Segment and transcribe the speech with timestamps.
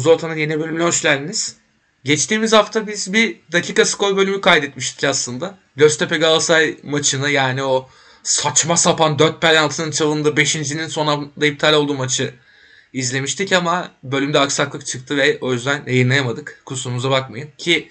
[0.00, 1.56] Muzolta'nın yeni bölümüne hoş geldiniz.
[2.04, 5.58] Geçtiğimiz hafta biz bir dakika skor bölümü kaydetmiştik aslında.
[5.76, 7.88] Göztepe Galatasaray maçını yani o
[8.22, 12.34] saçma sapan 4 penaltının çalındığı 5.'nin son anda iptal olduğu maçı
[12.92, 16.62] izlemiştik ama bölümde aksaklık çıktı ve o yüzden yayınlayamadık.
[16.64, 17.48] Kusurumuza bakmayın.
[17.58, 17.90] Ki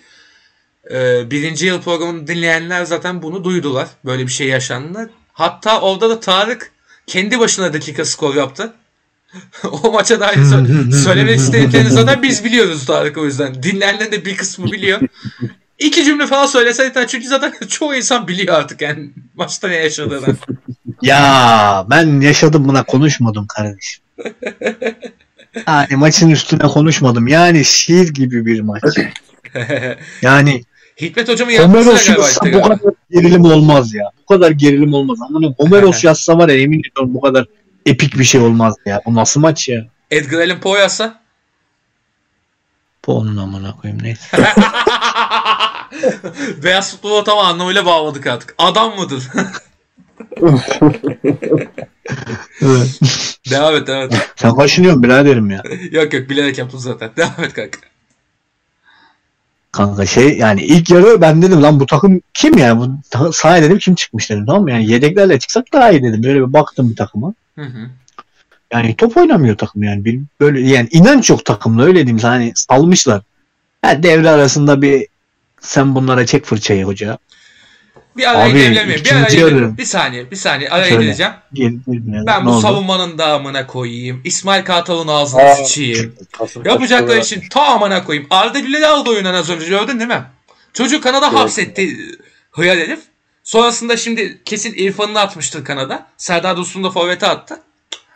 [0.92, 3.88] e, birinci yıl programını dinleyenler zaten bunu duydular.
[4.06, 5.12] Böyle bir şey yaşandı.
[5.34, 6.72] Hatta orada da Tarık
[7.08, 8.74] kendi başına dakika skor yaptı.
[9.84, 13.64] o maça dair sö- söylemek istediklerini zaten biz biliyoruz Tarık o yüzden.
[13.64, 15.00] Dinleyenlerin de bir kısmı biliyor.
[15.80, 20.36] İki cümle falan söylese yeter çünkü zaten çoğu insan biliyor artık yani maçta ne yaşadığını.
[21.02, 24.04] Ya ben yaşadım buna konuşmadım kardeşim.
[25.68, 27.28] Yani maçın üstüne konuşmadım.
[27.28, 28.84] Yani şiir gibi bir maç.
[30.22, 30.64] Yani
[31.02, 34.12] Hikmet hocamın Homeros yazsa işte bu kadar gerilim olmaz ya.
[34.22, 35.20] Bu kadar gerilim olmaz.
[35.22, 37.46] Ama Homeros yazsa var ya emin ediyorum bu kadar
[37.86, 39.02] epik bir şey olmaz ya.
[39.06, 39.86] Bu nasıl maç ya?
[40.12, 41.22] Edgar Allan Poe yazsa.
[43.06, 44.38] Bu onun amına koyayım neyse.
[46.64, 48.56] Beyaz futbola tam anlamıyla bağladık artık.
[48.58, 49.24] Adam mıdır?
[52.62, 53.00] Evet.
[53.50, 54.32] devam et devam et.
[54.36, 55.64] Sen kaşınıyorsun biraderim ya.
[55.92, 57.12] yok yok bilerek yaptım zaten.
[57.18, 57.80] Devam et kanka.
[59.72, 62.90] Kanka şey yani ilk yarı ben dedim lan bu takım kim yani?
[63.14, 64.72] Bu sahaya dedim kim çıkmış dedim tamam mı?
[64.72, 66.24] Yani yedeklerle çıksak daha iyi dedim.
[66.24, 67.34] Böyle bir baktım bir takıma.
[67.60, 67.90] Hı hı.
[68.74, 70.06] Yani top oynamıyor takım yani.
[70.06, 73.22] Bir, böyle yani inanç yok takımda öyle diyeyim hani salmışlar.
[73.82, 75.08] Ha, devre arasında bir
[75.62, 77.18] sen bunlara çek fırçayı hoca.
[78.18, 79.06] Bir araya Abi, girebilir?
[79.06, 79.78] Bir araya girebilir.
[79.78, 81.04] Bir saniye bir saniye araya Söyle.
[81.04, 81.32] gireceğim.
[81.54, 82.62] Gel, gel- Ben bu oldu?
[82.62, 84.22] savunmanın da amına koyayım.
[84.24, 86.16] İsmail Kartal'ın ağzına Aa, sıçayım.
[86.38, 88.28] Kasım kaçta için ta amına koyayım.
[88.30, 90.24] Arda Güler'i aldı oyundan az önce gördün değil mi?
[90.74, 91.40] Çocuk Kanada Evet.
[91.40, 91.98] hapsetti
[92.52, 93.00] hıyar herif.
[93.50, 96.08] Sonrasında şimdi kesin İrfan'ını atmıştır Kanada.
[96.18, 97.60] Serdar Dursun da forvete attı.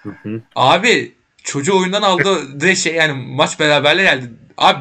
[0.03, 0.41] Hı hı.
[0.55, 1.13] Abi
[1.43, 4.31] çocuğu oyundan aldı direkt şey yani maç beraberle geldi.
[4.57, 4.79] Abi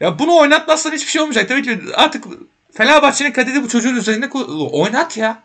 [0.00, 1.48] ya bunu oynatmazsan hiçbir şey olmayacak.
[1.48, 2.24] Tabii ki artık
[2.72, 4.28] Fenerbahçe'nin kaderi bu çocuğun üzerinde
[4.72, 5.42] oynat ya.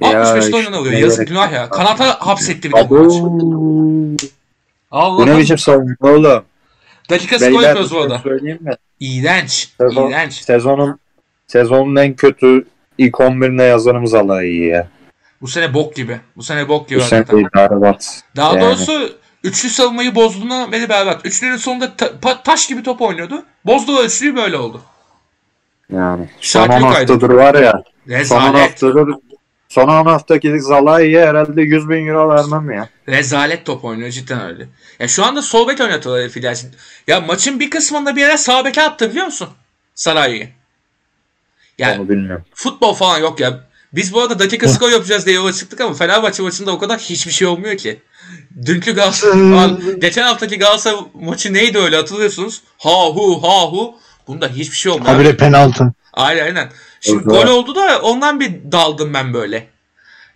[0.00, 0.94] Ya 65'te işte, oynan oluyor.
[0.94, 1.68] ne Yazık günah ya.
[1.68, 3.12] Kanata hapsetti bir de bu maç.
[4.90, 6.44] Allah Bu ne biçim savunma oğlum?
[7.10, 8.22] Dakika skor Beyler yapıyoruz bu şey arada.
[9.00, 9.68] İğrenç.
[9.80, 10.34] Sezon- İğrenç.
[10.34, 10.98] Sezonun
[11.46, 12.64] sezonun en kötü
[12.98, 14.88] ilk 11'ine yazarımız Allah iyi ya.
[15.40, 16.20] Bu sene bok gibi.
[16.36, 17.44] Bu sene bok gibi Bu sene hakikaten.
[17.68, 18.22] idare bat.
[18.36, 18.60] Daha Yani.
[18.60, 19.12] doğrusu
[19.44, 21.26] üçlü savunmayı bozduğuna beri berbat.
[21.26, 23.42] Üçlünün sonunda ta- pa- taş gibi top oynuyordu.
[23.66, 24.82] Bozdu üçlüyü böyle oldu.
[25.92, 26.28] Yani.
[26.40, 27.12] Son Şarkı 10 kaydı.
[27.12, 27.72] haftadır var ya.
[27.72, 28.60] Son 10 Rezalet.
[28.60, 29.14] haftadır
[29.68, 32.88] son 10 haftaki Zalai'ye herhalde 100 bin euro vermem ya.
[33.08, 34.66] Rezalet top oynuyor cidden öyle.
[34.98, 36.64] Ya şu anda sol bek oynatıyorlar herif İlyas.
[37.06, 39.48] Ya maçın bir kısmında bir yere sağ beke attı biliyor musun?
[39.94, 40.48] Saray'ı.
[41.78, 42.44] Yani Onu bilmiyorum.
[42.54, 43.60] futbol falan yok ya.
[43.92, 47.32] Biz bu arada dakika skor yapacağız diye yola çıktık ama Fenerbahçe maçında o kadar hiçbir
[47.32, 48.02] şey olmuyor ki.
[48.66, 52.62] Dünkü Galatasaray, geçen haftaki Galatasaray maçı neydi öyle hatırlıyorsunuz?
[52.78, 53.94] Ha hu ha hu.
[54.26, 55.14] Bunda hiçbir şey olmuyor.
[55.14, 55.92] Habire penaltı.
[56.12, 56.68] Aynen aynen.
[57.00, 59.68] Şimdi gol oldu da ondan bir daldım ben böyle.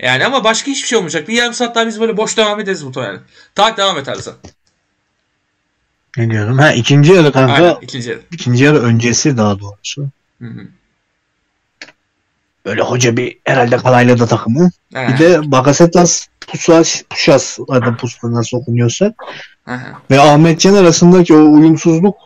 [0.01, 1.29] Yani ama başka hiçbir şey olmayacak.
[1.29, 3.21] Bir yarım saat daha biz böyle boş devam ederiz muhtemelen.
[3.55, 4.35] Tak devam et Ersan.
[6.17, 6.59] Ne diyorum?
[6.59, 7.53] Ha ikinci yarı kanka.
[7.53, 8.21] Aynen ikinci yarı.
[8.31, 10.03] ikinci yarı öncesi daha doğrusu.
[10.39, 10.67] Hı hı.
[12.67, 14.71] Böyle hoca bir herhalde kalayladı takımı.
[14.95, 19.15] Ha, Bir de Bakasetas Pusas, Pusas adı Pusas nasıl okunuyorsa
[19.67, 20.03] aha.
[20.11, 22.17] ve Ahmet Can arasındaki o uyumsuzluk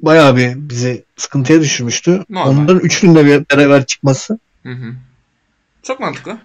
[0.00, 2.24] bayağı bir bizi sıkıntıya düşürmüştü.
[2.30, 2.50] Normal.
[2.50, 4.38] Onların üçünün de bir beraber çıkması.
[4.62, 4.94] Hı hı.
[5.82, 6.38] Çok mantıklı.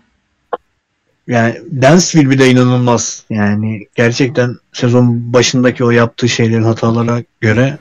[1.27, 3.23] Yani Dansville bir de inanılmaz.
[3.29, 7.77] Yani gerçekten sezon başındaki o yaptığı şeylerin hatalara göre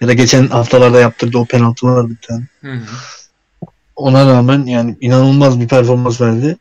[0.00, 2.46] ya da geçen haftalarda yaptırdığı o penaltılar bir tane.
[2.60, 2.86] Hı hı.
[3.98, 6.56] Ona rağmen yani inanılmaz bir performans verdi.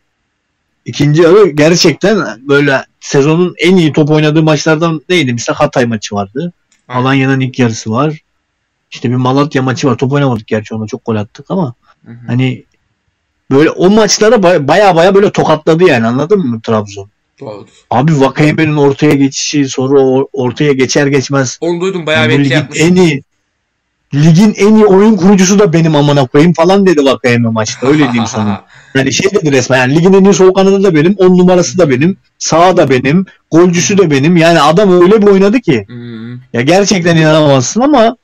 [0.86, 2.18] İkinci yarı gerçekten
[2.48, 5.34] böyle sezonun en iyi top oynadığı maçlardan neydi?
[5.34, 6.53] Mesela Hatay maçı vardı.
[6.88, 8.22] Alanya'nın ilk yarısı var.
[8.92, 9.98] İşte bir Malatya maçı var.
[9.98, 11.74] Top oynamadık gerçi ona çok gol attık ama
[12.06, 12.16] Hı hı.
[12.28, 12.63] hani
[13.51, 17.10] böyle o maçlara baya baya, böyle tokatladı yani anladın mı Trabzon?
[17.39, 17.69] Doğrudur.
[17.89, 20.00] Abi Vakayeme'nin ortaya geçişi sonra
[20.34, 22.81] ortaya geçer geçmez Onu duydum bayağı etki ligin yapmış.
[22.81, 23.24] en iyi
[24.13, 28.25] ligin en iyi oyun kurucusu da benim amına koyayım falan dedi Vakayeme maçta öyle diyeyim
[28.27, 28.63] sana.
[28.95, 31.89] Yani şey dedi resmen yani ligin en iyi sol kanadı da benim, on numarası da
[31.89, 34.38] benim, sağı da benim, golcüsü de benim.
[34.38, 35.86] Yani adam öyle bir oynadı ki.
[35.88, 35.94] Hı.
[36.54, 38.18] Ya gerçekten inanamazsın ama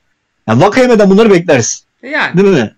[0.48, 1.84] ya Vakayeme'den bunları beklersin.
[2.02, 2.36] Yani.
[2.36, 2.74] Değil mi?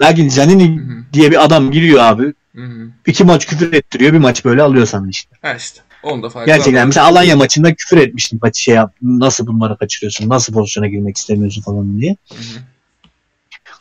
[0.00, 1.12] Lakin hı.
[1.12, 2.32] diye bir adam giriyor abi.
[2.54, 2.88] Hı hı.
[3.06, 4.12] iki maç küfür ettiriyor.
[4.12, 5.36] Bir maç böyle alıyor sana işte.
[5.42, 5.80] Ha işte.
[6.04, 6.86] Onu da farkı Gerçekten var.
[6.86, 8.38] mesela Alanya maçında küfür etmiştim.
[8.42, 10.28] Maçı şey yap, nasıl bunları kaçırıyorsun?
[10.28, 12.16] Nasıl pozisyona girmek istemiyorsun falan diye.
[12.28, 12.62] Hı hı.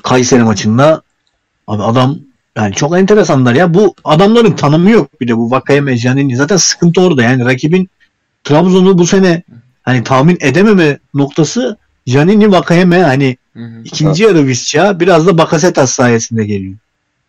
[0.03, 1.01] Kayseri maçında
[1.67, 2.19] abi adam
[2.55, 3.73] yani çok enteresanlar ya.
[3.73, 6.35] Bu adamların tanımı yok bir de bu Vakayeme, Canini.
[6.35, 7.23] Zaten sıkıntı orada.
[7.23, 7.89] Yani rakibin
[8.43, 9.43] Trabzon'u bu sene
[9.83, 11.77] hani tahmin edememe noktası
[12.07, 13.81] Janini Vakayeme hani Hı hı.
[13.85, 16.75] ikinci yarı Visca biraz da Bakasetas sayesinde geliyor.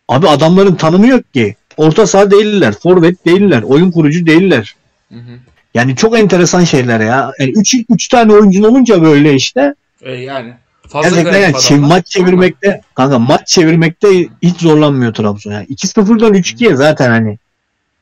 [0.07, 1.55] Abi adamların tanımı yok ki.
[1.77, 4.75] Orta saha değiller, forvet değiller, oyun kurucu değiller.
[5.15, 5.39] Hı hı.
[5.73, 7.31] Yani çok enteresan şeyler ya.
[7.39, 10.53] Yani 3 üç tane oyuncun olunca böyle işte E, yani
[10.87, 11.87] fazla gerçekten yani çev- adamlar.
[11.87, 14.07] maç çevirmekte kanka maç çevirmekte
[14.41, 15.51] hiç zorlanmıyor Trabzon.
[15.51, 17.37] Yani 2-0'dan 3-2'ye zaten hani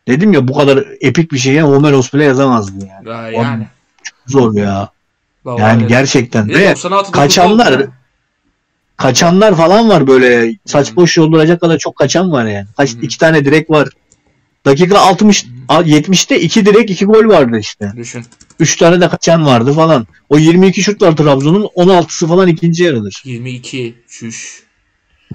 [0.08, 3.10] dedim ya bu kadar epik bir şeye Homeros bile yazamazdı yani.
[3.10, 3.68] Ya, yani.
[4.28, 4.90] Zor ya.
[5.46, 5.88] Vallahi Yani öyle.
[5.88, 6.50] gerçekten.
[6.50, 7.86] Ve 96'da kaçanlar
[8.98, 12.68] kaçanlar falan var böyle saç boş yolduracak kadar çok kaçan var yani.
[12.78, 13.90] Kaç iki tane direk var.
[14.66, 17.94] Dakika 60 70'te iki direk iki gol vardı işte.
[17.98, 18.26] Düşün.
[18.60, 20.08] 3 tane de kaçan vardı falan.
[20.30, 23.22] O 22 şut var Trabzon'un 16'sı falan ikinci yarıdır.
[23.26, 24.64] 22 şuş.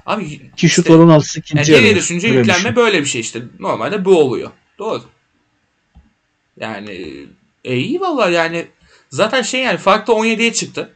[0.05, 0.23] Abi
[0.53, 2.01] 2 şut işte- var 16'sı yani ikinci geriye yarıdır.
[2.01, 2.75] düşünce Böyle yüklenme şey.
[2.75, 3.41] böyle bir şey işte.
[3.59, 4.51] Normalde bu oluyor.
[4.79, 5.03] Doğru.
[6.59, 7.05] Yani
[7.63, 8.67] e, iyi vallahi yani
[9.09, 10.93] zaten şey yani farklı 17'ye çıktı.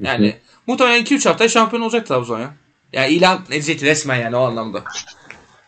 [0.00, 0.36] Yani
[0.66, 2.54] muhtemelen 2-3 haftaya şampiyon olacak Trabzon ya.
[2.92, 4.84] Yani ilan edecek resmen yani o anlamda.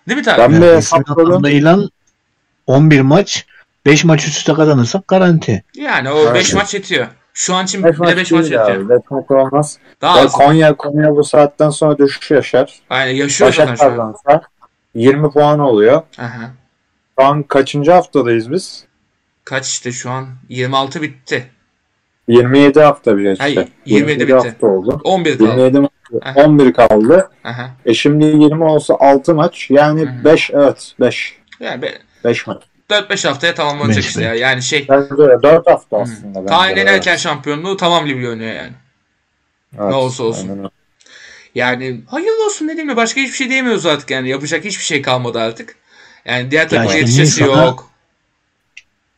[0.08, 0.38] Değil mi Tarık?
[0.38, 1.26] Ben Yani hesapladım.
[1.26, 1.88] anlamda ilan
[2.66, 3.46] 11 maç
[3.86, 5.64] 5 maç üst üste kazanırsak garanti.
[5.74, 6.54] Yani o 5 Evet.
[6.54, 7.06] maç yetiyor.
[7.34, 8.88] Şu an için Beş bir de maç 5 maç yetiyor.
[8.88, 9.78] Beş maç olmaz.
[10.00, 10.32] Daha az.
[10.32, 12.80] Konya, Konya bu saatten sonra düşüş yaşar.
[12.90, 14.12] Aynen yaşıyor zaten Başak şu an.
[14.12, 14.42] kazansa
[14.94, 16.02] 20 puan oluyor.
[16.18, 16.50] Aha.
[17.20, 18.84] Şu an kaçıncı haftadayız biz?
[19.44, 20.26] Kaç işte şu an?
[20.48, 21.50] 26 bitti.
[22.28, 23.68] 27 hafta bir Hayır, işte.
[23.86, 24.32] 27 bitti.
[24.34, 25.00] hafta oldu.
[25.04, 25.50] 11 kaldı.
[25.50, 25.90] 27 maç,
[26.22, 26.34] Aha.
[26.44, 27.30] 11 kaldı.
[27.44, 27.70] Aha.
[27.86, 29.66] E şimdi 20 olsa 6 maç.
[29.70, 30.24] Yani hı.
[30.24, 31.36] 5 evet 5.
[31.60, 32.62] Yani be- 5 maç.
[32.90, 34.34] 4-5 haftaya tamamlanacak işte ya.
[34.34, 36.34] Yani şey Bence de 4 hafta aslında.
[36.34, 36.80] bence Tayin de.
[36.80, 38.72] ederken şampiyonluğu tamam gibi görünüyor yani.
[39.78, 40.48] Evet, ne olsa olsun.
[40.48, 40.70] aynen.
[41.54, 45.40] Yani hayırlı olsun diyeyim ya başka hiçbir şey diyemiyoruz artık yani yapacak hiçbir şey kalmadı
[45.40, 45.76] artık.
[46.24, 47.90] Yani diğer takıma işte yetişesi Nisan'a- yok.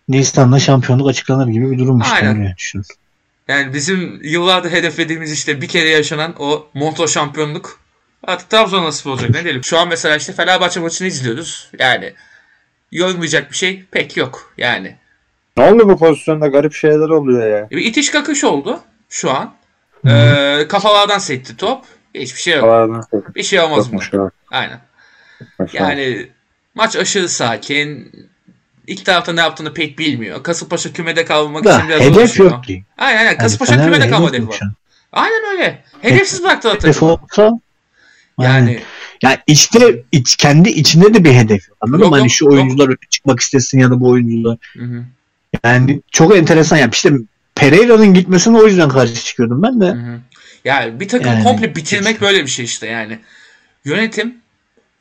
[0.09, 2.15] Nisan'da şampiyonluk açıklanır gibi bir durum işte.
[2.15, 2.55] Aynen.
[2.56, 2.83] düşün.
[3.49, 7.81] Yani bizim yıllardır hedeflediğimiz işte bir kere yaşanan o Monto şampiyonluk
[8.23, 9.65] artık Trabzon nasip olacak ne diyelim.
[9.65, 11.71] Şu an mesela işte Fenerbahçe maçını izliyoruz.
[11.79, 12.12] Yani
[12.93, 14.97] yormayacak bir şey pek yok yani.
[15.56, 17.71] Ne oldu bu pozisyonda garip şeyler oluyor ya.
[17.71, 19.55] Bir itiş kakış oldu şu an.
[20.07, 21.85] Ee, kafalardan sekti top.
[22.15, 22.65] Hiçbir şey yok.
[23.35, 24.00] Bir şey olmaz mı?
[24.50, 24.81] Aynen.
[25.73, 26.29] Yani
[26.75, 28.12] maç aşırı sakin.
[28.87, 30.43] İlk tarafta ne yaptığını pek bilmiyor.
[30.43, 32.51] Kasımpaşa kümede kalmak Da, için biraz hedef uğraşıyor.
[32.51, 32.85] yok ki.
[32.99, 33.29] Aynen aynen.
[33.31, 34.69] Yani Kasımpaşa Fener'de kümede kalma hedef hedefi yok var.
[34.69, 34.75] şu.
[35.13, 35.85] Aynen öyle.
[36.03, 37.11] Hedefsiz bıraktılar Hedef takımı.
[37.13, 37.43] olsa
[38.41, 38.81] Yani yani
[39.23, 41.79] yani işte iç, kendi içinde de bir hedef yok.
[41.81, 42.17] Anladın Yok, mı?
[42.17, 42.55] Hani yok, şu yok.
[42.55, 44.59] oyuncular öne çıkmak istesin ya da bu oyuncular.
[44.79, 45.05] Hı hı,
[45.65, 46.91] Yani çok enteresan yani.
[46.93, 47.11] İşte
[47.55, 49.87] Pereira'nın gitmesine o yüzden karşı çıkıyordum ben de.
[49.87, 50.19] hı hı.
[50.65, 52.27] Yani bir takım Yani, komple bitirmek işte.
[52.27, 53.19] böyle bir şey işte yani.
[53.85, 54.35] Yönetim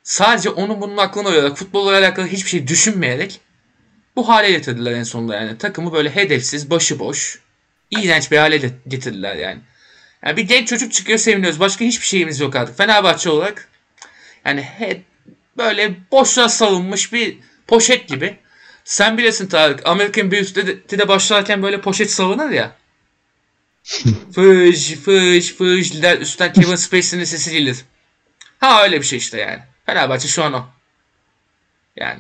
[0.04, 3.40] sadece onun bunun aklına uyarak futbolla alakalı hiçbir şey düşünmeyerek
[4.16, 5.58] bu hale getirdiler en sonunda yani.
[5.58, 7.40] Takımı böyle hedefsiz, başıboş,
[7.92, 9.60] iğrenç bir hale getirdiler yani.
[10.26, 11.60] Yani bir genç çocuk çıkıyor seviniyoruz.
[11.60, 12.78] Başka hiçbir şeyimiz yok artık.
[12.78, 13.70] Fenerbahçe olarak
[14.46, 15.02] yani hep
[15.58, 17.38] böyle boşluğa salınmış bir
[17.68, 18.38] poşet gibi.
[18.84, 19.88] Sen bilirsin Tarık.
[19.88, 22.76] American Beauty'de de, başlarken böyle poşet salınır ya.
[24.36, 26.18] fıj fıj fıj der.
[26.18, 27.78] Üstten Kevin Spacey'nin sesi gelir.
[28.60, 29.60] Ha öyle bir şey işte yani.
[29.86, 30.66] Fenerbahçe şu an o.
[31.96, 32.20] Yani.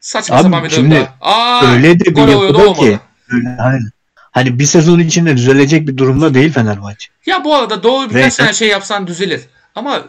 [0.00, 1.08] Saçma Abi sapan bir şimdi.
[1.20, 2.98] Aa, öyle de bir yapıda ki.
[3.30, 3.80] Öyle, hani,
[4.14, 7.06] hani bir sezon içinde düzelecek bir durumda değil Fenerbahçe.
[7.26, 9.40] Ya bu arada doğru birkaç Ve- tane şey yapsan düzelir.
[9.74, 10.02] Ama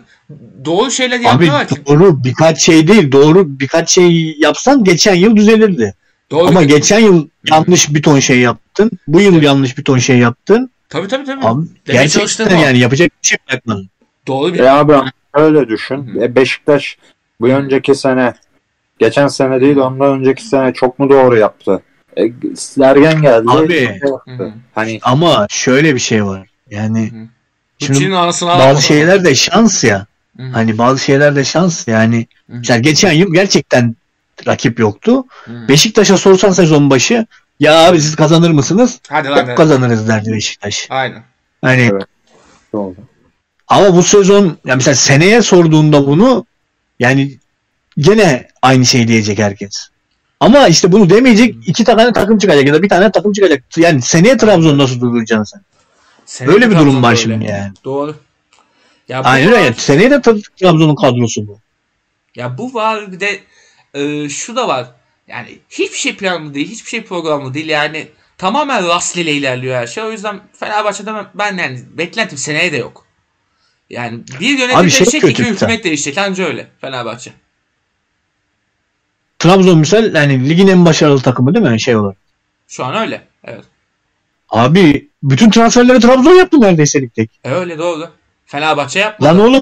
[0.66, 1.76] doğru şeyler Abi yapmıyorlar ki.
[1.86, 3.12] doğru birkaç şey değil.
[3.12, 5.94] Doğru birkaç şey yapsan geçen yıl düzelirdi.
[6.32, 8.92] Doğru Ama bir- geçen yıl yanlış bir ton şey yaptın.
[9.08, 10.72] Bu yıl yanlış bir ton şey yaptın.
[10.90, 11.46] Tabii tabii tabii.
[11.46, 12.62] Abi gerçekten o.
[12.62, 13.90] yani yapacak bir şey bırakmadın.
[14.28, 14.94] Doğru bir E abi
[15.34, 16.08] öyle düşün.
[16.08, 16.24] Hı hı.
[16.24, 16.98] E Beşiktaş
[17.42, 18.34] bu önceki sene
[19.00, 21.82] geçen sene değil ondan önceki sene çok mu doğru yaptı?
[22.18, 22.24] E,
[22.56, 23.46] Sergen geldi.
[23.48, 23.74] Abi.
[23.74, 24.00] şey.
[24.28, 24.54] Hı hı.
[24.76, 26.48] Hani Ama şöyle bir şey var.
[26.72, 27.12] Yani
[27.80, 28.70] Şimdi anasını alamadı.
[28.70, 30.06] bazı şeyler de şans ya.
[30.38, 30.52] Hı hı.
[30.52, 31.88] Hani bazı şeyler de şans.
[31.88, 32.58] Yani Hı hı.
[32.58, 33.96] mesela geçen yıl gerçekten
[34.48, 35.24] rakip yoktu.
[35.46, 35.68] Hı hı.
[35.68, 37.26] Beşiktaş'a sorsan sezon başı
[37.60, 39.00] ya abi siz kazanır mısınız?
[39.10, 39.56] Hadi lan.
[39.56, 40.88] Kazanırız derdi Beşiktaş.
[40.90, 41.24] Aynen.
[41.62, 42.04] Hani Evet.
[42.74, 42.98] oldu?
[43.68, 46.46] ama bu sezon ya mesela seneye sorduğunda bunu
[47.00, 47.38] yani
[48.00, 49.90] gene aynı şey diyecek herkes.
[50.40, 53.64] Ama işte bunu demeyecek iki tane takım çıkacak ya da bir tane takım çıkacak.
[53.78, 55.62] Yani seneye Trabzon nasıl durduracaksın sen?
[56.26, 57.22] Seneye Böyle bir Trabzon durum var böyle.
[57.22, 57.72] şimdi yani.
[57.84, 58.16] Doğru.
[59.08, 59.74] Ya bu Aynen var, öyle.
[59.74, 61.60] Seneye de Tra- Trabzon'un kadrosu bu.
[62.36, 63.40] Ya bu var bir de
[63.94, 64.88] e, şu da var.
[65.28, 67.70] Yani hiçbir şey planlı değil, hiçbir şey programlı değil.
[67.70, 70.04] Yani tamamen rastgele ilerliyor her şey.
[70.04, 73.06] O yüzden Fenerbahçe'de ben, yani beklentim seneye de yok.
[73.90, 76.18] Yani bir yönetim Abi şey değişecek, kötü iki hükümet değişecek.
[76.18, 77.32] Anca öyle Fenerbahçe.
[79.40, 82.18] Trabzon misal yani ligin en başarılı takımı değil mi şey olarak?
[82.68, 83.22] Şu an öyle.
[83.44, 83.64] Evet.
[84.50, 87.32] Abi bütün transferleri Trabzon yaptı neredeyse lig tek.
[87.44, 88.10] E öyle doğru.
[88.46, 89.30] Fenerbahçe yapmadı.
[89.30, 89.62] Lan oğlum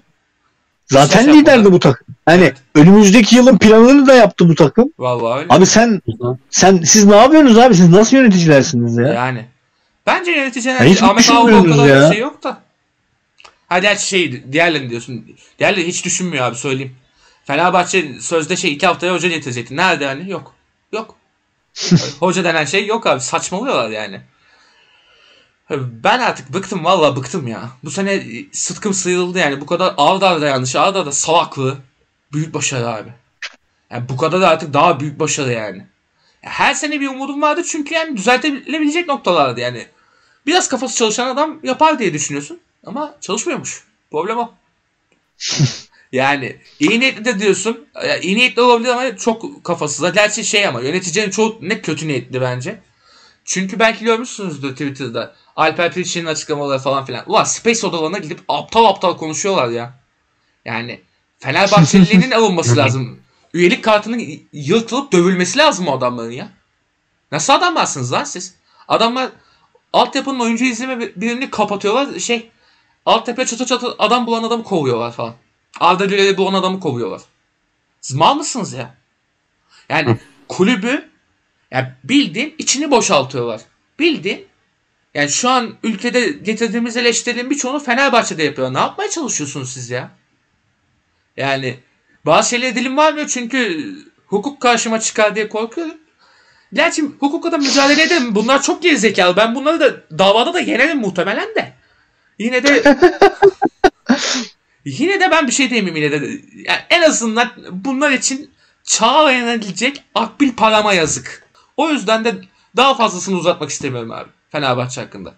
[0.86, 1.74] zaten Beşiktaş liderdi yapmadı.
[1.74, 2.08] bu takım.
[2.26, 2.58] Hani Evet.
[2.76, 4.92] önümüzdeki yılın planını da yaptı bu takım.
[5.00, 5.54] Vallahi öyle.
[5.54, 6.02] Abi sen
[6.50, 7.76] sen siz ne yapıyorsunuz abi?
[7.76, 9.08] Siz nasıl yöneticilersiniz ya?
[9.08, 9.46] Yani.
[10.06, 12.10] Bence yöneticilerin Ya hiç Ahmet Ağabey o kadar ya?
[12.10, 12.58] bir şey yok da.
[13.70, 15.26] Hadi gerçi şey diğerlerini diyorsun.
[15.60, 16.96] Diğerleri hiç düşünmüyor abi söyleyeyim.
[17.48, 19.76] Fenerbahçe sözde şey iki haftaya hoca getirecekti.
[19.76, 20.32] Nerede hani?
[20.32, 20.54] Yok.
[20.92, 21.16] Yok.
[22.20, 23.22] hoca denen şey yok abi.
[23.22, 24.22] Saçmalıyorlar yani.
[25.70, 27.70] Ben artık bıktım valla bıktım ya.
[27.84, 29.62] Bu sene sıtkım sıyrıldı yani.
[29.62, 31.78] Bu kadar ağır da yanlış ağır da salaklığı.
[32.34, 33.10] Büyük başarı abi.
[33.90, 35.78] Yani bu kadar da artık daha büyük başarı yani.
[36.44, 39.88] Ya Her sene bir umudum vardı çünkü yani düzeltilebilecek noktalardı yani.
[40.46, 42.60] Biraz kafası çalışan adam yapar diye düşünüyorsun.
[42.86, 43.84] Ama çalışmıyormuş.
[44.12, 44.54] Problem o.
[46.12, 47.88] yani iyi niyetli de diyorsun.
[47.96, 50.14] Ya, iyi niyetli olabilir ama çok kafasız.
[50.14, 52.80] Gerçi şey ama yöneticilerin çoğu ne kötü niyetli bence.
[53.46, 55.36] Çünkü belki görmüşsünüzdür Twitter'da.
[55.56, 57.24] Alper Piliş'in açıklamaları falan filan.
[57.28, 60.00] Ulan Space odalarına gidip aptal aptal konuşuyorlar ya.
[60.66, 61.02] Yani
[61.40, 63.20] Fenerbahçelilerin alınması lazım.
[63.54, 64.24] Üyelik kartının
[64.54, 66.50] yırtılıp dövülmesi lazım o adamların ya.
[67.32, 68.56] Nasıl adamlarsınız lan siz?
[68.88, 69.30] Adamlar
[69.94, 72.20] altyapının oyuncu izleme birimini kapatıyorlar.
[72.20, 72.52] Şey
[73.06, 75.34] altyapıya çatı çatı adam bulan adamı kovuyorlar falan.
[75.80, 77.22] Arda Güler'i bulan adamı kovuyorlar.
[78.02, 78.96] Siz mal mısınız ya?
[79.90, 80.18] Yani
[80.48, 81.10] kulübü
[81.72, 83.62] yani bildiğin içini boşaltıyorlar.
[84.00, 84.48] Bildiğin
[85.14, 88.74] yani şu an ülkede getirdiğimiz eleştirilerin birçoğunu Fenerbahçe'de yapıyor.
[88.74, 90.12] Ne yapmaya çalışıyorsunuz siz ya?
[91.38, 91.80] Yani
[92.26, 93.92] bazı şeylere dilim varmıyor çünkü
[94.28, 95.98] hukuk karşıma çıkar diye korkuyorum.
[96.74, 98.36] Gerçi hukuka da mücadele ederim.
[98.36, 99.36] Bunlar çok gerizekalı.
[99.36, 101.74] Ben bunları da davada da yenerim muhtemelen de.
[102.40, 102.84] Yine de
[104.88, 106.26] yine de ben bir şey diyemeyim yine de.
[106.56, 108.52] Yani en azından bunlar için
[108.84, 111.44] çağa yenilecek akbil parama yazık.
[111.78, 112.36] O yüzden de
[112.76, 114.30] daha fazlasını uzatmak istemiyorum abi.
[114.52, 115.34] Fenerbahçe hakkında.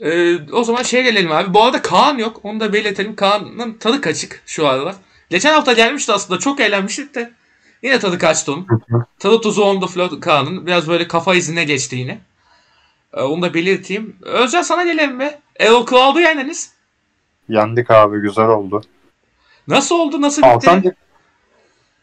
[0.00, 1.54] Ee, o zaman şeye gelelim abi.
[1.54, 2.40] Bu arada Kaan yok.
[2.42, 3.16] Onu da belirtelim.
[3.16, 4.94] Kaan'ın tadı kaçık şu aralar.
[5.30, 6.40] Geçen hafta gelmişti aslında.
[6.40, 7.32] Çok eğlenmiştik de.
[7.82, 8.66] Yine tadı kaçtı onun.
[9.18, 10.66] tadı tuzu on the floor Kaan'ın.
[10.66, 12.20] Biraz böyle kafa izine geçti yine.
[13.14, 14.16] Ee, onu da belirteyim.
[14.22, 15.38] Özcan sana gelelim mi?
[15.60, 16.72] Erol Kıvaldı yendiniz.
[17.48, 18.82] Yendik abi güzel oldu.
[19.68, 20.20] Nasıl oldu?
[20.20, 20.50] Nasıl bitti?
[20.54, 20.96] Alsancak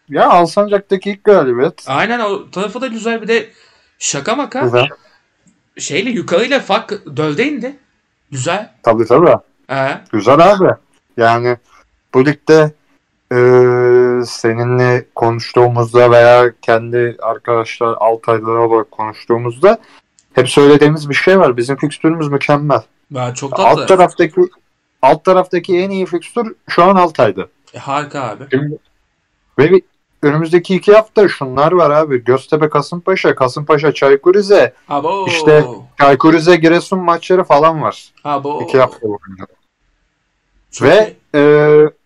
[0.09, 1.83] ya Alsancak'taki ilk galibiyet.
[1.87, 3.21] Aynen o tarafı da güzel.
[3.21, 3.49] Bir de
[3.99, 4.61] şaka maka.
[4.61, 4.87] Güzel.
[5.77, 7.75] Şeyle yukarıyla fark dölde indi.
[8.31, 8.71] Güzel.
[8.83, 9.35] Tabii tabii.
[9.71, 10.69] Ee, Güzel abi.
[11.17, 11.57] Yani
[12.13, 12.71] bu ligde
[13.31, 13.37] e,
[14.25, 19.77] seninle konuştuğumuzda veya kendi arkadaşlar Altaylılar olarak konuştuğumuzda
[20.33, 21.57] hep söylediğimiz bir şey var.
[21.57, 22.81] Bizim fikstürümüz mükemmel.
[23.11, 23.63] ben çok tatlı.
[23.81, 24.41] Alt taraftaki
[25.01, 27.49] alt taraftaki en iyi fikstür şu an Altay'dı.
[27.73, 28.43] E, harika abi.
[29.59, 29.81] Ve bir-
[30.21, 32.23] önümüzdeki iki hafta şunlar var abi.
[32.23, 35.27] Göztepe Kasımpaşa, Kasımpaşa Çaykur Rize, Abo.
[35.27, 35.65] İşte-
[35.99, 38.13] Çaykur Rize Giresun maçları falan var.
[38.23, 38.61] Abo.
[38.63, 39.45] İki hafta boyunca.
[40.81, 41.41] Ve e,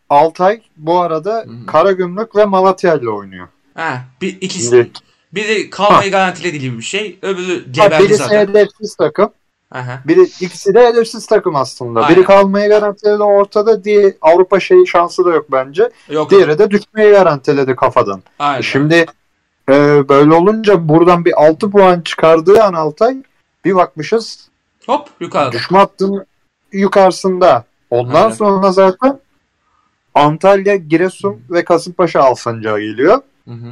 [0.09, 1.65] Altay bu arada Hı.
[1.65, 3.47] Karagümrük ve Malatya ile oynuyor.
[3.73, 4.69] Ha, bir ikisi.
[4.69, 4.89] Şimdi,
[5.33, 7.19] Biri kalmayı garantilediği gibi bir şey.
[7.21, 8.39] Öbürü ha, geberdi birisi zaten.
[8.47, 9.29] hedefsiz takım.
[9.73, 9.99] Aha.
[10.07, 12.01] Biri, ikisi de hedefsiz takım aslında.
[12.01, 12.15] Aynen.
[12.15, 13.83] Biri kalmayı garantiledi ortada.
[13.83, 15.89] Diye Avrupa şeyi şansı da yok bence.
[16.09, 16.31] Yok.
[16.31, 18.23] Diğeri de düşmeyi garantiledi kafadan.
[18.39, 18.61] Aynen.
[18.61, 19.05] Şimdi
[19.69, 23.17] e, böyle olunca buradan bir 6 puan çıkardığı an Altay
[23.65, 24.49] bir bakmışız
[24.85, 25.51] Hop yukarıda.
[25.51, 26.25] düşme hattının
[26.71, 27.63] yukarısında.
[27.89, 28.35] Ondan Aynen.
[28.35, 29.19] sonra zaten
[30.15, 33.21] Antalya, Giresun ve Kasımpaşa Alsancağı geliyor.
[33.47, 33.71] Hı hı.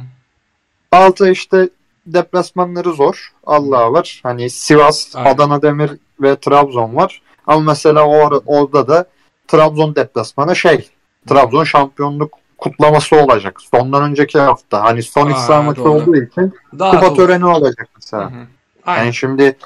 [0.92, 1.68] Altı işte
[2.06, 3.32] deplasmanları zor.
[3.46, 4.20] Allah var.
[4.22, 5.34] Hani Sivas, Aynen.
[5.34, 5.90] Adana Demir
[6.20, 7.22] ve Trabzon var.
[7.46, 9.04] Ama mesela o ara- orada da
[9.48, 10.88] Trabzon deplasmanı şey
[11.28, 13.60] Trabzon şampiyonluk kutlaması olacak.
[13.74, 14.84] Sondan önceki hafta.
[14.84, 15.90] Hani son saha maçı doğru.
[15.90, 18.30] olduğu için Daha kupa çok- töreni olacak Hı mesela.
[18.30, 18.46] hı.
[18.86, 19.04] Aynen.
[19.04, 19.56] Yani şimdi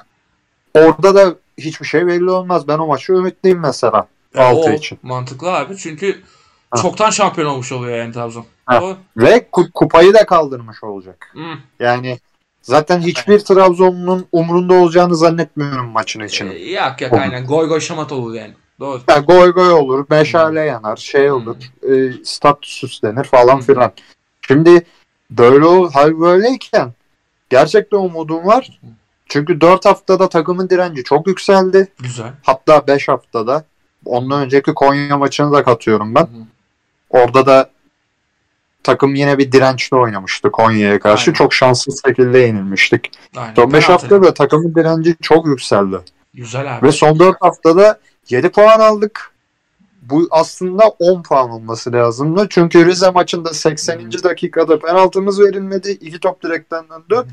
[0.73, 2.67] orada da hiçbir şey belli olmaz.
[2.67, 4.07] Ben o maçı ümitliyim mesela.
[4.35, 4.99] Ya altı o için.
[5.03, 5.77] Mantıklı abi.
[5.77, 6.21] Çünkü
[6.71, 6.81] Ha.
[6.81, 8.45] çoktan şampiyon olmuş oluyor yani Trabzon.
[8.65, 8.81] Ha.
[8.81, 8.97] Doğru.
[9.17, 11.31] Ve ku- kupayı da kaldırmış olacak.
[11.33, 11.39] Hı.
[11.79, 12.19] Yani
[12.61, 16.51] zaten hiçbir Trabzon'un umrunda olacağını zannetmiyorum maçın Ee, için.
[16.51, 17.21] yak yak Olur.
[17.21, 17.45] aynen.
[17.45, 18.53] Goy goy şamat olur yani.
[18.79, 19.01] Doğru.
[19.09, 21.55] Ya goy goy olur, meşale yanar, şey olur,
[21.89, 23.61] e, stat süslenir falan Hı.
[23.61, 23.91] filan.
[24.47, 24.81] Şimdi
[25.31, 26.93] böyle o hal böyleyken
[27.49, 28.79] gerçekten umudum var.
[29.29, 31.87] Çünkü 4 haftada takımın direnci çok yükseldi.
[31.99, 32.31] Güzel.
[32.43, 33.63] Hatta 5 haftada.
[34.05, 36.21] Ondan önceki Konya maçını da katıyorum ben.
[36.23, 36.27] Hı.
[37.09, 37.69] Orada da
[38.83, 41.31] takım yine bir dirençli oynamıştı Konya'ya karşı.
[41.31, 41.37] Aynen.
[41.37, 43.11] Çok şanssız şekilde yenilmiştik.
[43.37, 43.55] Aynen.
[43.55, 43.91] Son 5 Penaltı.
[43.91, 45.97] haftada takımın direnci çok yükseldi.
[46.33, 46.87] Güzel abi.
[46.87, 47.99] Ve son 4 haftada
[48.29, 49.31] 7 puan aldık.
[50.01, 52.47] Bu aslında 10 puan olması lazımdı.
[52.49, 54.11] Çünkü Rize maçında 80.
[54.23, 55.91] dakikada penaltımız verilmedi.
[55.91, 57.27] İki top direkten döndü.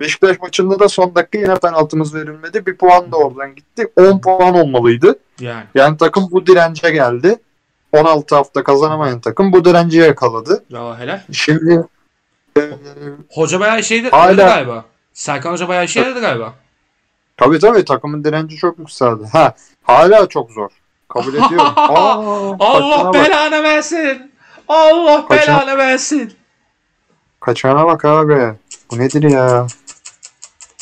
[0.00, 2.66] Beşiktaş maçında da son dakika yine penaltımız verilmedi.
[2.66, 3.88] Bir puan da oradan gitti.
[3.96, 5.18] 10 puan olmalıydı.
[5.40, 5.64] Yani.
[5.74, 7.38] Yani takım bu dirence geldi.
[7.92, 10.64] 16 hafta kazanamayan takım bu direnci yakaladı.
[10.72, 11.20] Bravo helal.
[11.32, 11.84] Şimdi
[12.58, 12.60] e,
[13.30, 14.84] Hoca bayağı şeydi Hala- galiba.
[15.12, 16.54] Serkan Hoca bayağı işe yaradı galiba.
[17.36, 19.24] tabii tabii takımın direnci çok yükseldi.
[19.32, 20.70] Ha hala çok zor.
[21.08, 21.72] Kabul ediyorum.
[21.76, 24.32] Aa, Allah belanı versin.
[24.68, 26.32] Allah Kaçına- belanı versin.
[27.40, 28.54] Kaçana bak abi.
[28.90, 29.66] Bu nedir ya?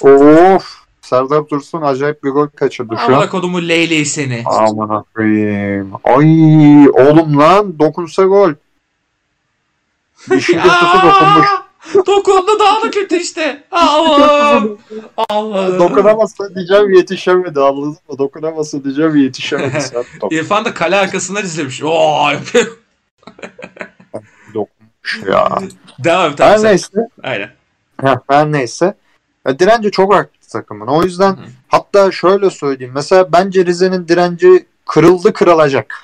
[0.02, 0.73] Of.
[1.04, 3.18] Serdar Dursun acayip bir gol kaçırdı şu an.
[3.18, 4.42] Allah kodumu leyleği seni.
[4.46, 5.92] Aman koyayım.
[6.04, 8.52] Ay oğlum lan dokunsa gol.
[10.30, 11.46] Dişi götüsü dokunmuş.
[12.06, 13.62] Dokundu daha da kötü işte.
[13.70, 14.78] Allah'ım.
[15.28, 15.78] Allah'ım.
[15.78, 18.18] Dokunamazsa diyeceğim yetişemedi anladın mı?
[18.18, 19.80] Dokunamazsa diyeceğim yetişemedi.
[19.80, 21.82] Sen İrfan da kale arkasından izlemiş.
[21.82, 22.66] Oo yapıyor.
[24.54, 25.58] dokunmuş ya.
[26.04, 27.08] Devam et Her neyse.
[27.22, 27.50] Aynen.
[28.02, 28.94] Heh, her neyse.
[29.46, 30.86] Ya, direnci çok arttı takımın.
[30.86, 31.40] O yüzden Hı.
[31.68, 32.92] hatta şöyle söyleyeyim.
[32.94, 35.94] Mesela bence Rize'nin direnci kırıldı kırılacak.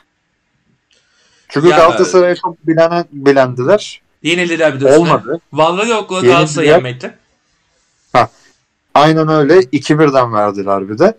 [1.49, 4.03] Çünkü Ya- Galatasaray'a çok bilen, bilendiler.
[4.23, 4.99] Yenildiler bir de.
[4.99, 5.41] Olmadı.
[5.53, 6.35] Vallahi yokla Yenildiler.
[6.35, 7.19] Galatasaray yenmekte.
[8.95, 9.59] Aynen öyle.
[9.61, 11.15] 2-1'den verdiler bir de.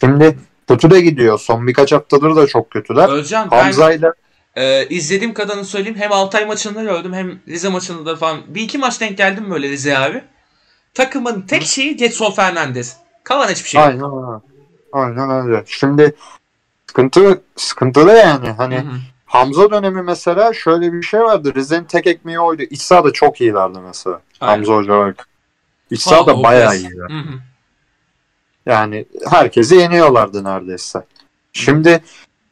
[0.00, 0.38] Şimdi
[0.68, 1.38] kötü de gidiyor.
[1.38, 3.08] Son birkaç haftadır da çok kötüler.
[3.08, 4.12] Özcan ben Hamza'yla
[4.56, 5.98] e, izlediğim kadarını söyleyeyim.
[5.98, 8.40] Hem Altay maçında gördüm hem Rize maçında da falan.
[8.48, 10.22] Bir iki maç denk geldim böyle Rize abi.
[10.94, 12.96] Takımın tek şeyi Getson Fernandez.
[13.24, 13.90] Kalan hiçbir şey yok.
[13.90, 14.40] Aynen öyle.
[14.92, 15.64] Aynen öyle.
[15.66, 16.14] Şimdi
[16.86, 18.50] sıkıntı sıkıntılı yani.
[18.50, 18.96] Hani Hı hı.
[19.26, 21.54] Hamza dönemi mesela şöyle bir şey vardı.
[21.54, 22.62] Rize'nin tek ekmeği oydu.
[22.62, 24.20] İç sahada çok iyilerdi mesela.
[24.40, 24.56] Aynen.
[24.56, 25.28] Hamza Hoca olarak.
[25.90, 27.10] İç sahada bayağı iyiler.
[27.10, 27.34] Hı hı.
[28.66, 31.02] Yani herkesi yeniyorlardı neredeyse.
[31.52, 32.02] Şimdi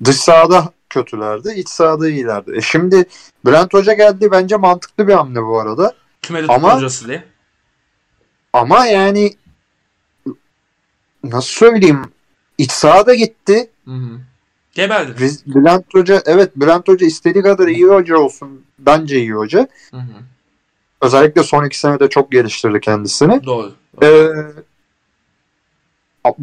[0.05, 1.53] dış sahada kötülerdi.
[1.57, 2.57] iç sahada iyilerdi.
[2.57, 3.05] E şimdi
[3.45, 4.31] Bülent Hoca geldi.
[4.31, 5.95] Bence mantıklı bir hamle bu arada.
[6.23, 7.25] Kümede Ama- hocası diye.
[8.53, 9.35] Ama yani
[11.25, 12.03] nasıl söyleyeyim
[12.59, 13.71] iç sahada gitti.
[13.85, 13.91] Hı
[15.47, 18.65] Bülent Hoca evet Bülent Hoca istediği kadar iyi hoca olsun.
[18.79, 19.69] Bence iyi hoca.
[19.91, 20.13] Hı hı.
[21.01, 23.45] Özellikle son iki senede çok geliştirdi kendisini.
[23.45, 23.73] Doğru.
[24.03, 24.29] Ee,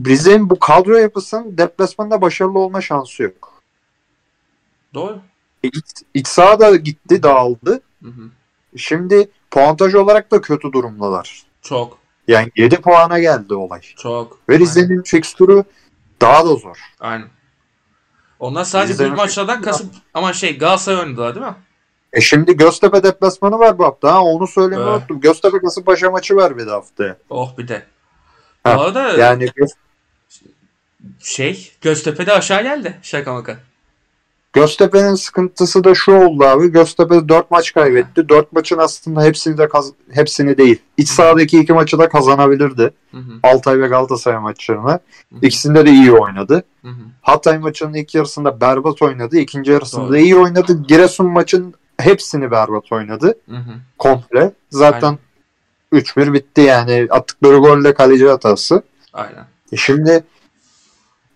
[0.06, 3.54] Rize'nin bu kadro yapısının deplasmanda başarılı olma şansı yok.
[4.94, 5.20] Doğru.
[5.63, 7.82] E, İç, iç saha da gitti dağıldı.
[8.04, 8.30] Hı hı.
[8.78, 11.44] Şimdi puantaj olarak da kötü durumdalar.
[11.65, 11.97] Çok.
[12.28, 13.82] Yani 7 puana geldi olay.
[13.82, 14.39] Çok.
[14.49, 15.63] Ve Rize'nin fikstürü
[16.21, 16.78] daha da zor.
[16.99, 17.28] Aynen.
[18.39, 21.56] Onlar sadece Rize'nin büyük maçlardan kasıp ama şey Galatasaray oynadılar değil mi?
[22.13, 24.13] E şimdi Göztepe deplasmanı var bu hafta.
[24.13, 24.99] Ha, onu söylemeyi Evet.
[25.01, 25.21] unuttum.
[25.21, 27.17] Göztepe Kasımpaşa maçı var bir de haftaya.
[27.30, 27.86] Oh bir de.
[28.63, 29.49] Ha, Bu arada Yani
[31.19, 32.99] şey Göztepe'de aşağı geldi.
[33.01, 33.58] Şaka maka.
[34.56, 36.72] Göztepe'nin sıkıntısı da şu oldu abi.
[36.72, 38.30] Göztepe 4 maç kaybetti.
[38.30, 40.82] 4 maçın aslında hepsini de kaz- hepsini değil.
[40.98, 42.94] İç sahadaki iki maçı da kazanabilirdi.
[43.12, 43.32] Hı hı.
[43.44, 44.89] Altay ve Galatasaray maçlarını.
[44.91, 45.00] Hı hı.
[45.41, 46.63] İkisinde de iyi oynadı.
[46.82, 47.02] Hı hı.
[47.22, 49.38] Hatay maçının ilk yarısında berbat oynadı.
[49.38, 50.18] İkinci yarısında Doğru.
[50.18, 50.84] iyi oynadı.
[50.88, 53.38] Giresun maçın hepsini berbat oynadı.
[53.50, 53.72] Hı hı.
[53.98, 54.52] Komple.
[54.70, 55.18] Zaten
[55.94, 57.08] 3-1 bitti yani.
[57.10, 58.84] Attıkları golle kaleci hatası.
[59.13, 59.46] Aynen.
[59.72, 60.24] E şimdi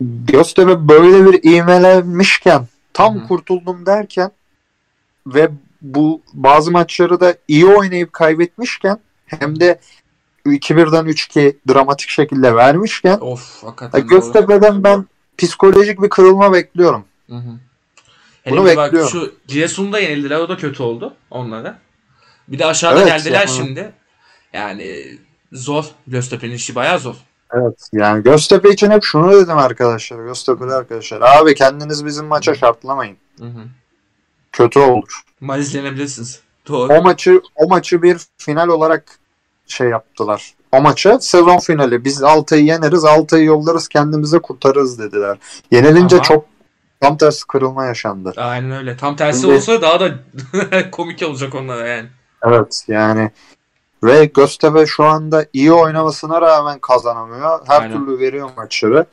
[0.02, 2.68] Göztepe böyle bir ivmelenmişken
[3.00, 3.28] tam Hı hı.
[3.28, 4.32] kurtuldum derken
[5.28, 5.50] ve
[5.82, 9.80] bu bazı maçları da iyi oynayıp kaybetmişken hem de
[10.46, 14.08] 2-1'den 3-2 dramatik şekilde vermişken Of hakikaten doğru.
[14.10, 15.06] Göztepe'den ben
[15.38, 17.06] psikolojik bir kırılma bekliyorum.
[17.30, 17.52] Hı hı.
[18.44, 19.10] Hele Bunu bak bekliyorum.
[19.10, 21.80] şu Giresun'da yenildiler o da kötü oldu onlara.
[22.48, 23.48] Bir de aşağıda Evet, geldiler ya.
[23.48, 23.92] şimdi.
[24.54, 25.18] Yani
[25.52, 25.86] zor.
[26.08, 27.16] Göztepe'nin işi bayağı zor.
[27.54, 27.90] Evet.
[27.94, 30.24] Yani Göztepe için hep şunu dedim arkadaşlar.
[30.26, 31.22] Göztepe'li arkadaşlar.
[31.22, 33.18] Abi kendiniz bizim maça şartlamayın.
[33.40, 33.62] Hı hı.
[34.52, 35.22] Kötü olur.
[35.42, 36.40] Maç izleyebilirsiniz.
[36.68, 36.94] Doğru.
[36.94, 39.20] O maçı o maçı bir final olarak
[39.68, 40.54] şey yaptılar.
[40.72, 42.06] O maça sezon finali.
[42.06, 45.38] Biz Altay'ı yeneriz, Altay'ı yollarız, kendimize kurtarırız dediler.
[45.72, 46.46] Yenilince Ama- çok
[47.02, 48.34] tam tersi kırılma yaşandı.
[48.38, 48.98] Aynen öyle.
[48.98, 50.12] Tam tersi Şimdi- olsa daha da
[50.92, 52.08] komik olacak onlara yani.
[52.44, 53.32] Evet yani
[54.04, 57.60] ve Göztepe şu anda iyi oynamasına rağmen kazanamıyor.
[57.68, 58.06] Her Aynen.
[58.06, 59.06] türlü veriyor maçları.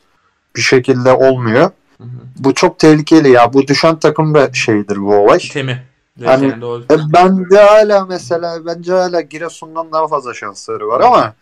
[0.55, 1.71] Bir şekilde olmuyor.
[1.97, 2.07] Hı hı.
[2.39, 3.53] Bu çok tehlikeli ya.
[3.53, 5.39] Bu düşen takım da şeydir bu olay.
[5.39, 5.83] Temi.
[6.17, 6.47] Yani.
[6.91, 11.33] E, ben de hala mesela bence hala Giresun'dan daha fazla şansları var ama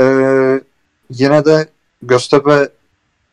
[0.00, 0.04] e,
[1.10, 1.68] yine de
[2.02, 2.68] Göztepe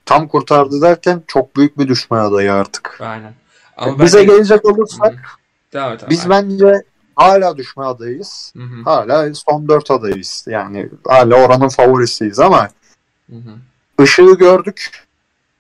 [0.06, 2.98] tam kurtardı derken çok büyük bir düşme adayı artık.
[3.02, 3.34] Aynen.
[3.86, 5.18] E, bize bence- gelecek olursak hı.
[5.74, 6.84] Devam et biz bence
[7.16, 8.54] hala düşme adayız.
[8.58, 8.84] Hı hı.
[8.84, 10.46] Hala son dört adayız.
[10.50, 12.70] Yani hala oranın favorisiyiz ama
[13.30, 14.04] Hı hı.
[14.04, 15.06] ışığı gördük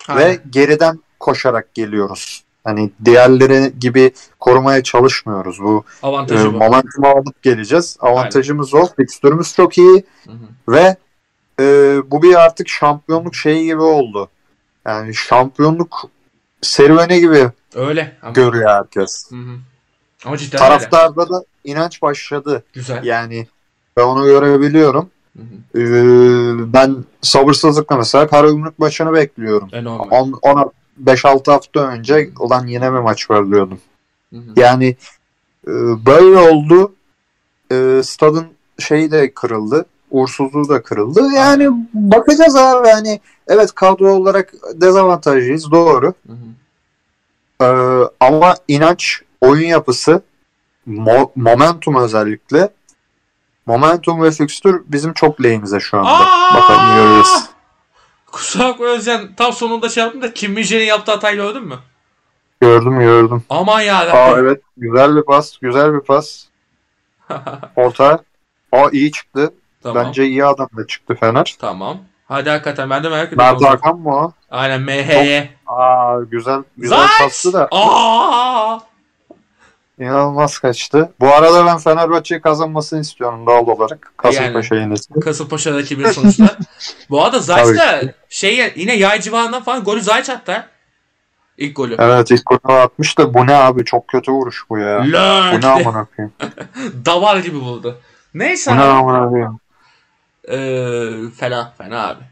[0.07, 0.29] Aynen.
[0.29, 2.43] ve geriden koşarak geliyoruz.
[2.63, 5.59] Hani diğerleri gibi korumaya çalışmıyoruz.
[5.59, 6.57] Bu e, Avantajı bu.
[6.57, 7.97] momentumu alıp geleceğiz.
[7.99, 8.87] Avantajımız o.
[8.97, 10.73] Fikstürümüz çok iyi Hı hı.
[10.73, 10.95] ve
[11.59, 14.29] e, bu bir artık şampiyonluk şeyi gibi oldu.
[14.85, 16.09] Yani şampiyonluk
[16.61, 18.17] serüveni gibi Öyle.
[18.21, 19.31] Ama, görüyor herkes.
[19.31, 19.55] Hı hı.
[20.25, 20.67] Ama cidden öyle.
[20.69, 22.63] Taraftarda da inanç başladı.
[22.73, 23.03] Güzel.
[23.03, 23.47] Yani
[23.97, 25.09] ben onu görebiliyorum.
[25.38, 25.79] Hı hı.
[25.81, 29.69] Ee, ben sabırsızlıkla mesela Karagümrük maçını bekliyorum.
[29.73, 30.07] E, normal.
[30.12, 30.65] On- Ona
[31.05, 33.79] 5-6 hafta önce olan yine bir maç var diyordum.
[34.33, 34.53] Hı hı.
[34.55, 34.95] Yani
[35.67, 35.71] e,
[36.05, 36.93] böyle oldu.
[37.71, 38.45] E, stadın
[38.79, 39.86] şeyi de kırıldı.
[40.12, 41.21] Uğursuzluğu da kırıldı.
[41.36, 42.88] Yani bakacağız abi.
[42.88, 45.71] Yani evet kadro olarak dezavantajlıyız.
[45.71, 46.13] Doğru.
[46.27, 46.38] Hı hı.
[47.62, 50.21] Ee, ama inanç, oyun yapısı,
[50.88, 52.69] mo- momentum özellikle
[53.65, 56.10] momentum ve fikstür bizim çok lehimize şu anda.
[56.10, 56.56] Aa!
[56.56, 57.27] Bakalım görürüz.
[58.32, 59.36] Kusura bakma Özcan.
[59.38, 61.75] Tam sonunda şey yaptım da Kim Min-jae'nin yaptığı hatayı gördün mü?
[62.62, 63.43] Gördüm gördüm.
[63.49, 63.97] Aman ya.
[63.97, 65.58] Aa evet güzel bir pas.
[65.62, 66.43] Güzel bir pas.
[67.75, 68.19] Orta.
[68.71, 69.53] Aa iyi çıktı.
[69.84, 70.06] tamam.
[70.06, 71.56] Bence iyi adam da çıktı Fener.
[71.60, 71.97] Tamam.
[72.27, 73.58] Hadi hakikaten ben de merak ediyorum.
[73.62, 73.71] Mert.
[73.73, 74.32] Hakan mı o?
[74.51, 75.49] Aynen MH'ye.
[75.67, 77.12] Aa güzel güzel Zayt!
[77.19, 78.79] pastı da Aa!
[80.03, 81.11] İnanılmaz kaçtı.
[81.19, 84.13] Bu arada ben Fenerbahçe'yi kazanmasını istiyorum doğal olarak.
[84.17, 85.13] Kasımpaşa yenisi.
[85.13, 86.57] Kasımpaşa rakibi sonuçta.
[87.09, 90.65] Bu arada Zayt da şey yine yay civarından falan golü Zayt attı.
[91.57, 91.95] İlk golü.
[91.99, 95.03] Evet ilk golü atmış da bu ne abi çok kötü vuruş bu ya.
[95.03, 96.33] Bu Lönk ne amına koyayım?
[97.05, 97.99] davar gibi vurdu.
[98.33, 99.59] Neyse Bu ne amına koyayım?
[100.49, 102.23] Ee, fena fena abi.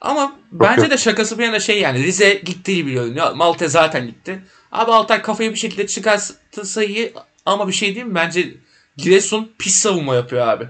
[0.00, 0.90] Ama bence yok.
[0.90, 3.16] de şakası bir yana şey yani Rize gittiği biliyorum.
[3.16, 4.40] Ya, Malte zaten gitti.
[4.72, 7.12] Abi Altay kafayı bir şekilde çıkartırsa iyi
[7.46, 8.14] ama bir şey diyeyim mi?
[8.14, 8.54] Bence
[8.96, 10.68] Giresun pis savunma yapıyor abi.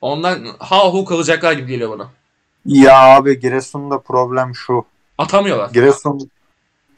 [0.00, 2.10] Ondan ha hu kalacaklar gibi geliyor bana.
[2.66, 4.84] Ya abi Giresun'da problem şu.
[5.18, 5.70] Atamıyorlar.
[5.70, 6.30] Giresun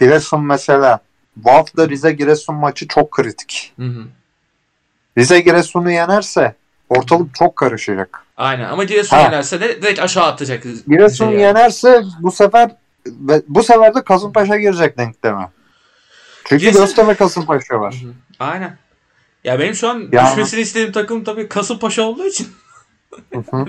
[0.01, 1.01] Giresun mesela
[1.37, 3.72] bu hafta Rize Giresun maçı çok kritik.
[3.79, 4.05] Hı hı.
[5.18, 6.55] Rize Giresun'u yenerse
[6.88, 8.27] ortalık çok karışacak.
[8.37, 9.22] Aynen ama Giresun Ha.
[9.22, 10.62] yenerse de direkt aşağı atacak.
[10.88, 11.40] Giresun yani.
[11.40, 12.70] yenerse bu sefer
[13.49, 15.49] bu sefer de Kasımpaşa girecek denkleme.
[16.48, 17.94] Çünkü Giresun- Göztepe Kasımpaşa var.
[18.02, 18.12] Hı hı.
[18.38, 18.76] Aynen.
[19.44, 22.48] Ya benim şu an Ya- düşmesini istediğim takım tabii Kasımpaşa olduğu için.
[23.35, 23.66] Hı hı.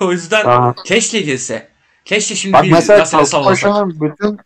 [0.00, 0.74] o yüzden Aha.
[0.84, 1.68] keşke girse.
[2.04, 3.04] Keşke şimdi Bak bir mesela.
[3.04, 4.38] Kasımpaşa'nın bütün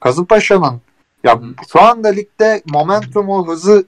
[0.00, 0.80] Kasımpaşa'nın
[1.24, 1.44] ya Hı.
[1.72, 3.86] şu anda ligde momentumu hızı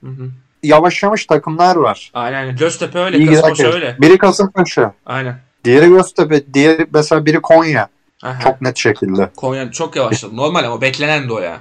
[0.00, 0.30] Hı hı.
[0.62, 2.10] yavaşlamış takımlar var.
[2.14, 2.56] Aynen.
[2.56, 3.96] Göztepe öyle, İyi Kasımpaşa öyle.
[4.00, 5.40] Biri Kasımpaşa, Aynen.
[5.64, 7.88] diğeri Göztepe, diğeri mesela biri Konya.
[8.22, 8.40] Aha.
[8.40, 9.30] Çok net şekilde.
[9.36, 10.36] Konya çok yavaşladı.
[10.36, 11.60] Normal ama beklenen de o ya.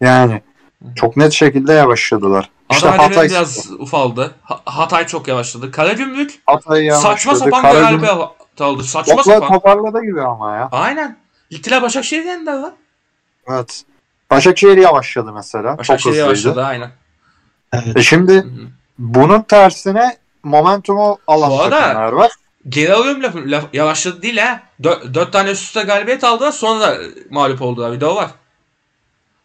[0.00, 0.42] Yani
[0.96, 2.50] çok net şekilde yavaşladılar.
[2.70, 4.34] İşte Demir Hatay, biraz ufaldı.
[4.42, 5.70] Ha- Hatay çok yavaşladı.
[5.70, 8.82] Karagümrük Hatay saçma sapan Karagümrük- galibiyet aldı.
[8.84, 9.48] Saçma Oklar sapan.
[9.48, 10.68] toparladı gibi ama ya.
[10.72, 11.16] Aynen.
[11.50, 12.72] Gittiler Başakşehir'i yendiler lan.
[13.48, 13.82] Evet.
[14.30, 15.78] Başakşehir yavaşladı mesela.
[15.78, 16.26] Başakşehir çok hızlıydı.
[16.26, 16.90] yavaşladı aynen.
[17.72, 17.96] Evet.
[17.96, 18.50] E şimdi Hı hı.
[18.98, 22.32] bunun tersine momentumu alan Bu takımlar var.
[22.68, 23.38] Geri alıyorum lafı.
[23.46, 24.60] Laf, yavaşladı değil ha.
[24.82, 26.52] Dö- dört tane üst üste galibiyet aldılar.
[26.52, 26.96] Sonra da
[27.30, 27.92] mağlup oldular.
[27.92, 28.30] Bir de o var.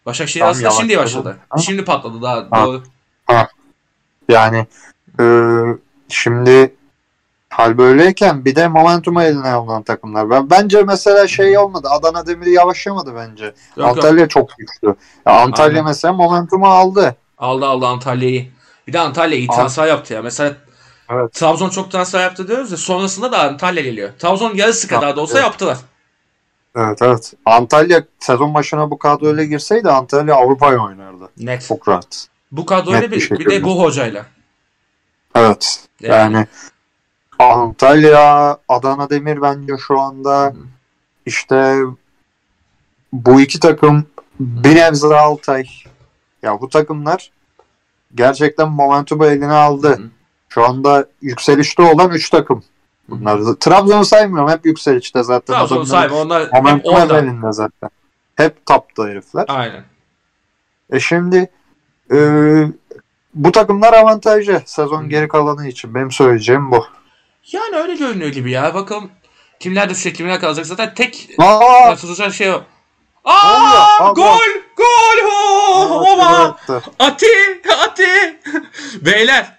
[0.05, 1.37] Başakşehir Tam aslında şimdi yavaşladı.
[1.49, 2.65] Ama- Şimdi patladı daha Ha.
[2.65, 2.83] doğru.
[4.29, 4.67] Yani
[5.19, 5.25] e,
[6.09, 6.75] şimdi
[7.49, 10.29] hal böyleyken bir de momentumu eline alan takımlar.
[10.29, 11.87] Ben bence mesela şey olmadı.
[11.91, 13.45] Adana Demir yavaşlamadı bence.
[13.45, 13.87] Yok, yok.
[13.87, 14.95] Antalya çok güçlü.
[15.27, 15.85] Ya Antalya Aynen.
[15.85, 17.15] mesela momentumu aldı.
[17.37, 18.47] Aldı aldı Antalya'yı.
[18.87, 20.21] Bir de Antalya iyi transfer yaptı ya.
[20.21, 20.53] Mesela
[21.09, 21.33] Evet.
[21.33, 24.09] Trabzon çok transfer yaptı diyoruz ya sonrasında da Antalya geliyor.
[24.19, 25.43] Trabzon yarısı kadar da olsa Evet.
[25.45, 25.77] yaptılar.
[26.75, 27.33] Evet evet.
[27.45, 31.29] Antalya sezon başına bu kadroyla girseydi Antalya Avrupa'ya oynardı.
[31.37, 31.65] Net.
[31.67, 32.27] Çok rahat.
[32.51, 33.49] Bu kadroyla Net bir bir, bir şekilde.
[33.49, 34.25] de bu hocayla.
[35.35, 35.83] Evet.
[36.01, 36.33] Yani.
[36.35, 36.47] Yani
[37.39, 40.53] Antalya, Adana Demir bence şu anda Hı.
[41.25, 41.79] işte
[43.13, 44.05] bu iki takım
[44.39, 45.65] bir nebze Altay.
[46.43, 47.31] Ya bu takımlar
[48.15, 49.89] gerçekten momentumu eline aldı.
[49.89, 50.09] Hı.
[50.49, 52.63] Şu anda yükselişte olan 3 takım
[53.09, 53.39] bunlar.
[53.59, 54.49] Trabzon'u saymıyorum.
[54.51, 55.53] Hep yükselişte zaten.
[55.53, 57.19] Trabzon Adamların sahibi onlar hep orada.
[57.19, 57.89] elinde zaten.
[58.35, 59.45] Hep tapta herifler.
[59.47, 59.83] Aynen.
[60.91, 61.49] E şimdi
[62.11, 62.17] e,
[63.33, 65.07] bu takımlar avantajlı sezon Hı.
[65.07, 65.95] geri kalanı için.
[65.95, 66.85] Benim söyleyeceğim bu.
[67.51, 68.73] Yani öyle görünüyor gibi ya.
[68.73, 69.11] Bakalım
[69.59, 70.65] kimler düşecek kimler kalacak.
[70.65, 72.63] Zaten tek tartışılacak şey o.
[73.25, 74.39] Aa, gol!
[74.77, 75.29] Gol!
[75.29, 76.55] Ho!
[76.99, 77.25] Ati!
[77.83, 78.39] Ati!
[79.01, 79.57] Beyler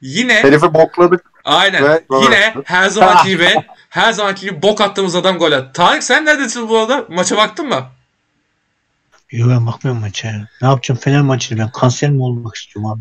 [0.00, 1.29] yine Herifi bokladık.
[1.44, 3.48] Aynen Ve yine her zamanki gibi
[3.88, 5.70] her zamanki gibi bok attığımız adam gol attı.
[5.74, 7.04] Tarık sen neredesin bu arada?
[7.08, 7.82] Maça baktın mı?
[9.30, 10.28] Yo ben bakmıyorum maça.
[10.62, 13.00] Ne yapacağım Fener maçını ben kanser mi olmak istiyorum abi?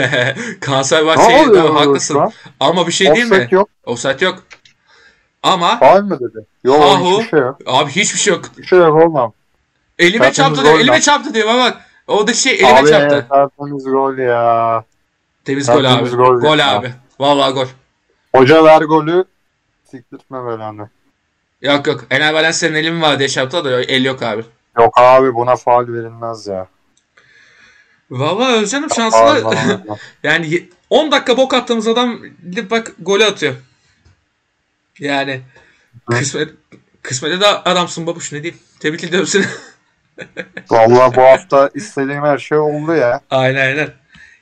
[0.60, 2.32] Kanser var şey, tamam, haklısın.
[2.60, 3.34] Ama bir şey değil mi?
[3.34, 3.68] Offset yok.
[3.86, 4.42] Offside yok.
[5.42, 6.46] Ama Faul mü dedi?
[6.64, 7.20] Yok Ahu.
[7.20, 7.58] hiçbir şey yok.
[7.66, 8.44] abi hiçbir şey yok.
[8.50, 9.32] Hiçbir şey yok olmam.
[9.98, 10.80] Elime Zaten çarptı diyor.
[10.80, 11.48] Elime çarptı diyor.
[11.48, 11.80] Bak bak.
[12.06, 13.26] Oradaki şey elime Abi çarptı.
[13.30, 14.84] tertemiz gol ya.
[15.44, 15.82] Temiz gol abi.
[15.82, 16.76] tertemiz gol Gol ya.
[16.76, 16.92] abi.
[17.18, 17.66] Vallahi gol.
[18.34, 19.24] Hoca ver golü.
[19.90, 20.88] Siktirtme belanı.
[21.62, 22.04] Yok yok.
[22.10, 24.44] Enel Valencia'nın eli mi var diye çarptı da el yok abi.
[24.78, 26.66] Yok abi buna faul verilmez ya.
[28.10, 29.54] Vallahi Özcan'ım şanslı.
[30.22, 32.18] yani ye- 10 dakika bok attığımız adam
[32.70, 33.54] bak golü atıyor.
[34.98, 35.40] Yani
[36.10, 36.48] kısmet
[37.02, 38.62] kısmete de adamsın babuş ne diyeyim.
[38.80, 39.44] Tebrik ediyorum seni.
[40.70, 43.20] Vallahi bu hafta istediğim her şey oldu ya.
[43.30, 43.90] aynen aynen.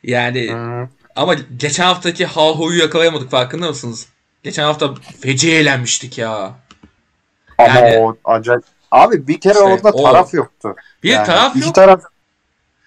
[0.03, 0.89] Yani Hı.
[1.17, 4.07] Ama geçen haftaki Haho'yu yakalayamadık farkında mısınız?
[4.43, 6.53] Geçen hafta feci eğlenmiştik ya.
[7.59, 8.65] Ama Yani- o acayip.
[8.91, 10.75] Abi bir kere İşte orada o- taraf yoktu.
[11.03, 11.75] Bir Yani taraf iki yok.
[11.75, 12.03] taraf.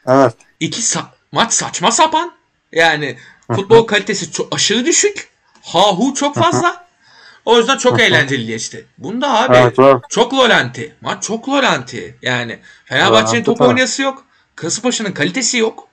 [0.08, 0.34] Evet.
[0.60, 2.32] İki sa- maç saçma sapan.
[2.72, 3.18] Yani
[3.52, 5.30] futbol kalitesi çok aşırı düşük.
[5.62, 6.88] Hahu çok fazla.
[7.46, 8.86] O yüzden çok eğlenceli geçti.
[8.98, 9.98] Bunda abi Evet, evet.
[10.10, 10.96] çok lolanti.
[11.02, 12.18] Maç çok lolanti.
[12.22, 14.26] Yani Fenerbahçe'nin top oynayası yok.
[14.56, 15.88] Kasımpaşa'nın kalitesi yok.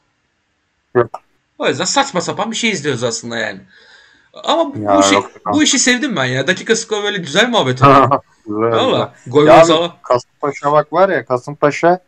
[0.94, 1.20] Yok.
[1.58, 3.60] O yüzden saçma sapan bir şey izliyoruz aslında yani.
[4.44, 5.30] Ama Ya bu, şey, yok.
[5.52, 6.46] bu işi sevdim ben ya.
[6.46, 8.10] Dakika skor böyle güzel muhabbet oluyor.
[8.46, 9.14] Valla.
[9.26, 9.64] Gol Ya
[10.02, 11.98] Kasımpaşa bak var ya Kasımpaşa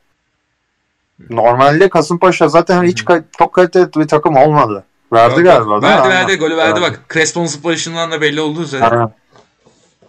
[1.30, 4.85] normalde Kasımpaşa zaten hiç ka- çok kaliteli bir takım olmadı.
[5.12, 5.46] Verdi Yok, yok.
[5.56, 5.98] galiba değil mi?
[5.98, 6.28] Verdi Aynen.
[6.28, 6.37] verdi.
[6.38, 6.92] Golü verdi Verdi.
[6.92, 7.00] bak.
[7.12, 8.85] Crespo'nun zıplayışından da belli olduğu üzere.
[8.85, 9.11] Aynen.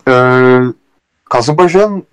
[0.08, 0.74] Ee,
[1.26, 2.08] Kasımpaşa'nın.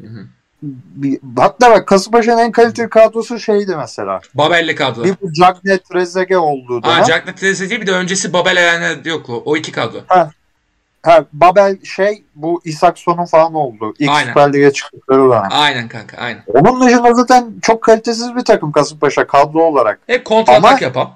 [0.94, 4.20] Bir, hatta bak Kasımpaşa'nın en kaliteli kadrosu şeydi mesela.
[4.34, 5.04] Babel'li kadro.
[5.04, 7.02] Bir bu Cagney Trezeguet olduğu dönem.
[7.02, 9.56] Aa, Jack Netrezeci bir de öncesi Babel Erenler yok o.
[9.56, 9.98] İki kadro.
[10.08, 13.94] Ha, Babel şey bu Isakson'un falan oldu.
[13.98, 14.28] İlk Aynen.
[14.28, 15.48] Süper Lig'e çıktıkları dönem.
[15.50, 16.42] Aynen kanka aynen.
[16.46, 20.00] Onun dışında zaten çok kalitesiz bir takım Kasımpaşa kadro olarak.
[20.06, 21.10] Hep kontratak Ama- yapan.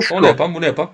[0.00, 0.88] Şu, Onu yapan bunu yapan.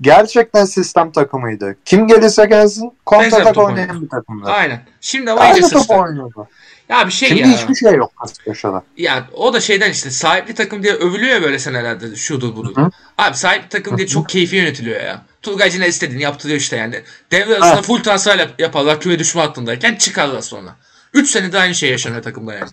[0.00, 1.76] gerçekten sistem takımıydı.
[1.84, 4.50] Kim gelirse gelsin kontratak top oynayan bir takımdı.
[4.50, 4.80] Aynen.
[5.00, 5.94] Şimdi ama iyice sıçtı.
[5.94, 6.48] oynuyordu.
[6.88, 7.48] Ya bir şey Şimdi ya.
[7.48, 8.82] hiçbir şey yok Kasımpaşa'da.
[8.96, 12.76] Ya o da şeyden işte sahipli takım diye övülüyor ya böyle senelerde şudur budur.
[12.76, 12.90] Hı hı.
[13.18, 15.22] Abi sahipli takım diye çok keyfi yönetiliyor ya.
[15.42, 17.02] Turgaycı ne istediğini yaptırıyor işte yani.
[17.32, 20.76] Devre arasında full transfer yap- yaparlar küve düşme hattındayken çıkarlar sonra.
[21.14, 22.70] 3 senede aynı şey yaşanıyor takımda yani.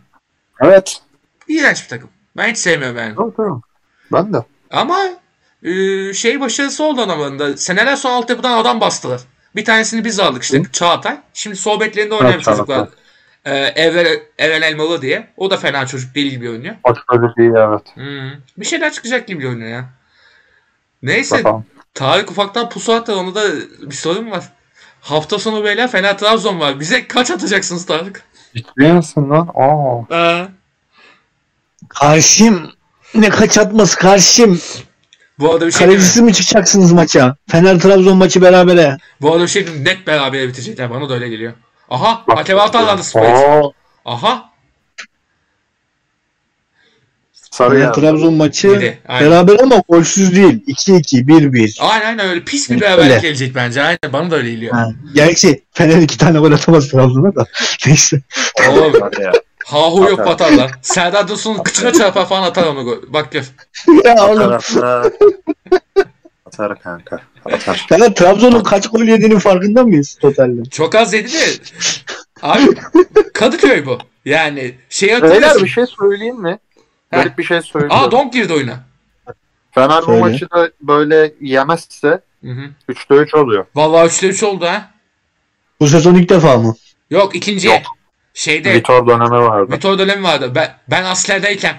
[0.61, 1.01] Evet.
[1.47, 2.09] İğrenç bir takım.
[2.37, 3.15] Ben hiç sevmiyorum yani.
[3.15, 3.61] Tamam, tamam.
[4.11, 4.37] Ben de.
[4.71, 5.09] Ama
[5.63, 7.57] e, şey başarısı oldu adamlarında.
[7.57, 9.21] Seneler sonra altyapıdan adam bastılar.
[9.55, 11.17] Bir tanesini biz aldık işte Çağatay.
[11.33, 12.89] Şimdi sohbetlerinde oynayan Evet, çocuk var.
[13.45, 15.27] Ee, Evren, Evren Elmalı diye.
[15.37, 16.75] O da fena çocuk değil gibi oynuyor.
[16.83, 17.81] Açık iyi evet.
[17.93, 18.31] Hmm.
[18.57, 19.85] Bir şeyler çıkacak gibi oynuyor ya.
[21.03, 21.65] Neyse Bakalım.
[21.93, 23.15] Tarık ufaktan pusu attı.
[23.15, 23.51] Onda da
[23.81, 24.43] bir sorun var.
[25.01, 26.79] Hafta sonu beyler fena Trabzon var.
[26.79, 28.23] Bize kaç atacaksınız Tarık?
[28.55, 29.49] Ciddi misin lan?
[29.55, 30.15] Aa.
[30.15, 30.47] Aa.
[31.89, 32.71] Karşım
[33.15, 34.61] ne kaç atması karşım.
[35.39, 35.87] Bu arada bir şey?
[35.87, 37.35] Kalecisi mi çıkacaksınız maça?
[37.47, 38.97] Fener Trabzon maçı berabere.
[39.21, 39.65] Bu arada bir şey?
[39.83, 40.89] Net beraber bitecekler.
[40.89, 41.53] Bana da öyle geliyor.
[41.93, 42.23] Aha.
[42.27, 43.27] Hakem Altanlar'da Spice.
[43.27, 43.73] Oo.
[44.05, 44.49] Aha.
[47.51, 47.91] Sarı Fener ya.
[47.91, 50.63] Trabzon maçı Yedi, beraber ama golsüz değil.
[50.67, 51.81] 2-2, 1-1.
[51.81, 52.85] Aynen aynen öyle pis bir Öyle.
[52.85, 53.81] beraberlik gelecek bence.
[53.83, 54.73] Aynen bana da öyle geliyor.
[54.73, 54.89] Ha.
[55.15, 57.45] Gerçi Fener iki tane gol atamaz Trabzon'a da.
[57.87, 58.21] Neyse.
[58.69, 59.31] Oğlum ya.
[59.65, 60.25] Hahu yok Atar.
[60.25, 60.71] patarlar.
[60.81, 62.83] Serdar Dursun'un kıçına çarpar falan atar onu.
[62.83, 62.97] gol.
[63.07, 63.43] Bak gör.
[64.05, 64.57] ya oğlum.
[66.53, 66.79] atar.
[66.79, 67.21] Kanka.
[67.45, 67.85] Atar.
[67.89, 70.65] Fener Trabzon'un kaç gol yediğinin farkında mıyız totalde?
[70.65, 71.37] Çok az yedi de.
[72.41, 72.63] Abi
[73.33, 73.97] Kadıköy bu.
[74.25, 75.63] Yani şey Beyler hatırlıyorsun.
[75.63, 76.59] bir şey söyleyeyim mi?
[77.09, 77.17] Heh.
[77.17, 77.93] Garip bir şey söyleyeyim.
[77.93, 78.83] Aa Donk girdi oyuna.
[79.71, 82.69] Fener bu maçı da böyle yemezse Hı hı.
[82.89, 83.65] 3'te 3 oluyor.
[83.75, 84.91] Vallahi 3'te 3 oldu ha.
[85.79, 86.75] Bu sezon ilk defa mı?
[87.09, 87.67] Yok ikinci.
[87.67, 87.81] Yok.
[88.33, 89.73] Şeyde Vitor dönemi vardı.
[89.73, 90.51] Vitor dönemi vardı.
[90.55, 91.77] Ben, ben askerdeyken.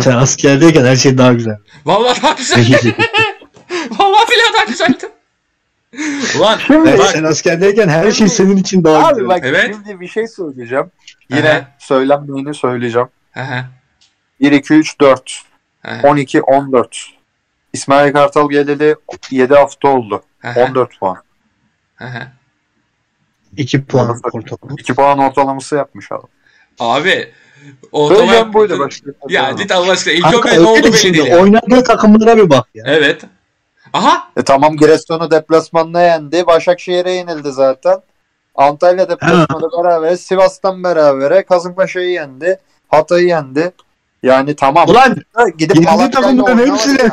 [0.00, 1.56] Sen askerdeyken her şey daha güzel.
[1.84, 2.58] Vallahi daha güzel.
[3.98, 5.08] Vallahi billahi daha güzeldi.
[6.38, 7.06] Ulan Şimdi bak.
[7.06, 9.28] sen askerdeyken her şey senin için daha Abi güzel.
[9.28, 9.74] bak Evet.
[9.74, 10.90] şimdi bir şey söyleyeceğim.
[11.30, 11.68] Yine Aha.
[11.78, 13.08] söylenmeyeni söyleyeceğim.
[13.32, 13.64] Hı hı,
[14.40, 15.42] 1 2 3 4
[15.86, 16.96] hı hı, 12 14.
[17.72, 18.96] İsmail Kartal geleli
[19.30, 20.22] 7 hafta oldu.
[20.38, 21.16] hı hı, 14 puan.
[21.96, 22.22] hı hı.
[23.56, 24.74] 2 puan ortalama.
[24.78, 26.28] 2 puan ortalaması yapmış adam.
[26.78, 27.32] Abi
[27.92, 28.78] o Söyleyeceğim zaman buydu.
[28.78, 32.84] Başka ya git Allah aşkına ilk Kanka ne oldu şimdi oynadığı takımlara bir bak ya.
[32.86, 33.22] Evet.
[33.92, 36.46] Aha E tamam Giresun'u deplasmanda yendi.
[36.46, 37.96] Başakşehir'e yenildi zaten.
[38.54, 40.16] Antalya deplasmanı beraber.
[40.16, 41.46] Sivas'tan beraber.
[41.46, 42.58] Kasımpaşa'yı yendi.
[42.88, 43.72] Hatay'ı yendi.
[44.22, 44.88] Yani tamam.
[44.88, 45.16] Ulan
[45.58, 47.10] Gidip takımların hepsini-.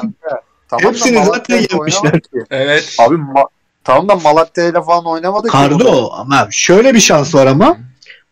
[0.70, 2.20] Tamam hepsini zaten yenmişler.
[2.52, 2.96] evet.
[3.00, 3.48] Abi ma-
[3.84, 5.52] tamam da Malatya'yla falan oynamadı ki.
[5.52, 7.78] Kardo ama şöyle bir şans var ama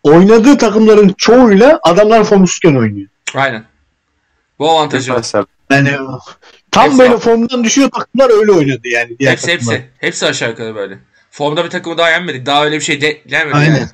[0.10, 3.08] oynadığı takımların çoğuyla adamlar formsuzken oynuyor.
[3.36, 3.64] Aynen.
[4.60, 5.26] Bu avantajı var.
[5.72, 5.98] Yani
[6.72, 7.20] tam Hepsi böyle var.
[7.20, 9.20] formdan düşüyor takımlar öyle oynadı yani.
[9.20, 9.76] Diğer Hepsi takımlar.
[9.76, 9.90] hepsi.
[9.98, 10.98] Hepsi aşağı yukarı böyle.
[11.32, 12.46] Formda bir takımı daha yenmedik.
[12.46, 13.76] Daha öyle bir şey de gelmedi Aynen.
[13.76, 13.88] yani.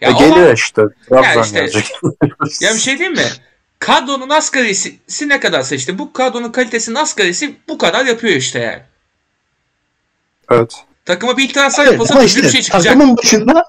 [0.00, 0.82] Ya E, ama- geliyor işte.
[1.08, 1.90] Trabzon işte- gelecek.
[2.60, 3.24] Ya bir şey diyeyim mi?
[3.78, 8.82] kadronun asgarisi ne kadarsa işte bu kadronun kalitesinin asgarisi bu kadar yapıyor işte yani.
[10.50, 10.74] Evet.
[11.04, 12.92] Takıma bir transfer Evet, yapılsa ama işte bir şey çıkacak.
[12.94, 13.66] takımın başında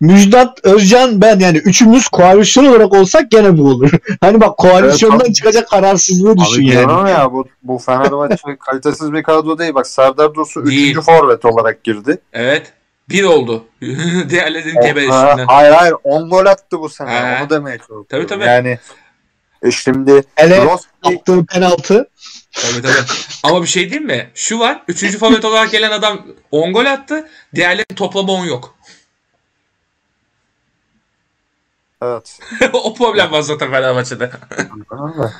[0.00, 3.90] Müjdat, Özcan, ben yani üçümüz koalisyon olarak olsak gene bu olur.
[4.20, 7.10] Hani bak koalisyondan Evet, çıkacak kararsızlığı düşün Abi yani.
[7.10, 9.74] ya bu, bu Fenerbahçe kalitesiz bir kadro değil.
[9.74, 10.96] Bak Serdar Dursun Değil.
[10.96, 11.04] 3.
[11.04, 12.18] forvet olarak girdi.
[12.32, 12.72] Evet.
[13.08, 13.64] Bir oldu.
[14.28, 15.46] Diğerlerinin üstünden.
[15.46, 17.10] hayır hayır 10 gol attı bu sene.
[17.10, 17.38] Ha.
[17.42, 18.06] Onu demeye çalışıyorum.
[18.08, 18.44] Tabii, tabii.
[18.44, 18.78] Yani
[19.62, 22.08] e, şimdi Hele Rossi attığı penaltı
[22.52, 23.06] Tabii tabii.
[23.42, 24.30] Ama bir şey diyeyim mi?
[24.34, 24.82] Şu var.
[24.88, 27.28] Üçüncü forvet olarak gelen adam 10 gol attı.
[27.54, 28.77] Diğerlerinin toplamı 10 yok.
[32.02, 32.38] Evet.
[32.72, 34.30] o problem var zaten Fenerbahçe'de.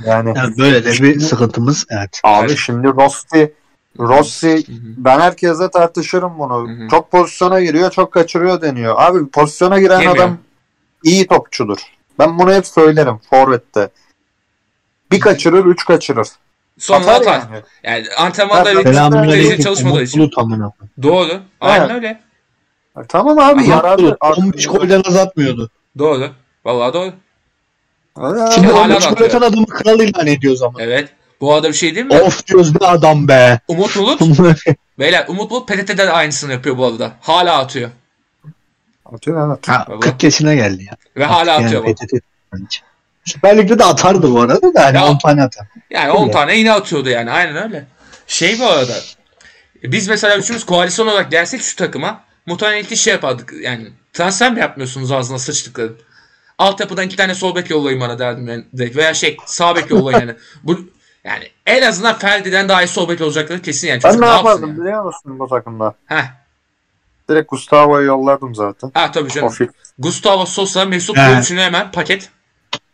[0.07, 2.21] Yani yani böyle de bir sıkıntımız evet.
[2.25, 3.55] abi şimdi Rossi
[3.99, 4.65] Rossi
[4.97, 6.69] ben herkesle tartışırım bunu.
[6.69, 6.89] Hı hı.
[6.89, 8.95] Çok pozisyona giriyor, çok kaçırıyor deniyor.
[8.99, 10.17] Abi pozisyona giren Yemiyor.
[10.17, 10.39] adam
[11.05, 11.79] iyi topçudur.
[12.19, 13.89] Ben bunu hep söylerim forvette.
[15.13, 16.29] Bir kaçırır, üç kaçırır.
[16.79, 17.25] Sonra atar.
[17.25, 17.63] yani.
[17.83, 20.31] Yani antrenmanda bir derece çalışmadığı için.
[21.03, 21.41] Doğru.
[21.61, 21.91] Aynen Evet.
[21.91, 22.21] öyle.
[23.09, 24.17] Tamam abi yararlı.
[24.21, 25.71] 15 golden azaltmıyordu.
[25.99, 26.31] Doğru.
[26.69, 27.13] Vallahi doğru.
[28.55, 29.29] Şimdi hala 15 da gol atıyor.
[29.31, 30.83] atan adamı kral ilan ediyoruz ama.
[30.83, 31.09] Evet.
[31.41, 32.21] Bu arada bir şey değil mi?
[32.21, 33.61] Of diyoruz ne adam be.
[33.69, 34.21] Umut Bulut.
[34.99, 37.13] Beyler Umut Bulut PTT'de de aynısını yapıyor bu arada.
[37.21, 37.91] Hala atıyor.
[39.07, 39.69] Atıyor evet.
[39.69, 40.97] ha, 40 yaşına geldi ya.
[41.17, 41.87] Ve hala Yani atıyor.
[41.87, 41.97] bak.
[41.97, 42.15] PTT.
[43.25, 45.67] Süper Lig'de de atardı bu arada da hani Ya- 10 tane atar.
[45.91, 47.31] Yani 10 tane yine atıyordu yani.
[47.31, 47.85] Aynen öyle.
[48.27, 48.95] Şey bu arada.
[49.83, 53.53] Biz mesela üçümüz koalisyon olarak gelsek şu takıma muhtemelen ilk şey yapardık.
[53.63, 55.93] Yani transfer mi yapmıyorsunuz ağzına sıçtıkları?
[56.59, 58.97] Altyapıdan iki tane sol bek yollayın bana derdim ben direkt.
[58.97, 60.35] Veya şey sağ bek yollayın yani.
[60.63, 60.81] Bu
[61.25, 64.01] yani en azından Ferdi'den daha iyi sol bek olacakları kesin yani.
[64.05, 64.81] Ben Çocuk ne yapsın yapardım yani?
[64.81, 65.95] biliyor musun bu takımda?
[66.07, 66.25] Heh.
[67.31, 68.91] Direkt Gustavo'yu yollardım zaten.
[68.95, 69.49] Ha tabii canım.
[69.49, 69.71] O fit.
[69.99, 71.17] Gustavo Sosa, Mesut.
[71.17, 72.31] Yolcu'nu hemen paket.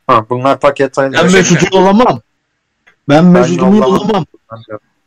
[0.06, 1.12] Ha, bunlar paket aynı.
[1.12, 1.54] Ben Gerçekten.
[1.54, 2.20] Mesut'u yollamam.
[3.08, 4.24] Ben Mesut'u yollamam.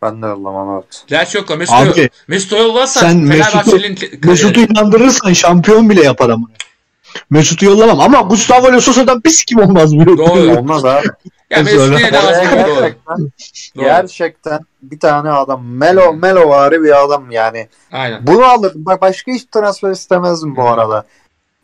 [0.02, 1.04] Ben de, yollamam evet.
[1.08, 6.48] Gerçi yok Mesut'u Abi Mesut'u yollarsan sen Mesut'u- Fenerbahçeli'nin Mesut'u inandırırsan şampiyon bile yapar ama.
[7.30, 10.18] Mesut'u yollamam ama Gustavo Le Sosa'dan pis kim olmaz bu.
[10.18, 10.58] Doğru.
[10.60, 11.08] Olmaz abi.
[11.50, 11.96] ya Mesut Söyle.
[12.00, 12.14] yine
[12.68, 12.92] doğru.
[13.76, 17.68] gerçekten, bir tane adam Melo Melo vari bir adam yani.
[17.92, 18.28] Aynen.
[18.28, 18.86] Bunu alırdım.
[18.86, 21.06] Bak başka hiç transfer istemezdim bu arada.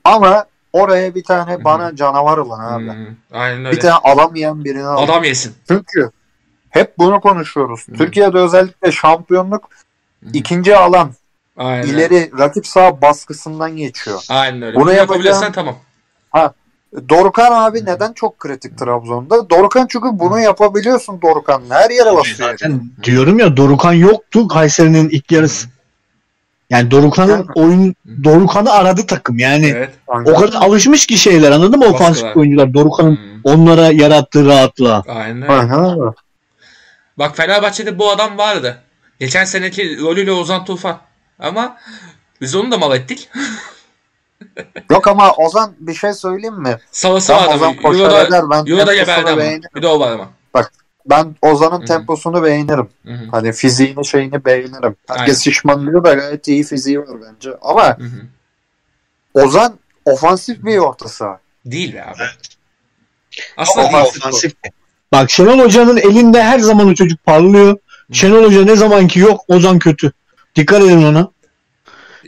[0.03, 2.85] Ama oraya bir tane bana canavar olan abi.
[2.85, 3.79] Hmm, aynen Bir öyle.
[3.79, 5.03] tane alamayan birini al.
[5.03, 5.55] Adam yesin.
[5.67, 6.11] Çünkü
[6.69, 7.87] hep bunu konuşuyoruz.
[7.87, 7.93] Hı.
[7.93, 9.69] Türkiye'de özellikle şampiyonluk
[10.23, 10.29] Hı.
[10.33, 11.11] ikinci alan
[11.57, 11.87] Aynen.
[11.87, 14.21] ileri rakip sağ baskısından geçiyor.
[14.29, 14.75] Aynen öyle.
[14.75, 15.21] Bunu Bunu yapacağım.
[15.25, 15.75] yapabilirsen tamam.
[17.09, 19.49] Dorukan abi neden çok kritik Trabzon'da?
[19.49, 21.61] Dorukan çünkü bunu yapabiliyorsun Dorukan.
[21.69, 22.49] Her yere basıyor.
[22.51, 25.67] Zaten diyorum ya Dorukan yoktu Kayseri'nin ilk yarısı.
[26.69, 29.39] Yani Dorukan'ın oyun Dorukan'ı aradı takım.
[29.39, 29.89] Yani Evet.
[30.07, 35.03] o kadar alışmış ki şeyler anladın mı ofansif oyuncular Dorukan'ın Hmm, onlara yarattığı rahatlığa.
[35.07, 35.47] Aynen.
[35.47, 35.95] Aha.
[37.19, 38.77] Bak Fenerbahçe'de bu adam vardı.
[39.19, 40.97] Geçen seneki rolüyle Ozan Tufan.
[41.39, 41.77] Ama
[42.41, 43.29] biz onu da mal ettik.
[44.91, 46.77] Yok ama Ozan bir şey söyleyeyim mi?
[46.91, 47.55] Salası Tam vardı.
[47.55, 48.43] Ozan koşar eder.
[48.49, 49.37] Ben Euro'da geberdi ama.
[49.37, 49.69] beğenirim.
[49.75, 50.29] Bir de o var ama.
[51.05, 51.85] Ben Ozan'ın Hı.
[51.85, 52.89] temposunu beğenirim.
[53.05, 53.25] Hı hı.
[53.31, 54.95] Hani fiziğini şeyini beğenirim.
[55.07, 55.33] Herkes Aynen.
[55.33, 57.49] şişman diyor da gayet iyi fiziği var bence.
[57.61, 58.21] Ama Hı hı.
[59.33, 61.39] Ozan ofansif bir orta saha.
[61.65, 62.23] Değil be abi.
[63.57, 64.13] Aslında Ama değil.
[64.17, 64.53] Ofansif.
[65.11, 67.77] Bak Şenol Hoca'nın elinde her zaman o çocuk parlıyor.
[68.11, 70.11] Şenol Hoca ne zamanki yok Ozan kötü.
[70.55, 71.27] Dikkat edin ona.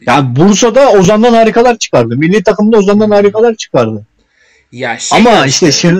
[0.08, 2.16] Yani Bursa'da Ozan'dan harikalar çıkardı.
[2.18, 4.06] Milli takımda Ozan'dan harikalar çıkardı.
[4.72, 5.92] Ya şey Ama işte şey,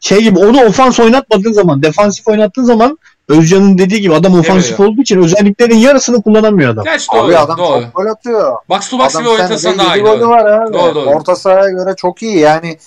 [0.00, 2.98] şey gibi onu ofans oynatmadığın zaman, defansif oynattığın zaman
[3.28, 4.92] Özcan'ın dediği gibi adam ofansif Demiyor.
[4.92, 6.84] olduğu için özelliklerin yarısını kullanamıyor adam.
[6.84, 7.26] Gerçi doğru.
[7.26, 7.82] Abi adam doğru.
[7.82, 8.56] çok gol atıyor.
[8.68, 10.02] Box to box gibi oynatırsan daha iyi.
[10.02, 10.28] golü Doğru.
[10.30, 10.72] var abi.
[10.74, 11.10] Doğru, doğru.
[11.10, 12.78] Orta sahaya göre çok iyi yani.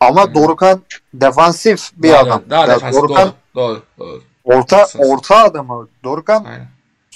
[0.00, 0.34] Ama Hı.
[0.34, 0.80] Dorukan
[1.14, 2.42] defansif bir Daha- adam.
[2.50, 3.02] Daha Ya defansif.
[3.02, 3.82] Dorukan Doğru.
[3.98, 4.08] Doğru.
[4.08, 4.22] doğru.
[4.44, 5.88] orta orta adamı.
[6.04, 6.66] Dorukan Aynen.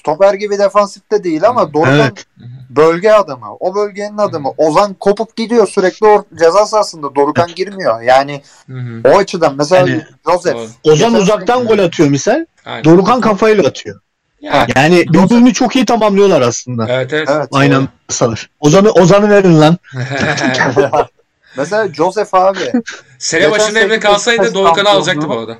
[0.01, 1.73] Stoper gibi defansif de değil ama Hı.
[1.73, 2.25] Dorukan Evet.
[2.39, 2.49] Hı hı.
[2.71, 3.47] bölge adamı.
[3.61, 4.51] O bölgenin adamı.
[4.57, 7.15] Ozan kopup gidiyor sürekli o ceza sahasında.
[7.15, 8.01] Dorukan girmiyor.
[8.01, 9.01] Yani Hı hı.
[9.05, 10.55] o açıdan mesela Yani- Joseph.
[10.57, 10.93] Doğru.
[10.93, 12.47] Ozan uzaktan gol atıyor misal.
[12.65, 12.85] Aynen.
[12.85, 14.01] Dorukan kafayla atıyor.
[14.41, 16.87] Ya, Yani birbirini çok iyi tamamlıyorlar aslında.
[16.89, 17.29] evet evet.
[17.33, 17.49] Evet.
[17.53, 18.51] Aynen sanır.
[18.61, 19.77] Ozan'ı Ozan'ı verin lan.
[21.57, 22.59] Mesela Joseph abi.
[23.19, 25.59] Sene başında evde kalsaydı şampiyonluğu- alacaktı bu arada.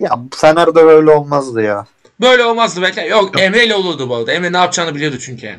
[0.00, 1.86] Ya Fener'de öyle olmazdı ya.
[2.20, 3.00] Böyle olmazdı belki.
[3.00, 4.32] Yok Emre ile olurdu bu arada.
[4.32, 5.58] Emre ne yapacağını biliyordu çünkü yani.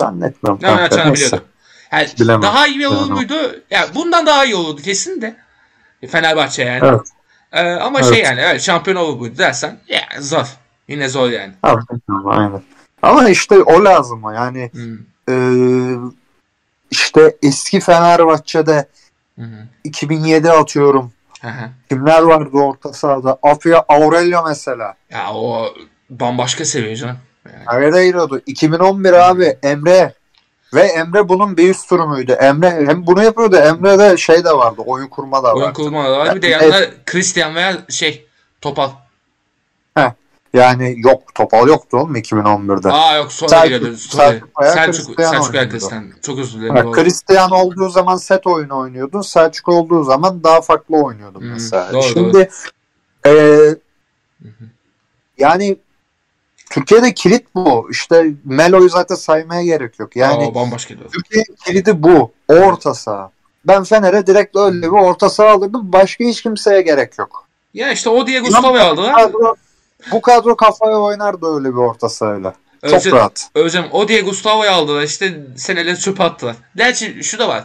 [0.00, 0.62] Zannetmiyorum.
[0.62, 1.44] Ne yapacağını biliyordu.
[1.92, 2.42] Yani Bilemem.
[2.42, 3.14] daha iyi olur Bilemem.
[3.14, 3.62] muydu?
[3.70, 5.36] Ya bundan daha iyi olurdu kesin de.
[6.08, 6.80] Fenerbahçe yani.
[6.84, 7.00] Evet.
[7.52, 8.14] Ee, ama Evet.
[8.14, 10.46] şey yani evet şampiyon olur muydu dersen ya zor.
[10.88, 11.52] Yine zor yani.
[12.26, 12.62] Aynen.
[13.02, 14.98] Ama işte o lazım yani Hmm.
[15.28, 15.34] e,
[16.90, 18.88] işte eski Fenerbahçe'de
[19.38, 19.44] hı.
[19.84, 21.12] 2007 atıyorum.
[21.88, 23.38] Kimler vardı orta sahada?
[23.42, 24.94] Afya Aurelio mesela.
[25.10, 25.74] Ya o
[26.10, 27.16] bambaşka seviye canım.
[27.46, 27.64] Yani.
[27.80, 28.40] Pereiro'du.
[28.46, 30.14] 2011 abi Emre.
[30.74, 32.32] Ve Emre bunun bir üst turumuydu.
[32.32, 33.56] Emre hem bunu yapıyordu.
[33.56, 34.82] Emre'de şey de vardı.
[34.86, 35.72] Oyun kurma da Oyun vardı.
[35.76, 36.34] kurma var.
[36.34, 38.26] Bir de yanında Christian veya şey
[38.60, 38.90] Topal.
[40.54, 41.34] Yani yok.
[41.34, 42.92] Topal yoktu oğlum 2011'de.
[42.92, 43.50] Aa yok sonra.
[43.96, 44.40] Sonra.
[44.62, 45.70] Selçuk Selçuk, Selçuk oynuyordu.
[45.70, 46.04] Christian.
[46.22, 46.76] Çok özür dilerim.
[46.76, 46.92] Doğru.
[46.92, 49.20] Christian olduğu zaman set oyunu oynuyordun.
[49.20, 51.92] Selçuk olduğu zaman daha farklı oynuyordun Hmm, mesela.
[51.92, 52.48] doğru, Şimdi
[53.26, 53.32] e,
[55.38, 55.76] yani
[56.70, 57.88] Türkiye'de kilit bu.
[57.90, 60.16] İşte Melo'yu zaten saymaya gerek yok.
[60.16, 60.94] Yani Aa, bambaşka.
[61.12, 62.32] Türkiye kilidi bu.
[62.48, 63.30] Orta saha.
[63.64, 65.92] Ben Fener'e direkt öyle bir orta saha alırdım.
[65.92, 67.44] Başka hiç kimseye gerek yok.
[67.74, 69.30] Ya işte o diye Gustavo'yu aldılar.
[70.12, 72.54] Bu kadro kafaya oynar da öyle bir orta sahayla.
[72.82, 73.50] Çok Özlem, rahat.
[73.54, 75.02] Özlem o diye Gustavo'yu aldılar.
[75.02, 76.56] İşte seneleri çöpe attılar.
[76.76, 77.64] Gerçi şu da var.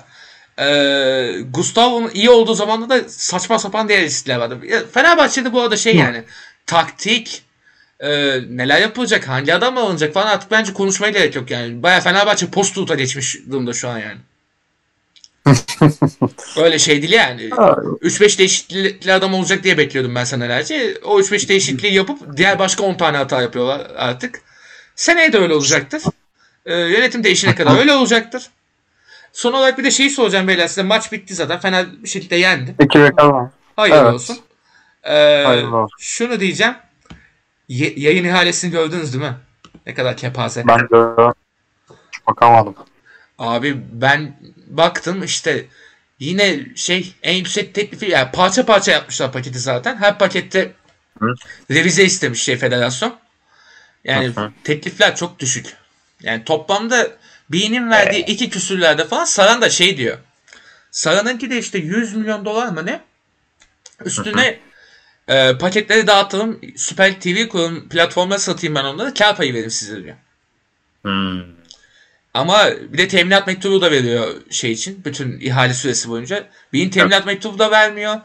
[0.60, 4.60] Ee, Gustavo'nun iyi olduğu zamanda da saçma sapan diğer riskler vardı.
[4.94, 5.98] Fenerbahçe'de bu arada şey Hı.
[5.98, 6.24] yani
[6.66, 7.44] taktik
[8.00, 8.10] e,
[8.50, 11.84] neler yapılacak, hangi adam alınacak falan artık bence konuşmaya gerek yok yani.
[11.84, 14.18] Baya Fenerbahçe post geçmiş durumda şu an yani.
[16.58, 17.42] Öyle şey değil yani.
[17.50, 20.98] 3-5 değişiklikli adam olacak diye bekliyordum ben senelerce.
[21.04, 24.42] O 3-5 değişikliği yapıp diğer başka 10 tane hata yapıyorlar artık.
[24.96, 26.04] Seneye de öyle olacaktır.
[26.66, 28.50] Ee, yönetim değişene kadar öyle olacaktır.
[29.34, 30.84] Son olarak bir de şeyi soracağım beyler size.
[30.84, 31.60] Maç bitti zaten.
[31.60, 32.76] Fener bir şekilde yendi.
[32.80, 33.52] İki bakalım.
[33.76, 34.14] Hayırlı Evet.
[34.14, 34.38] olsun.
[35.04, 35.98] Ee, Hayırlı olsun.
[36.00, 36.74] Şunu diyeceğim.
[37.68, 39.34] Ye- yayın ihalesini gördünüz değil mi?
[39.86, 40.68] Ne kadar kepaze.
[40.68, 41.34] Ben de
[42.28, 42.76] bakamadım.
[43.40, 44.36] Abi ben
[44.78, 45.66] baktım işte
[46.20, 49.98] yine şey en yüksek teklifi yani parça parça yapmışlar paketi zaten.
[49.98, 50.72] Her pakette
[51.20, 51.36] Hı.
[51.72, 53.16] revize istemiş şey federasyon.
[54.04, 54.52] Yani Hı hı.
[54.64, 55.76] teklifler çok düşük.
[56.22, 57.12] Yani toplamda
[57.50, 60.18] B'nin verdiği iki küsürlerde falan Saran da şey diyor.
[60.92, 63.02] Saran'ınki de işte 100 milyon dolar mı ne?
[64.06, 64.60] Üstüne
[65.28, 66.62] e, paketleri dağıtalım.
[66.78, 69.14] Süper TV kurun platformlara satayım ben onları.
[69.14, 70.16] Kar payı verim size diyor.
[71.02, 71.63] Hmm.
[72.34, 75.02] Ama bir de teminat mektubu da veriyor şey için.
[75.06, 76.44] Bütün ihale süresi boyunca.
[76.74, 78.16] Beyin teminat mektubu da vermiyor.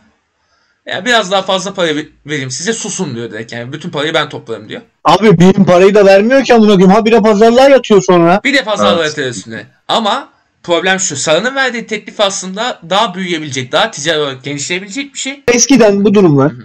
[0.86, 3.52] Ya biraz daha fazla para ver- vereyim size susun diyor direkt.
[3.52, 4.80] Yani bütün parayı ben toplarım diyor.
[5.04, 6.90] Abi benim parayı da vermiyor ki amına koyayım.
[6.90, 8.40] Habire pazarlığa yatıyor sonra.
[8.44, 9.18] Bir de pazarlığı Evet.
[9.18, 9.36] evet.
[9.36, 9.66] üstüne.
[9.88, 10.28] Ama
[10.62, 11.16] problem şu.
[11.16, 15.42] Sarı'nın verdiği teklif aslında daha büyüyebilecek, daha ticari olarak genişleyebilecek bir şey.
[15.48, 16.52] Eskiden bu durumlar.
[16.52, 16.62] Hı hı.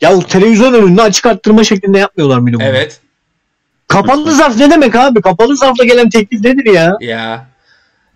[0.00, 2.62] Ya televizyon önünde açık arttırma şeklinde yapmıyorlar mı bunu?
[2.62, 3.00] Evet.
[3.88, 5.20] Kapalı zarf ne demek abi?
[5.22, 6.96] Kapalı zarfla gelen teklif nedir ya?
[7.00, 7.46] Ya.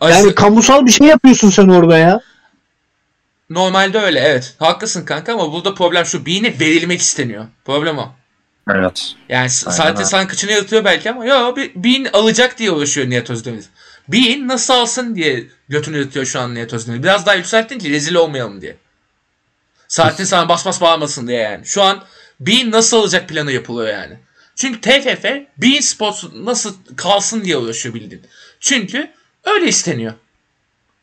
[0.03, 2.21] Yani Asıl- kamusal bir şey yapıyorsun sen orada ya.
[3.51, 4.55] normalde öyle evet.
[4.59, 6.27] Haklısın kanka ama burada problem şu.
[6.27, 7.45] Beyine verilmek isteniyor.
[7.65, 8.13] Problem o.
[8.71, 9.15] Evet.
[9.29, 10.05] Yani s- Aynen zaten öyle.
[10.05, 13.65] sana kıçını yırtıyor belki ama yo bir bin alacak diye uğraşıyor Nihat Özdemir.
[14.09, 17.03] Bin nasıl alsın diye götünü yırtıyor şu an Nihat Özdemir.
[17.03, 18.77] Biraz daha yükselttin ki rezil olmayalım diye.
[19.89, 21.67] Saatin sana bas bas bağırmasın diye yani.
[21.67, 22.03] Şu an
[22.41, 24.17] bin nasıl alacak planı yapılıyor yani.
[24.57, 25.25] Çünkü TFF
[25.59, 28.23] bin Sports nasıl kalsın diye uğraşıyor bildiğin.
[28.61, 29.11] Çünkü
[29.45, 30.13] öyle isteniyor.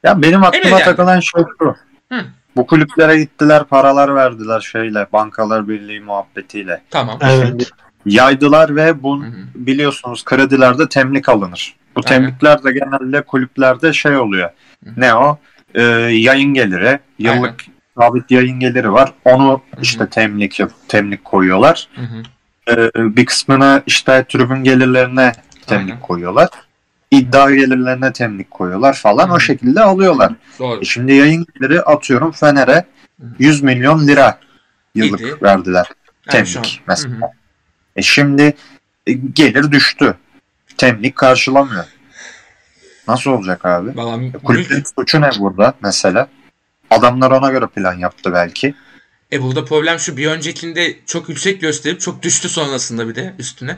[0.04, 0.84] Ya benim aklıma Evet yani.
[0.84, 1.76] takılan şey şu.
[2.12, 2.26] Hı.
[2.56, 6.82] Bu kulüplere gittiler paralar verdiler şeyle bankalar birliği muhabbetiyle.
[6.90, 7.20] Tamam.
[7.22, 7.72] Evet.
[8.06, 9.24] Yaydılar ve bu
[9.56, 11.76] biliyorsunuz kredilerde temlik alınır.
[11.96, 12.22] Bu Aynen.
[12.22, 14.50] temlikler de genelde kulüplerde şey oluyor.
[14.86, 14.90] Hı.
[14.98, 15.38] Ne o?
[15.76, 15.82] Ee,
[16.12, 17.00] yayın geliri.
[17.20, 17.66] Yıllık
[17.98, 19.14] sabit yayın geliri var.
[19.26, 21.88] Onu işte temlik temlik koyuyorlar.
[21.96, 22.24] Hı hı.
[22.96, 25.32] Bir kısmını işte tribün gelirlerine
[25.68, 26.02] temlik Aynen.
[26.02, 26.50] koyuyorlar.
[27.12, 29.30] İddia gelirlerine temlik koyuyorlar falan.
[29.30, 30.34] Hı O şekilde alıyorlar.
[30.60, 30.82] Doğru.
[30.82, 32.86] E şimdi yayın geliri atıyorum Fener'e
[33.40, 34.40] 100 milyon lira
[34.96, 35.42] yıllık İyiydi.
[35.42, 35.88] verdiler.
[36.34, 37.16] Yani Temlik mesela.
[37.16, 37.30] Hı hı.
[37.96, 38.54] E şimdi
[39.08, 40.18] e, gelir düştü.
[40.78, 41.86] Temlik karşılamıyor.
[43.08, 43.98] Nasıl olacak abi?
[43.98, 46.28] Vallahi Kulüplerin suçu ne burada mesela?
[46.90, 48.76] Adamlar ona göre plan yaptı belki.
[49.32, 53.78] E burada problem şu bir öncekinde çok yüksek gösterip çok düştü sonrasında bir de üstüne.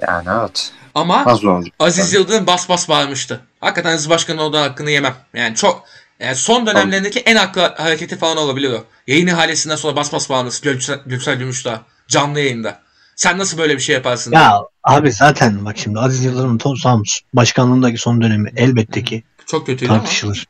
[0.00, 0.72] Yani evet.
[0.94, 1.38] Ama?
[1.78, 3.40] Aziz Yıldırım bas bas bağırmıştı.
[3.60, 5.14] Hakikaten Aziz Başkan'ın olduğu hakkını yemem.
[5.34, 5.84] Yani çok
[6.20, 8.84] yani son dönemlerindeki en haklı hareketi falan olabilir o.
[9.06, 12.80] Yayın ihalesinden sonra bas bas bağırması Göksel, Göksel Gümüşdağ canlı yayında.
[13.16, 14.32] Sen nasıl böyle bir şey yaparsın?
[14.32, 17.02] Ya abi zaten bak şimdi Aziz Yıldırım'ın to- tam
[17.34, 20.00] başkanlığındaki son dönemi elbette ki Çok kötüydü ama.
[20.00, 20.46] tartışılır.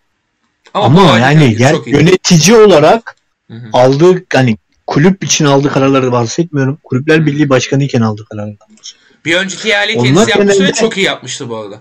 [0.74, 3.17] Ama, Ama, halde yani çok yer, yönetici olarak
[3.50, 3.68] Hı hı.
[3.72, 6.78] aldığı hani kulüp için aldığı kararları bahsetmiyorum.
[6.84, 8.56] Kulüpler Birliği Başkanı iken aldığı kararları.
[9.24, 9.68] Bir önceki
[9.98, 11.80] Onlar kendisi yapmıştı genelde- çok iyi yapmıştı bu arada.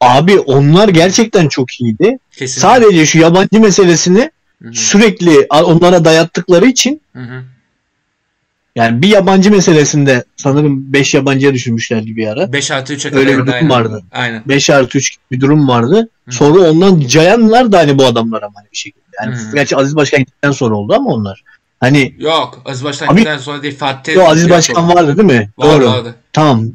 [0.00, 2.18] Abi onlar gerçekten çok iyiydi.
[2.30, 2.60] Kesinlikle.
[2.60, 4.30] Sadece şu yabancı meselesini
[4.62, 4.74] Hı hı.
[4.74, 7.44] sürekli onlara dayattıkları için Hı hı.
[8.76, 12.52] Yani bir yabancı meselesinde sanırım 5 yabancıya düşürmüşlerdi bir ara.
[12.52, 13.70] 5 artı 3'e Öyle kadar bir durum aynen.
[13.70, 14.02] vardı.
[14.12, 14.42] Aynen.
[14.46, 16.08] 5 artı 3 gibi bir durum vardı.
[16.28, 16.32] Hı.
[16.32, 19.04] Sonra ondan cayanlar da hani bu adamlar ama hani bir şekilde.
[19.22, 19.54] Yani Hı.
[19.54, 21.42] gerçi Aziz Başkan gittikten sonra oldu ama onlar.
[21.80, 22.62] Hani Yok.
[22.64, 23.76] Aziz Başkan Abi- gittikten sonra değil.
[23.76, 25.50] Fatih o Aziz yaptı Başkan vardı değil mi?
[25.58, 25.86] Vardı, Doğru.
[25.86, 26.14] vardı.
[26.32, 26.70] Tamam.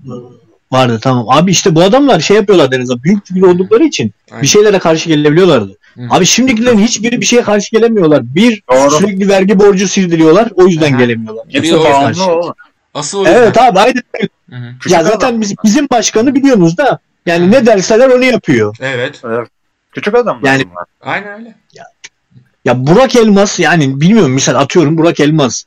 [0.72, 1.26] Vardı tamam.
[1.30, 2.94] Abi işte bu adamlar şey yapıyorlar denize.
[3.04, 4.42] Büyük figür oldukları için Aynen.
[4.44, 5.78] bir şeylere karşı gelebiliyorlardı.
[5.96, 6.02] Hı.
[6.10, 8.36] Abi şimdikilerin hiçbiri bir şeye karşı gelemiyorlar.
[8.36, 8.92] Bir Doğru.
[8.92, 10.50] sürekli vergi borcu sildiriyorlar.
[10.56, 11.00] O yüzden Aha.
[11.00, 11.46] gelemiyorlar.
[11.50, 12.54] Hepsi bağımlı.
[12.94, 13.36] Asıl o yüzden.
[13.36, 14.04] Evet abi aynen.
[14.50, 14.90] Hı hı.
[14.90, 18.78] Ya zaten biz, bizim başkanı biliyorsunuz da yani ne derseler onu yapıyor.
[18.82, 19.22] Evet.
[19.26, 19.48] Evet.
[19.92, 20.40] Küçük adam.
[20.44, 20.86] Yani- bunlar.
[21.02, 21.56] Aynen öyle.
[22.66, 25.64] Ya Burak Elmas yani bilmiyorum misal atıyorum Burak Elmas.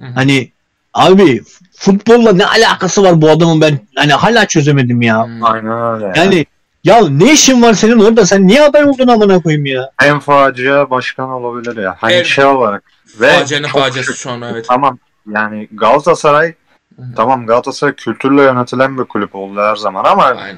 [0.00, 0.10] Hı hı.
[0.14, 0.50] Hani
[0.94, 1.42] abi
[1.76, 5.26] futbolla ne alakası var bu adamın ben hani hala çözemedim ya.
[5.26, 5.30] Hı.
[5.42, 6.12] Aynen öyle.
[6.16, 6.46] Yani
[6.84, 9.90] ya ne işin var senin orada sen niye aday oldun amına koyayım ya?
[10.02, 11.96] en facia başkan olabilir ya.
[12.00, 12.26] Hani Evet.
[12.26, 12.82] şey olarak.
[13.20, 14.64] Ve Facianın çok faciası şu an evet.
[14.68, 14.98] Tamam
[15.30, 16.54] yani Galatasaray
[16.96, 20.56] Hı tamam Galatasaray kültürle yönetilen bir kulüp oldu her zaman ama Aynen.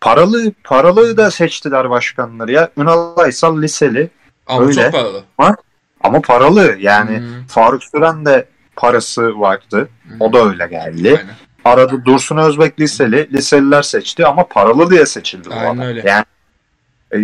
[0.00, 2.68] paralı paralı da seçtiler başkanları ya.
[2.76, 4.10] Ünal Aysal liseli
[4.46, 4.82] Ama Öyle.
[4.82, 5.24] çok paralı.
[6.04, 7.24] ama paralı yani Hı.
[7.48, 9.88] Faruk Süren de parası vardı.
[10.08, 10.14] Hı.
[10.20, 11.08] O da öyle geldi.
[11.08, 11.34] Aynen.
[11.64, 15.80] Arada Dursun Özbek liseli, liseliler seçti ama paralı diye seçildi bu Aynen adam.
[15.80, 16.02] öyle.
[16.06, 16.24] Yani
[17.14, 17.18] e,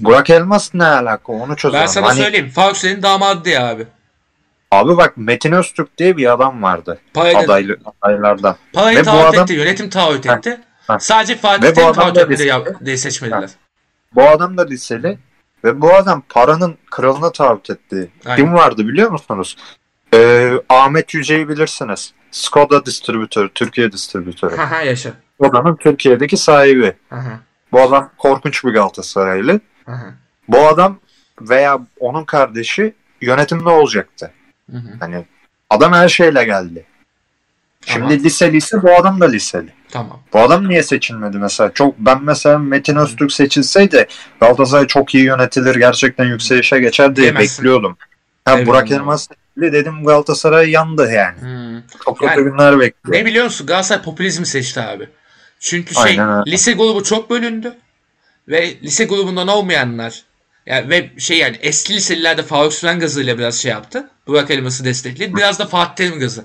[0.00, 1.80] Burak Elmas ne alaka onu çözelim.
[1.82, 2.50] Ben sana Hani, söyleyeyim.
[2.50, 3.86] Faruk senin damadı diye abi.
[4.70, 8.56] Abi bak Metin Öztürk diye bir adam vardı Parayı, adaylı, adaylardan.
[8.74, 9.52] bu taahhüt adam- etti.
[9.54, 10.32] Yönetim taahhüt Heh.
[10.36, 10.60] etti.
[10.86, 10.98] Heh.
[10.98, 12.52] Sadece Fatih Terim taahhüt etmedi
[12.84, 13.50] diye seçmediler.
[14.14, 15.18] Bu adam da liseli
[15.64, 18.10] ve bu adam paranın kralına taahhüt etti.
[18.26, 18.36] Aynen.
[18.36, 19.56] Kim vardı biliyor musunuz?
[20.14, 22.12] Ee, Ahmet Yüce'yi bilirsiniz.
[22.30, 24.56] Skoda distribütörü, Türkiye distribütörü.
[24.56, 25.10] Haha yaşa.
[25.38, 26.92] Odanın Türkiye'deki sahibi.
[27.10, 27.40] Haha.
[27.72, 29.60] Bu adam korkunç bir Galatasaraylı.
[29.86, 30.14] Haha.
[30.48, 30.98] Bu adam
[31.40, 34.30] veya onun kardeşi yönetimde olacaktı.
[34.70, 34.88] Hı hı.
[35.00, 35.24] Hani
[35.70, 36.84] adam her şeyle geldi.
[37.86, 39.72] Şimdi Ama- liseli ise bu adam da liseli.
[39.90, 40.20] Tamam.
[40.32, 41.72] Bu adam niye seçilmedi mesela?
[41.74, 44.06] Çok ben mesela Metin Öztürk seçilseydi
[44.40, 47.58] Galatasaray çok iyi yönetilir, gerçekten yükselişe geçer diye Diyemezsin.
[47.64, 47.96] bekliyordum.
[48.44, 48.66] Ha.
[48.66, 51.40] Burak Elmas seçildi dedim Galatasaray yandı yani.
[51.40, 51.57] Hmm.
[52.04, 53.18] Çok kötü Yani- günler bekliyor.
[53.20, 53.66] Ne biliyor musun?
[53.66, 55.08] Galatasaray popülizmi seçti abi.
[55.60, 56.50] Çünkü şey Aynen öyle.
[56.50, 57.76] lise grubu çok bölündü.
[58.48, 60.22] Ve lise grubundan olmayanlar
[60.66, 64.10] yani ve şey yani eski liselilerde Faruk Süren gazıyla biraz şey yaptı.
[64.26, 65.36] Burak Elmas'ı destekledi.
[65.36, 66.44] Biraz da Fatih Terim gazı.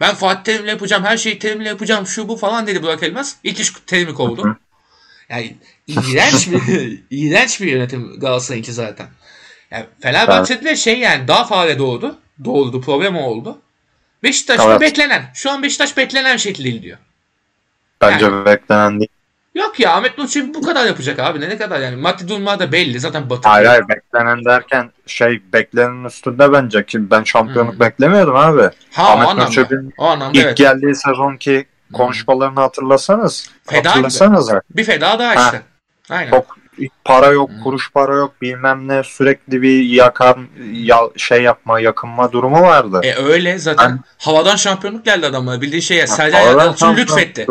[0.00, 3.34] Ben Fatih Terim'le yapacağım, her şeyi Terim'le yapacağım, şu bu falan dedi Burak Elmas.
[3.44, 4.56] İlk iş Terim'i kovdu.
[5.28, 5.56] Yani
[5.86, 9.06] iğrenç bir iğrenç bir yönetim Galatasaray'ınki zaten.
[9.70, 12.18] Yani Fenerbahçe'de şey yani daha fare doğdu.
[12.44, 13.58] Doğdu, problem oldu.
[14.22, 14.80] Beşiktaş da Evet.
[14.80, 15.22] beklenen.
[15.34, 16.98] Şu an Beşiktaş beklenen şekilde gidiyor.
[18.00, 19.10] Bence beklenen değil.
[19.54, 21.40] Yok ya Ahmet Nur bu kadar yapacak abi.
[21.40, 21.96] Ne ne kadar yani.
[21.96, 23.00] Maddi durumlar da belli.
[23.00, 23.48] Zaten batı.
[23.48, 27.80] Hayır hayır beklenen derken şey beklenenin üstünde bence ki ben şampiyonluk Hmm.
[27.80, 28.70] beklemiyordum abi.
[28.92, 29.26] Ha Ahmet
[29.98, 30.56] O anlamda İlk evet.
[30.56, 33.50] geldiği sezonki konuşmalarını hatırlasanız.
[33.66, 35.44] Feda hatırlasanız Bir feda daha Ha.
[35.46, 35.62] işte.
[36.10, 36.30] Aynen.
[36.30, 36.57] Çok
[37.04, 42.62] para yok, kuruş para yok, bilmem ne sürekli bir yakan ya, şey yapma, yakınma durumu
[42.62, 43.00] vardı.
[43.02, 43.90] E öyle zaten.
[43.90, 45.60] Ben- Havadan şampiyonluk geldi adamlara.
[45.60, 46.06] Bildiğin şey ya.
[46.08, 47.46] Havadan Yalçın lütfetti.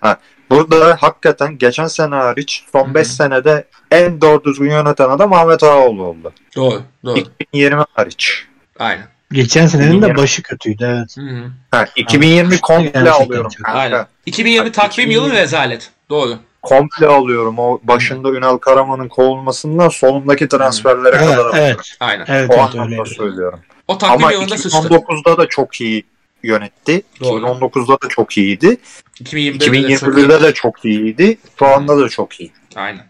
[0.00, 0.18] Ha,
[0.50, 2.94] burada hakikaten geçen sene hariç son hı.
[2.94, 6.32] 5 senede en doğru düzgün yöneten adam Ahmet Ağaoğlu oldu.
[6.56, 6.82] Doğru.
[7.04, 7.18] Doğru.
[7.18, 8.46] 2020 hariç.
[8.78, 9.06] Aynen.
[9.32, 11.16] Geçen senenin de başı kötüydü evet.
[11.16, 11.50] Hı hı.
[11.70, 13.50] Ha, 2020 komple alıyorum.
[13.64, 14.06] Aynen.
[14.26, 15.90] 2020 takvim yılı rezalet.
[16.10, 16.38] Doğru.
[16.68, 17.58] Komple alıyorum.
[17.58, 21.54] O başında Ünal Karaman'ın kovulmasından sonundaki transferlere Evet, kadar alıyorum.
[21.58, 21.96] evet.
[22.00, 22.24] Aynen.
[22.28, 23.14] Evet, O evet anlamda öyle.
[23.14, 23.60] söylüyorum.
[23.88, 24.78] O takvim Ama yılında sıçtı.
[24.78, 26.04] 2019'da da çok iyi
[26.42, 27.02] yönetti.
[27.20, 27.46] Doğru.
[27.46, 28.76] 2019'da da çok iyiydi.
[29.20, 30.26] 2021'de de çok iyi.
[30.26, 31.38] 2021'de de çok iyiydi.
[31.58, 32.52] Şu anda da çok iyi.
[32.76, 33.06] Aynen.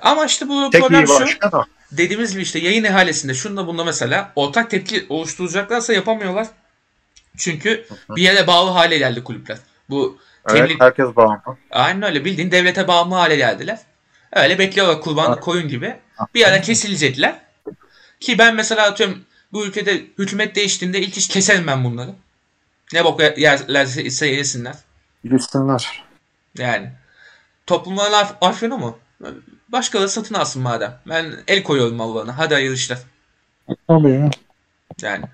[0.00, 1.14] Ama işte bu Tek problem şu.
[1.52, 1.64] o.
[1.92, 6.46] dediğimiz gibi işte yayın ihalesinde şunda bunda mesela ortak tepki oluşturacaklarsa yapamıyorlar.
[7.36, 7.86] Çünkü
[8.16, 9.58] bir yere bağlı hale geldi kulüpler.
[9.90, 10.18] Bu
[10.50, 11.40] Evet, herkes bağımlı.
[11.70, 13.78] aynen öyle bildiğin devlete bağımlı hale geldiler.
[14.32, 15.40] Öyle bekliyorlar kurban Evet.
[15.44, 15.96] koyun gibi.
[16.34, 17.40] Bir ara kesilecekler.
[18.20, 22.10] Ki ben mesela atıyorum bu ülkede hükümet değiştiğinde ilk iş keserim ben bunları.
[22.92, 24.74] Ne bok yerlerse ise yesinler.
[25.24, 26.02] Gitsinler.
[26.58, 26.92] Yani
[27.66, 28.98] toplumların af- afyonu mu?
[29.68, 30.98] Başkaları satın alsın madem.
[31.08, 32.38] Ben el koyuyorum mallarına.
[32.38, 32.98] Hadi hayırlı işler.
[33.88, 34.30] Tabii ya.
[35.02, 35.24] Yani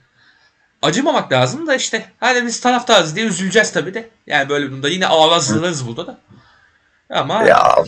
[0.83, 4.09] acımamak lazım da işte hadi biz taraftarız diye üzüleceğiz tabii de.
[4.27, 6.19] Yani böyle durumda yine ağlazdırırız burada da.
[7.11, 7.85] Ama Ya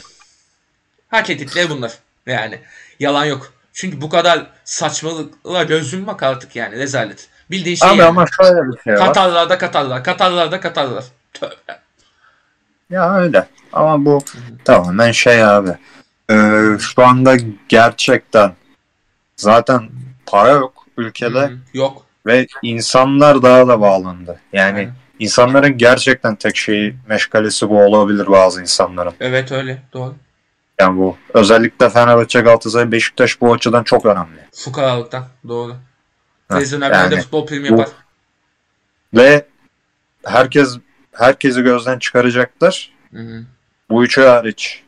[1.09, 1.93] hak ettikleri bunlar.
[2.26, 2.61] Yani
[3.01, 3.53] yalan yok.
[3.72, 7.28] Çünkü bu kadar saçmalıkla göz yummak artık yani rezalet.
[7.51, 8.09] Bildiğin şey abi yani.
[8.09, 9.07] ama şöyle bir şey var.
[9.07, 11.05] Katarlarda Katarlar, Katarlarda Katarlar.
[11.34, 11.80] Tövbe.
[12.90, 13.49] Ya öyle.
[13.72, 14.24] Ama bu
[14.64, 15.70] tamamen şey abi.
[16.30, 17.36] Ee, şu anda
[17.68, 18.53] gerçekten
[19.36, 19.90] zaten
[20.26, 21.40] para yok ülkede.
[21.40, 21.59] Hı hı.
[21.74, 22.07] Yok.
[22.27, 24.41] Ve insanlar daha da bağlandı.
[24.53, 24.93] Yani Aynen.
[25.18, 29.14] insanların gerçekten tek şeyi meşgalesi bu olabilir bazı insanların.
[29.20, 29.83] Evet öyle.
[29.93, 30.14] Doğru.
[30.81, 34.41] Yani bu özellikle Fenerbahçe, Galatasaray, Beşiktaş bu açıdan çok önemli.
[34.55, 35.25] Fukaralıktan.
[35.49, 35.77] Doğru.
[36.49, 37.89] Televizyonlar yani, futbol primi bu- yapar.
[39.14, 39.47] Ve
[40.25, 40.79] herkes
[41.12, 42.93] herkesi gözden çıkaracaklar.
[43.12, 43.45] Hı hı.
[43.91, 44.83] Bu üçü hariç.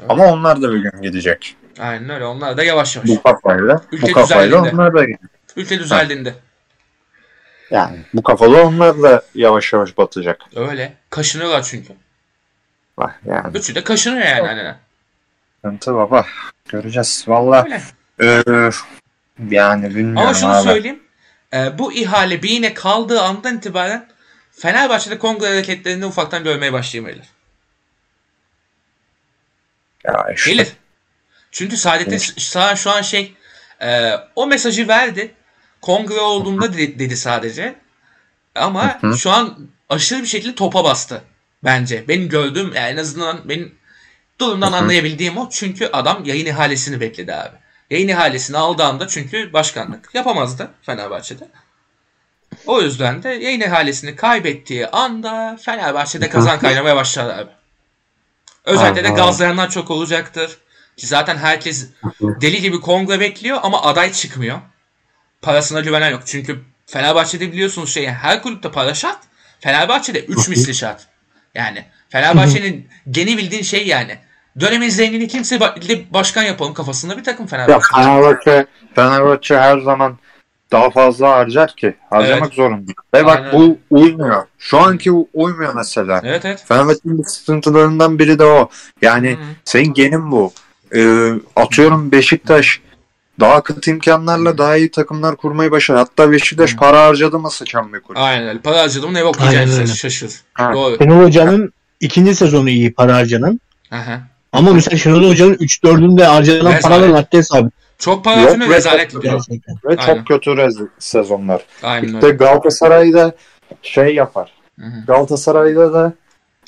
[0.00, 0.10] Evet.
[0.10, 1.56] Ama onlar da bir gün gidecek.
[1.78, 2.24] Aynen öyle.
[2.24, 3.08] Onlar da yavaş yavaş.
[3.08, 3.82] Bu kafayla.
[3.92, 5.30] Ülke bu kafayla onlar da gidecek.
[5.56, 6.34] Ülke düzeldiğinde.
[7.70, 10.40] Yani bu kafada onlar da yavaş yavaş batacak.
[10.56, 10.92] Öyle.
[11.10, 11.92] Kaşınıyorlar çünkü.
[12.98, 14.46] Bak Yani Üçü de kaşınıyor yani.
[14.46, 14.74] Hani.
[15.56, 16.26] sıkıntı baba.
[16.68, 17.24] Göreceğiz.
[17.28, 17.82] Valla Öyle.
[18.20, 18.70] Ee,
[19.50, 20.62] yani bilmiyorum Ama şunu abi.
[20.62, 21.02] söyleyeyim.
[21.54, 24.08] Ee, bu ihale bir yine kaldığı andan itibaren
[24.52, 27.26] Fenerbahçe'de kongre hareketlerini ufaktan görmeye başlayabilir.
[30.04, 30.52] Ya işte.
[30.52, 30.72] Gelir.
[31.50, 33.34] Çünkü Saadettin Saran şu an şey
[33.82, 35.34] e, o mesajı verdi.
[35.84, 37.74] Kongre olduğunda dedi, sadece.
[38.54, 39.18] Ama Hı hı.
[39.18, 39.58] şu an
[39.88, 41.22] aşırı bir şekilde topa bastı.
[41.64, 42.08] Bence.
[42.08, 43.74] Benim gördüğüm yani en azından benim
[44.40, 44.76] durumdan Hı hı.
[44.76, 45.48] anlayabildiğim o.
[45.50, 47.56] Çünkü adam yayın ihalesini bekledi abi.
[47.90, 51.48] Yayın ihalesini aldığı anda çünkü başkanlık yapamazdı Fenerbahçe'de.
[52.66, 57.50] O yüzden de yayın ihalesini kaybettiği anda Fenerbahçe'de kazan kaynamaya başladı abi.
[58.64, 60.58] Özellikle de gazlayanlar çok olacaktır.
[60.96, 61.88] Ki zaten herkes
[62.20, 64.58] deli gibi kongre bekliyor ama aday çıkmıyor.
[65.44, 66.22] Parasına güvenen yok.
[66.26, 69.18] Çünkü Fenerbahçe'de biliyorsunuz şey her kulüpte para şart.
[69.60, 71.06] Fenerbahçe'de 3 misli şart.
[71.54, 74.18] Yani Fenerbahçe'nin geni bildiğin şey yani.
[74.60, 77.86] Dönemin zengini kimse ba- başkan yapalım kafasında bir takım Ya Fenerbahçe.
[77.94, 80.18] Fenerbahçe, Fenerbahçe her zaman
[80.72, 81.94] daha fazla harcar ki.
[82.10, 82.54] Harcamak Evet.
[82.54, 82.92] zorunda.
[83.14, 83.52] Ve bak Aynen.
[83.52, 84.46] bu uymuyor.
[84.58, 86.20] Şu anki uymuyor mesela.
[86.24, 86.64] Evet evet.
[86.68, 88.68] Fenerbahçe'nin sıkıntılarından biri de o.
[89.02, 89.44] Yani Hı hı.
[89.64, 90.52] senin genin bu.
[90.94, 92.80] Ee, atıyorum Beşiktaş
[93.40, 95.98] daha kıt imkanlarla daha iyi takımlar kurmayı başardı.
[96.00, 96.76] Hatta Beşiktaş Hı.
[96.76, 98.18] para harcadı mı sıçan bir kulüp.
[98.20, 98.58] Aynen öyle.
[98.58, 99.92] Para harcadım ne yok Aynen diyeceksin öyle.
[99.92, 100.30] şaşır.
[100.54, 100.72] Ha.
[100.74, 100.96] Doğru.
[100.98, 103.60] Şenol Hoca'nın ikinci sezonu iyi para harcanan.
[103.90, 104.20] Aha.
[104.52, 107.70] Ama mesela Şenol Hoca'nın 3-4'ünde harcanan paralar haddi hesabı.
[107.98, 109.44] Çok para be, rezalet çok- gidiyor.
[109.84, 110.14] Ve Aynen.
[110.16, 111.62] çok kötü rez- sezonlar.
[111.82, 112.36] Aynen İşte öyle.
[112.36, 113.32] Galatasaray'da
[113.82, 114.52] şey yapar.
[114.80, 115.06] Hı hı.
[115.06, 116.12] Galatasaray'da da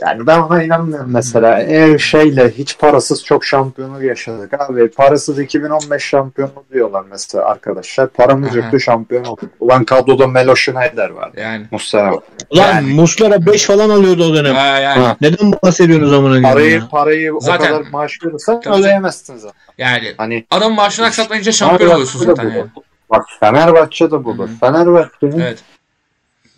[0.00, 1.60] yani ben ona inanmıyorum mesela.
[1.60, 4.90] Eğer şeyle hiç parasız çok şampiyonluk yaşadık abi.
[4.90, 8.08] Parasız 2015 şampiyonu diyorlar mesela arkadaşlar.
[8.08, 8.56] Paramız Aha.
[8.56, 9.50] yoktu şampiyon olduk.
[9.60, 11.36] Ulan kadroda Melo Schneider vardı.
[11.40, 11.66] Yani.
[11.72, 12.14] Var.
[12.50, 14.54] Ulan Yani- Muslera 5 falan alıyordu o dönem.
[14.54, 15.02] Ha, yani.
[15.04, 15.16] Ha.
[15.20, 16.88] Neden bahsediyorsunuz amına Parayı ya?
[16.90, 19.60] parayı Zaten- o kadar maaş verirsen ödeyemezsin zaten.
[19.78, 20.14] Yani.
[20.16, 22.54] Hani Adam maaşını aksatmayınca şampiyon oluyorsun zaten yani.
[22.54, 22.68] budur.
[23.10, 24.48] Bak Fenerbahçe de budur.
[24.60, 25.58] Fenerbahçe'nin Evet.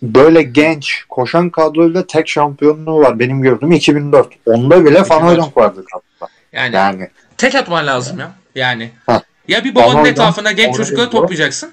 [0.02, 4.28] Böyle genç koşan kadroyla tek şampiyonluğu var benim gördüğüm 2004.
[4.46, 5.10] Onda bile 2004.
[5.10, 6.32] Van Hooydonk vardı kadroda.
[6.52, 8.32] Yani Yani tek atman lazım ya.
[8.54, 8.90] Yani.
[9.06, 9.22] Ha.
[9.48, 11.72] Ya bir babanın Babaydan etrafına genç çocukları toplayacaksın.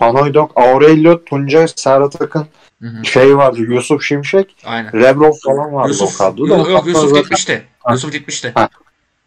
[0.00, 2.46] Van Hooydonk, Aurelio, Tuncay, Serhat Akın
[2.82, 3.04] Hı hı.
[3.04, 4.92] şey vardı Yusuf Şimşek, Aynen.
[4.92, 6.56] Rebrov falan vardı Yusuf, o kadroda.
[6.56, 7.62] yok, yok Yusuf gitmişti.
[7.78, 7.92] Ha.
[7.92, 8.52] Yusuf gitmişti.
[8.54, 8.68] Ha.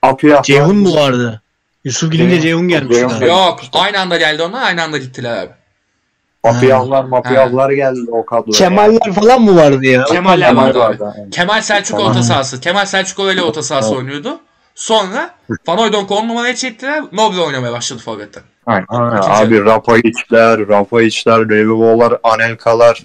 [0.02, 1.42] Apia Ceyhun mu vardı?
[1.84, 3.26] Yusuf gidince Ceyhun- Ceyhun gelmişti.
[3.26, 5.52] Yok aynı anda geldi onlar aynı anda gittiler abi.
[6.50, 8.58] Apiyallar, mapiyallar geldi o kadroya.
[8.58, 10.04] Kemaller falan mı vardı ya?
[10.04, 11.14] Kemaller Kemal vardı vardı.
[11.32, 12.12] Kemal Selçuk Tamam.
[12.12, 12.60] orta sahası.
[12.60, 13.98] Kemal Selçuk öyle orta sahası Evet.
[13.98, 14.40] oynuyordu.
[14.76, 15.30] Sonra
[15.68, 17.04] Van Hooydonk 10 numaraya çektiler.
[17.12, 18.40] Nobre oynamaya başladı forvette.
[18.66, 18.86] Aynen.
[18.90, 23.04] Abi Rapayiçler, Rapayiçler, Revivo'lar, Anelkalar,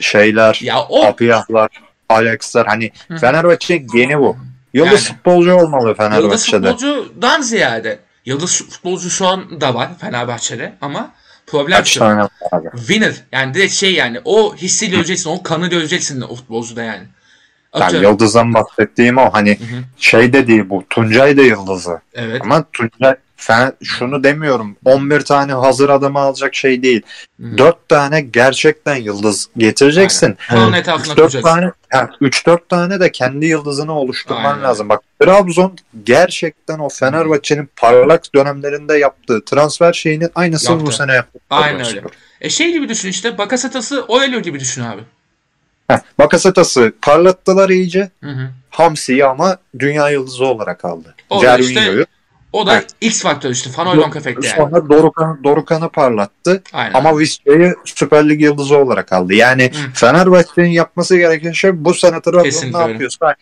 [0.00, 1.68] şeyler, Ya o Apiyahlar,
[2.08, 2.66] Alex'ler.
[2.66, 3.16] Hani Hı.
[3.16, 4.36] Fenerbahçe yeni bu.
[4.74, 5.00] Yıldız Yani.
[5.16, 6.70] futbolcu olmalı Yıldız Fenerbahçe'de.
[6.72, 11.10] futbolcudan ziyade Yıldız futbolcu şu an da var Fenerbahçe'de ama
[11.46, 11.98] problem Kaç şu.
[11.98, 12.68] tane var abi?
[12.76, 17.02] Winner yani direkt şey yani o hissi göreceksin o kanı göreceksin o futbolcuda yani.
[17.74, 18.10] Yani Atıyorum.
[18.10, 19.30] Yıldız'dan bahsettiğim o.
[19.32, 19.82] Hani Hı hı.
[19.98, 20.84] şey de değil bu.
[20.90, 22.00] Tuncay da Yıldız'ı.
[22.14, 22.42] Evet.
[22.44, 24.76] Ama Tuncay Fen, şunu demiyorum.
[24.84, 27.02] 11 tane hazır adamı alacak şey değil.
[27.40, 27.58] Hı.
[27.58, 30.36] 4 tane gerçekten yıldız getireceksin.
[30.52, 31.42] Onun etrafına 3-4 kuracaksın.
[31.42, 34.62] tane, ha, 3-4 tane de kendi yıldızını oluşturman Aynen.
[34.62, 34.88] lazım.
[34.88, 40.86] Bak Trabzon gerçekten o Fenerbahçe'nin parlak dönemlerinde yaptığı transfer şeyinin aynısını Yaptı.
[40.86, 41.38] bu sene yaptı.
[41.50, 42.02] Aynen öyle.
[42.40, 45.02] E şey gibi düşün işte Bakasetas'ı Aurelio gibi düşün abi.
[45.88, 48.10] Heh, Bakasetas'ı parlattılar iyice.
[48.22, 48.50] Hı hı.
[48.70, 51.14] Hamsi'yi ama dünya yıldızı olarak aldı.
[51.30, 52.06] O işte.
[52.52, 52.90] O da Evet.
[53.00, 53.70] X faktör işte.
[53.76, 54.56] Van Hooydonk efekti yani.
[54.56, 56.62] Sonra Dorukan, Dorukan'ı parlattı.
[56.72, 56.94] Aynen.
[56.94, 59.34] Ama Vizca'yı Süper Lig yıldızı olarak aldı.
[59.34, 59.92] Yani Hı.
[59.94, 63.34] Fenerbahçe'nin yapması gereken şey bu sene Trabzon ne yapıyorsa.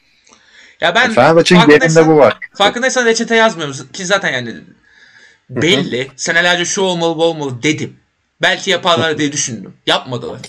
[0.81, 2.39] ya ben Fenerbahçe'nin farkındaysan- geninde bu var.
[2.55, 4.55] farkındaysan reçete yazmıyoruz ki zaten yani
[5.51, 6.09] belli.
[6.17, 7.97] Senelerce şu olmalı bu olmalı dedim.
[8.43, 9.75] Belki yaparlar diye düşündüm.
[9.87, 10.41] Yapmadılar.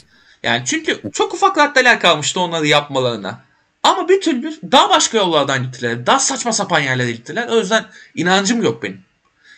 [0.44, 3.40] Yani çünkü çok ufak raddeler kalmıştı onları yapmalarına.
[3.84, 6.06] Ama bir türlü daha başka yollardan gittiler.
[6.06, 7.48] Daha saçma sapan yerlere gittiler.
[7.48, 9.02] O yüzden inancım yok benim.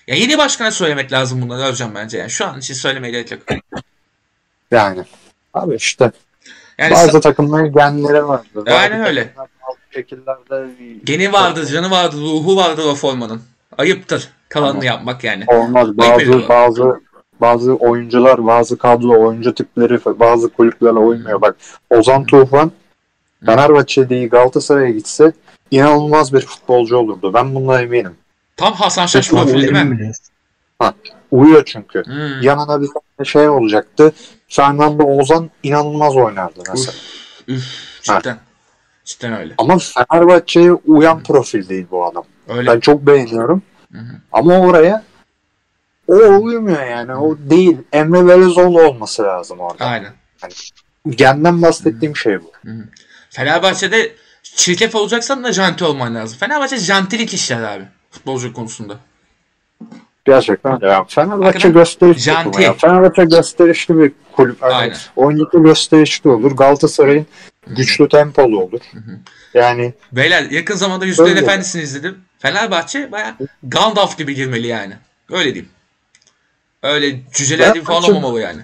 [0.08, 2.18] Ya yeni başkana söylemek lazım bunları Özcan bence.
[2.18, 3.42] Yani şu an için söylemeye gerek yok.
[4.72, 5.04] Yani.
[5.54, 6.12] Abi işte
[6.78, 8.48] Yani bazı takımların genleri vardı.
[8.56, 9.34] Bazı Aynen öyle.
[9.92, 10.68] şekillerde
[11.04, 13.42] geni vardır, canı vardır, ruhu vardır o formanın.
[13.78, 14.86] Ayıptır kalanını Tamam.
[14.86, 15.44] yapmak yani.
[15.48, 15.98] olmaz.
[15.98, 17.00] Bazı bazı
[17.42, 21.42] bazı oyuncular, bazı kadro oyuncu tipleri bazı kulüplerle uymuyor.
[21.42, 21.56] Bak
[21.90, 22.72] Ozan Tufan
[23.46, 25.34] Fenerbahçe değil Galatasaray'a gitse
[25.72, 27.34] inanılmaz bir futbolcu olurdu.
[27.34, 28.16] Ben bundan eminim.
[28.58, 29.84] Tam Hasan Şaş profili değil mi?
[29.84, 30.22] Miyiz?
[31.32, 32.06] Uyuyor çünkü.
[32.06, 32.42] Hmm.
[32.42, 34.14] Yanına bir tane şey olacaktı.
[34.48, 36.94] Fernando Ozan inanılmaz oynardı mesela.
[37.48, 38.38] Üf, üf, cidden.
[39.06, 39.54] Cidden öyle.
[39.58, 42.24] Ama Fenerbahçe'ye uyan profil değil bu adam.
[42.48, 42.72] Öyle.
[42.72, 43.62] Ben çok beğeniyorum.
[43.92, 44.00] Hı.
[44.32, 45.04] Ama oraya
[46.08, 47.16] o uymuyor yani.
[47.16, 47.78] O değil.
[47.94, 49.86] Emre Belezoğlu olması lazım orada.
[49.86, 50.12] Aynen.
[51.10, 52.52] Genden bahsettiğim şey bu.
[52.66, 52.88] Hı.
[53.34, 54.12] Fenerbahçe'de
[54.44, 56.38] çirkef olacaksan da janti olman lazım.
[56.40, 57.84] Fenerbahçe jantilik işler abi.
[58.12, 58.98] Futbolcu konusunda.
[60.26, 60.80] Gerçekten.
[60.82, 61.04] Ya.
[61.08, 62.62] Fenerbahçe Hakikaten gösterişli janti.
[62.62, 62.74] ya.
[62.74, 64.62] Fenerbahçe gösterişli bir kulüp.
[64.62, 64.98] Yani Aynen.
[65.16, 66.52] Oyuncu gösterişli olur.
[66.52, 67.28] Galatasaray'ın
[67.68, 68.80] güçlü tempolu olur.
[68.94, 69.00] hı.
[69.54, 71.36] Yani Beyler yakın zamanda Yüzüklerin.
[71.44, 72.18] Efendisi'ni izledim.
[72.40, 74.94] Fenerbahçe baya Gandalf gibi girmeli yani.
[75.32, 75.70] Öyle diyeyim.
[76.84, 78.62] Öyle cüceler gibi falan olmamalı yani.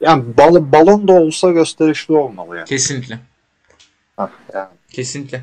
[0.00, 2.66] yani bal- balon da olsa gösterişli olmalı yani.
[2.68, 3.18] Kesinlikle.
[4.18, 4.68] Yani.
[4.92, 5.42] Kesinlikle.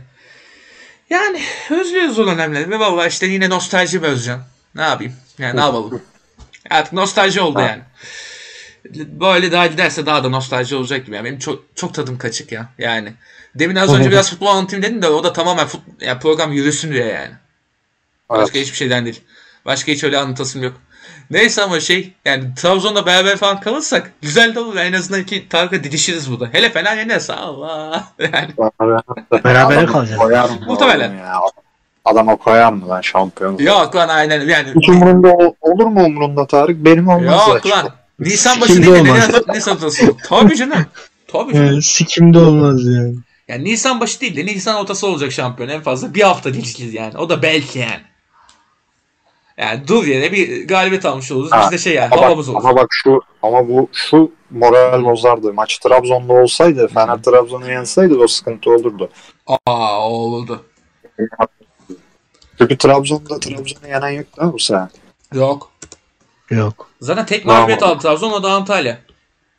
[1.10, 4.44] Yani özlüyoruz o dönemleri ve valla işte yine nostalji be Özcan.
[4.76, 5.14] Ne yapayım?
[5.38, 6.02] Yani ne yapalım?
[6.70, 7.64] Artık nostalji oldu Ha.
[7.64, 7.82] yani.
[8.96, 11.16] Böyle daha giderse daha da nostalji olacak gibi.
[11.16, 12.70] Yani benim çok çok tadım kaçık ya.
[12.78, 13.14] Yani
[13.56, 16.94] demin az önce biraz futbol anlatayım dedim de o da tamamen fut, yani program yürüsün
[16.94, 17.34] diye yani.
[18.30, 18.68] Başka Evet.
[18.68, 19.22] hiçbir şeyden değil.
[19.66, 20.82] Başka hiç öyle anlatasım yok.
[21.32, 24.76] Neyse ama şey yani Trabzon'da beraber falan kalırsak güzel de olur.
[24.76, 26.50] En azından iki tarika didişiriz burada.
[26.52, 28.04] Hele Fener yenerse Allah.
[28.20, 28.48] Yani
[29.44, 30.52] Berabere Adamı kalacağız.
[30.68, 31.14] Muhtemelen.
[31.14, 31.40] Ya?
[32.06, 33.58] Adama koyar mı lan şampiyon?
[33.58, 34.68] yok lan aynen yani.
[34.76, 36.86] Hiç umurunda ol- olur mu umurunda Tarık?
[36.86, 37.48] Benim olmaz.
[37.50, 37.90] Yok lan.
[38.20, 39.30] Nisan başı değil de olmaz.
[39.48, 40.18] ne, ne satılsın?
[40.28, 40.86] Tabii canım.
[41.28, 41.68] Tabii canım.
[41.68, 43.16] Yani sikimde olmaz yani.
[43.48, 45.70] Yani Nisan başı değil de Nisan ortası olacak şampiyon.
[45.70, 47.18] En fazla bir hafta diyeceğiz yani.
[47.18, 48.02] O da belki yani.
[49.60, 51.52] Yani dur yere bir galibiyet almış oluruz.
[51.52, 52.60] Ha, Biz de şey yani Ama bak, havamız olur.
[52.64, 55.54] ama bak şu ama bu şu moral bozardı.
[55.54, 59.10] Maç Trabzon'da olsaydı, Fener Trabzon'u yenseydi o sıkıntı olurdu.
[59.66, 60.66] Aa olurdu.
[62.58, 64.88] Çünkü Trabzon'da Trabzon'u yenen yok değil mi bu sene?
[65.34, 65.72] Yok.
[66.50, 66.88] Yok.
[67.02, 68.98] Zaten tek mağlubiyet aldı Trabzon o da Antalya.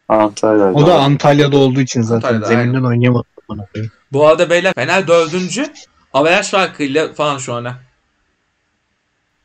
[0.09, 0.72] Antalya'da.
[0.72, 3.26] O da Antalya'da olduğu için zaten Antalya'da, zeminden oynayamadı.
[3.48, 3.92] bana koyayım.
[4.12, 5.66] Bu arada beyler Fener dördüncü.
[6.12, 7.74] Averaj farkıyla falan şu ana.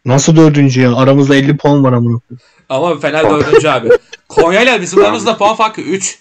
[0.05, 0.95] Nasıl dördüncü ya?
[0.95, 2.19] Aramızda 50 puan var amına.
[2.69, 3.89] Ama Fener dördüncü abi.
[4.29, 6.19] Konya'yla bizim aramızda puan farkı 3.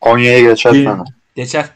[0.00, 1.06] Konya'ya geçer Bir- Fener.
[1.36, 1.68] Geçer.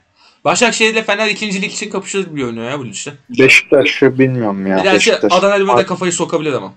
[0.44, 3.12] Başakşehir ile Fener ikincilik için kapışır gibi görünüyor ya bu işte.
[3.38, 4.76] Beşiktaş'ı bilmiyorum ya.
[4.84, 5.32] Dahaki Beşiktaş.
[5.32, 6.72] Adana Demir'de de kafayı sokabilir ama.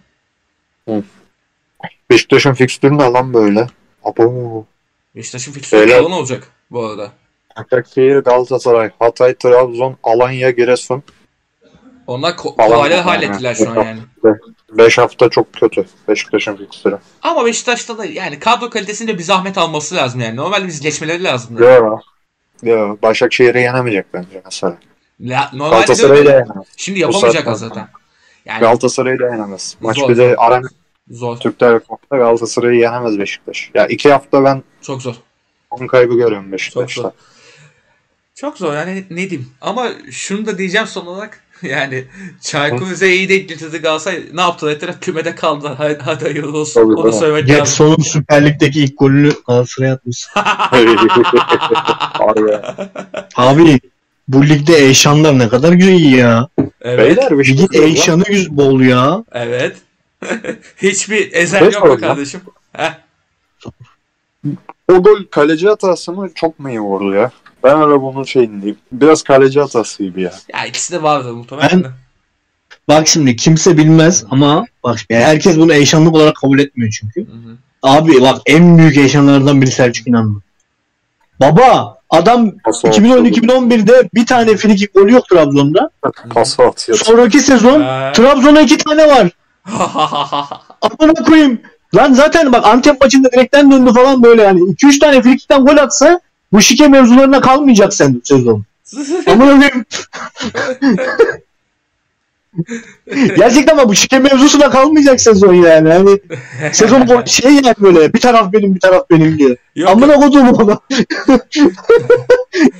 [2.09, 3.67] Beşiktaş'ın fikstürü ne lan böyle?
[4.03, 4.65] Abo.
[5.15, 5.97] Beşiktaş'ın fikstürü Öyle.
[5.97, 7.11] kalın olacak bu arada.
[7.57, 11.03] Başakşehir, Galatasaray, Hatay, Trabzon, Alanya, Giresun.
[12.07, 13.99] Onlar ko- kolaylığı hallettiler şu an yani.
[14.71, 16.97] 5 hafta çok kötü Beşiktaş'ın fikstürü.
[17.21, 20.35] Ama Beşiktaş'ta da yani kadro kalitesinde bir zahmet alması lazım yani.
[20.35, 21.57] Normalde biz geçmeleri lazım.
[21.63, 22.01] Yok.
[22.63, 23.03] Yok.
[23.03, 24.77] Başakşehir'i yenemeyecek bence mesela.
[25.21, 25.93] La, normalde
[26.29, 26.65] yenemez.
[26.77, 27.87] şimdi saatten zaten.
[28.45, 29.77] Yani Galatasaray'ı da yenemez.
[29.81, 30.09] Maç Zor.
[30.09, 30.67] bir de Arena
[31.09, 31.37] zor.
[31.37, 33.71] Türk Telekom'da Galatasaray'ı yenemez Beşiktaş.
[33.73, 35.15] Ya iki hafta ben Çok zor.
[35.71, 37.01] onun kaybı görüyorum Çok Beşiktaş'ta.
[37.01, 37.11] zor.
[38.35, 39.49] Çok zor yani ne diyeyim.
[39.61, 41.43] Ama şunu da diyeceğim son olarak.
[41.63, 42.05] Yani
[42.41, 44.23] Çaykur Rize'ye iyi denk getirdi Galatasaray.
[44.33, 44.71] Ne yaptılar?
[44.71, 45.75] Ettiler kümede kaldılar.
[45.77, 46.81] Hadi, hadi hayırlı olsun.
[46.81, 47.55] Tabii, Onu söylemek lazım.
[47.55, 50.27] Getson'un Süper Lig'deki ilk golünü Galatasaray'a atmış.
[53.35, 53.79] Abi
[54.27, 56.49] bu ligde Eyşanlar ne kadar güzel iyi ya.
[56.81, 57.17] evet.
[57.17, 57.81] Beyler bir şey Ligin.
[57.81, 59.23] Eyşan'ı güzel bol ya.
[59.31, 59.77] Evet.
[60.77, 62.41] Hiçbir ezel yok mu kardeşim?
[62.73, 62.93] Heh.
[64.91, 67.31] O gol kaleci hatası mı çok mu iyi vurdu ya?
[67.63, 68.77] Ben bunun şeyindeyim.
[68.91, 70.33] Biraz kaleci hatası gibi ya.
[70.53, 71.69] Ya ikisi de vardı muhtemelen.
[71.73, 71.87] Ben- de.
[72.87, 77.21] Bak şimdi kimse bilmez ama bak yani herkes bunu Eyşanlık olarak kabul etmiyor çünkü.
[77.31, 77.57] Hı hı.
[77.83, 80.41] Abi bak en büyük Eyşanlardan biri Selçuk İnanlı.
[81.39, 85.89] Baba adam Pası 2010-2011'de bir tane frikik golü yok Trabzon'da.
[86.29, 86.97] Pası atıyor.
[86.97, 88.11] Sonraki sezon Ha.
[88.15, 89.29] Trabzon'a iki tane var.
[90.81, 91.61] Amına koyayım.
[91.95, 94.59] Lan zaten bak Antep maçında direkten döndü falan böyle yani.
[94.59, 96.19] 2-3 tane frikikten gol atsa
[96.51, 98.63] bu şike mevzularına kalmayacak sen sezon.
[99.27, 99.85] Amına koyayım.
[103.37, 105.93] Gerçekten ama bu şike mevzusuna kalmayacak sezon yani.
[105.93, 106.19] Hani
[106.73, 109.57] sezon bo- şey yani böyle bir taraf benim bir taraf benim diye.
[109.75, 110.79] Yok, Amına koduğum ona.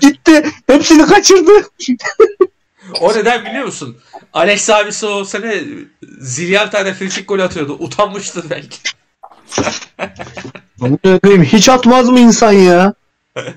[0.02, 0.44] Gitti.
[0.68, 1.52] Hepsini kaçırdı.
[3.02, 3.98] O neden biliyor musun?
[4.34, 5.64] Alex abisi o sene
[6.20, 7.74] zilyan tane frikik gol atıyordu.
[7.80, 8.78] Utanmıştır belki.
[11.44, 12.94] Hiç atmaz mı insan ya?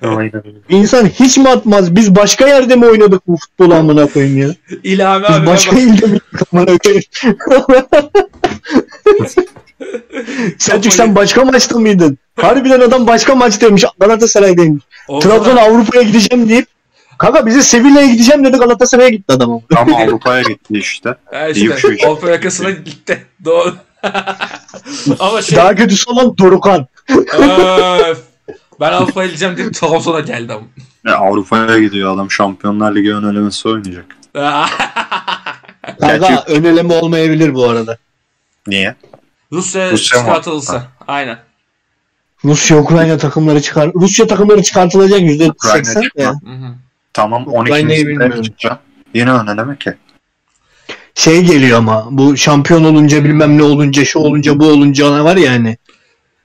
[0.03, 0.43] Aynen.
[0.69, 1.97] İnsan hiç mi atmaz?
[1.97, 4.49] Biz başka yerde mi oynadık bu futbolu amına koyayım ya?
[4.85, 5.83] İlhami Biz abi başka bak.
[5.83, 7.05] ilde miydik amına koyayım?
[10.59, 12.19] Selçuk sen başka maçta mıydın?
[12.37, 13.85] Harbiden adam başka maçtaymış.
[14.01, 14.83] Galatasaray'daymış.
[15.09, 16.67] Trabzon zaman- Avrupa'ya gideceğim deyip
[17.19, 19.61] Kanka bize Sevilla'ya gideceğim dedi Galatasaray'a gitti adam.
[19.77, 21.15] Ama Avrupa'ya gitti işte.
[21.55, 22.07] İyi bir işte şey.
[22.09, 23.27] Avrupa yakasına gitti.
[23.45, 23.75] Doğru.
[25.19, 26.87] Ama şey Daha kötüsü olan Dorukan.
[28.81, 30.57] Ben Avrupa'ya gideceğim deyip Trabzon'a geldim.
[31.07, 32.31] Ya Avrupa'ya gidiyor adam.
[32.31, 34.17] Şampiyonlar Ligi ön elemesi oynayacak.
[36.01, 37.99] Kanka Gerçi- ön eleme olmayabilir bu arada.
[38.67, 38.95] Niye?
[39.53, 40.89] Rusya, Rusya çıkartılırsa.
[41.09, 41.39] Aynen.
[42.45, 43.91] Rusya Ukrayna takımları çıkar.
[43.95, 46.03] Rusya takımları çıkartılacak yüzde Ukrayna seksen.
[46.03, 46.23] çıkma.
[46.23, 46.31] Ya.
[46.31, 46.75] Hı hı.
[47.13, 48.07] Tamam Ukrayna'yı 12.
[48.07, 48.33] bilmiyorum.
[48.33, 48.79] sıraya çıkacağım.
[49.15, 49.95] Yine ön eleme ki.
[51.15, 55.37] Şey geliyor ama bu şampiyon olunca bilmem ne olunca şu olunca bu olunca ona var
[55.37, 55.77] ya hani.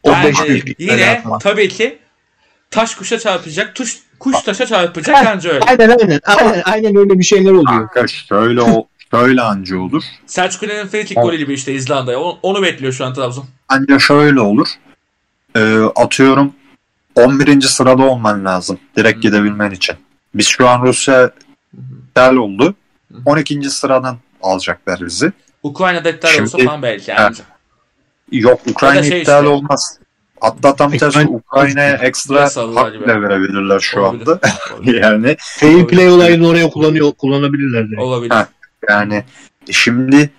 [0.03, 0.38] O Yani beş
[0.79, 1.99] yine tabii ki
[2.76, 5.65] taş kuşa çarpacak, tuş, kuş taşa çarpacak anca öyle.
[5.65, 6.19] Aynen aynen.
[6.26, 7.65] Aynen, aynen öyle bir şeyler oluyor.
[7.89, 10.03] Kanka şöyle o şöyle anca olur.
[10.26, 12.19] Selçuk İnan'ın free kick golü gibi işte İzlanda'ya.
[12.19, 13.45] Onu, onu bekliyor şu an Trabzon.
[13.69, 14.67] Anca şöyle olur.
[15.55, 16.53] Ee, atıyorum
[17.15, 17.61] 11.
[17.61, 18.80] sırada olman lazım.
[18.97, 19.21] Direkt Hı.
[19.21, 19.95] gidebilmen için.
[20.36, 21.32] Biz şu an Rusya
[22.07, 22.76] iptal oldu.
[23.26, 23.69] 12.
[23.69, 25.32] sıradan alacaklar bizi.
[25.63, 27.43] Ukrayna'da iptal Şimdi- olsa falan belki anca.
[28.32, 29.99] Yok Ukrayna da şey iptal işte- olmaz.
[30.41, 32.43] Hatta tam tersi Ukrayna- Ukrayna'ya ekstra
[32.75, 34.27] hak bile verebilirler şu Olabilir.
[34.27, 34.39] anda.
[34.99, 38.01] yani Fair play olayını oraya kullanıyor kullanabilirler direkt.
[38.01, 38.31] Olabilir.
[38.31, 38.47] Ha.
[38.89, 39.23] yani
[39.71, 40.29] şimdi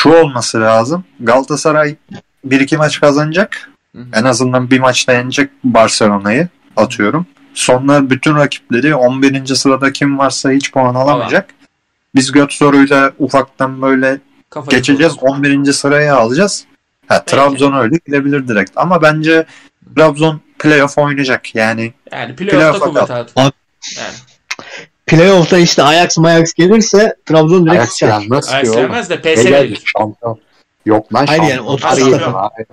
[0.00, 1.04] şu olması lazım.
[1.20, 1.96] Galatasaray
[2.44, 3.70] bir iki maç kazanacak.
[3.96, 4.06] Hı hı.
[4.12, 7.26] En azından bir maçta yenecek Barcelona'yı atıyorum.
[7.54, 9.46] Sonra bütün rakipleri 11.
[9.46, 11.48] sırada kim varsa hiç puan alamayacak.
[12.14, 14.18] Biz göt soruyla ufaktan böyle
[14.50, 15.16] Kafayı geçeceğiz.
[15.20, 15.72] 11.
[15.72, 16.64] sıraya alacağız.
[17.08, 17.24] Ha.
[17.24, 18.70] Trabzon öyle gidebilir direkt.
[18.76, 19.46] Ama bence
[19.96, 21.54] Trabzon playoff oynayacak.
[21.54, 23.36] Yani Yani playoff'ta Playoff'a kuvvet.
[23.36, 23.54] Bak.
[23.96, 24.14] Yani.
[25.06, 28.20] Playoff'ta işte Ajax Mayax gelirse Trabzon direkt Ajax sıçar.
[28.20, 28.80] gelmez ki Ajax oğlum.
[28.80, 29.50] gelmez de Ne PS gelecek?
[29.68, 29.82] gelir.
[29.98, 30.38] Şampiyon.
[30.86, 32.18] Yok lan Hayır yani şampiyonlar o tarz geliyor.
[32.18, 32.34] takım.
[32.34, 32.68] Hayır.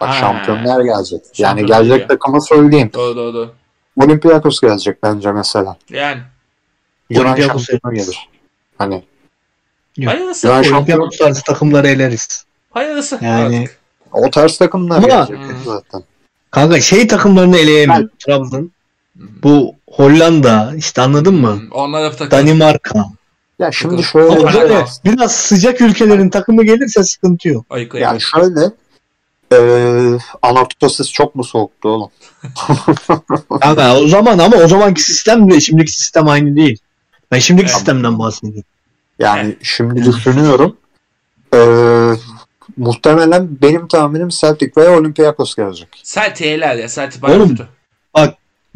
[0.00, 0.12] Bak Ha.
[0.12, 1.20] şampiyonlar gelecek.
[1.20, 2.08] Yani Şampiyonlar gelecek geliyor.
[2.08, 2.90] takımı söyleyeyim.
[2.94, 3.54] Doğru doğru doğru.
[3.96, 5.76] Olympiakos gelecek bence mesela.
[5.90, 6.20] Yani.
[7.10, 8.28] Yunan Olympiakos şampiyonu gelir.
[8.78, 9.04] Hani
[9.96, 10.12] Yok.
[10.14, 10.46] Hayırlısı.
[10.46, 12.44] Yunan şampiyonu Olympiakos tarzı takımları eleriz.
[12.70, 13.18] Hayırlısı.
[13.22, 13.77] Yani- artık.
[14.12, 16.02] O tarz takımlar Ama- gelecek zaten.
[16.50, 18.70] Kanka şey takımlarını eleyemiyor Trabzon.
[19.42, 21.58] Bu Hollanda işte anladın mı?
[21.70, 22.30] Onlar da takım.
[22.30, 23.04] Danimarka.
[23.58, 24.84] Ya şimdi şöyle Ama böyle Kanada.
[25.04, 27.66] biraz sıcak ülkelerin takımı gelirse sıkıntı yok.
[27.70, 28.60] Ayıkla yani şöyle
[29.52, 32.10] eee Anatolis çok mu soğuktu oğlum?
[33.60, 36.78] Kanka o zaman ama o zamanki sistemle şimdiki sistem aynı değil.
[37.32, 37.74] Ben şimdiki Evet.
[37.76, 38.64] sistemden bahsediyorum.
[39.18, 40.76] Yani şimdi düşünüyorum.
[41.54, 42.14] Eee
[42.76, 45.88] muhtemelen benim tahminim Celtic veya Olympiakos gelecek.
[46.04, 46.88] Celtic eler ya.
[46.88, 47.48] Celtic bayağı Oğlum.
[47.48, 47.68] kötü.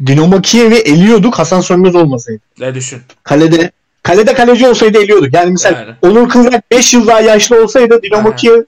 [0.05, 2.41] Dinamo Kiev'i eliyorduk Hasan Sönmez olmasaydı.
[2.59, 3.01] Ne düşün.
[3.23, 3.71] Kalede
[4.03, 5.33] kalede kaleci olsaydı eliyorduk.
[5.33, 5.95] Yani mesela Yani.
[6.01, 8.35] Onur Kızak 5 yıl daha yaşlı olsaydı Dinamo Aha.
[8.35, 8.63] Kiev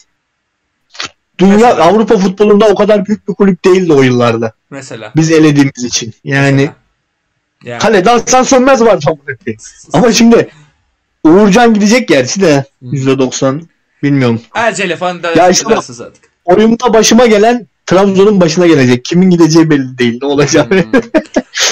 [1.40, 1.84] dünya Mesela.
[1.84, 4.54] Avrupa futbolunda o kadar büyük bir kulüp değildi o yıllarda.
[4.70, 5.12] Mesela.
[5.16, 6.14] Biz elediğimiz için.
[6.24, 6.70] Yani
[7.64, 7.80] Yani.
[7.80, 9.04] kalede Hasan Sönmez var
[9.48, 9.68] net.
[9.94, 10.50] Ama şimdi
[11.24, 13.62] Uğurcan gidecek gerçi de %90
[14.04, 14.42] bilmiyorum.
[14.54, 16.30] Ercele falan da Ya işte artık.
[16.46, 19.06] Oyunda başıma gelen Trabzon'un başına gelecek.
[19.06, 20.20] Kimin gideceği belli değil.
[20.22, 20.72] Ne olacak?
[20.72, 21.02] Hmm.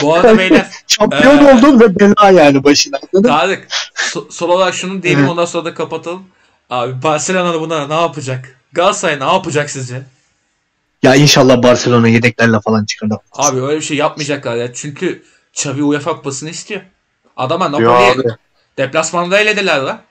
[0.01, 2.99] Bu arada beyler Şampiyon Ee, oldun ve bela yani başına.
[3.24, 6.24] Tarık so- son olarak şunu diyelim ondan sonra da kapatalım.
[6.69, 8.59] Abi Barcelona bunlara ne yapacak?
[8.74, 10.01] Galatasaray ne yapacak sizce?
[11.03, 13.09] Ya inşallah Barcelona yedeklerle falan çıkar.
[13.09, 13.19] da.
[13.32, 14.74] Abi öyle bir şey yapmayacaklar ya.
[14.74, 16.82] Çünkü Xavi UEFA kupasını istiyor.
[17.38, 18.15] Adama Napoli'ye
[18.78, 20.01] deplasmanda elediler lan.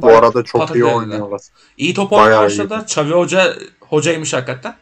[0.00, 1.40] Bu arada çok iyi oynuyorlar.
[1.76, 2.80] İyi top oynamaya Bayağı başladılar.
[2.80, 4.74] Xavi Hoca hocaymış hakikaten.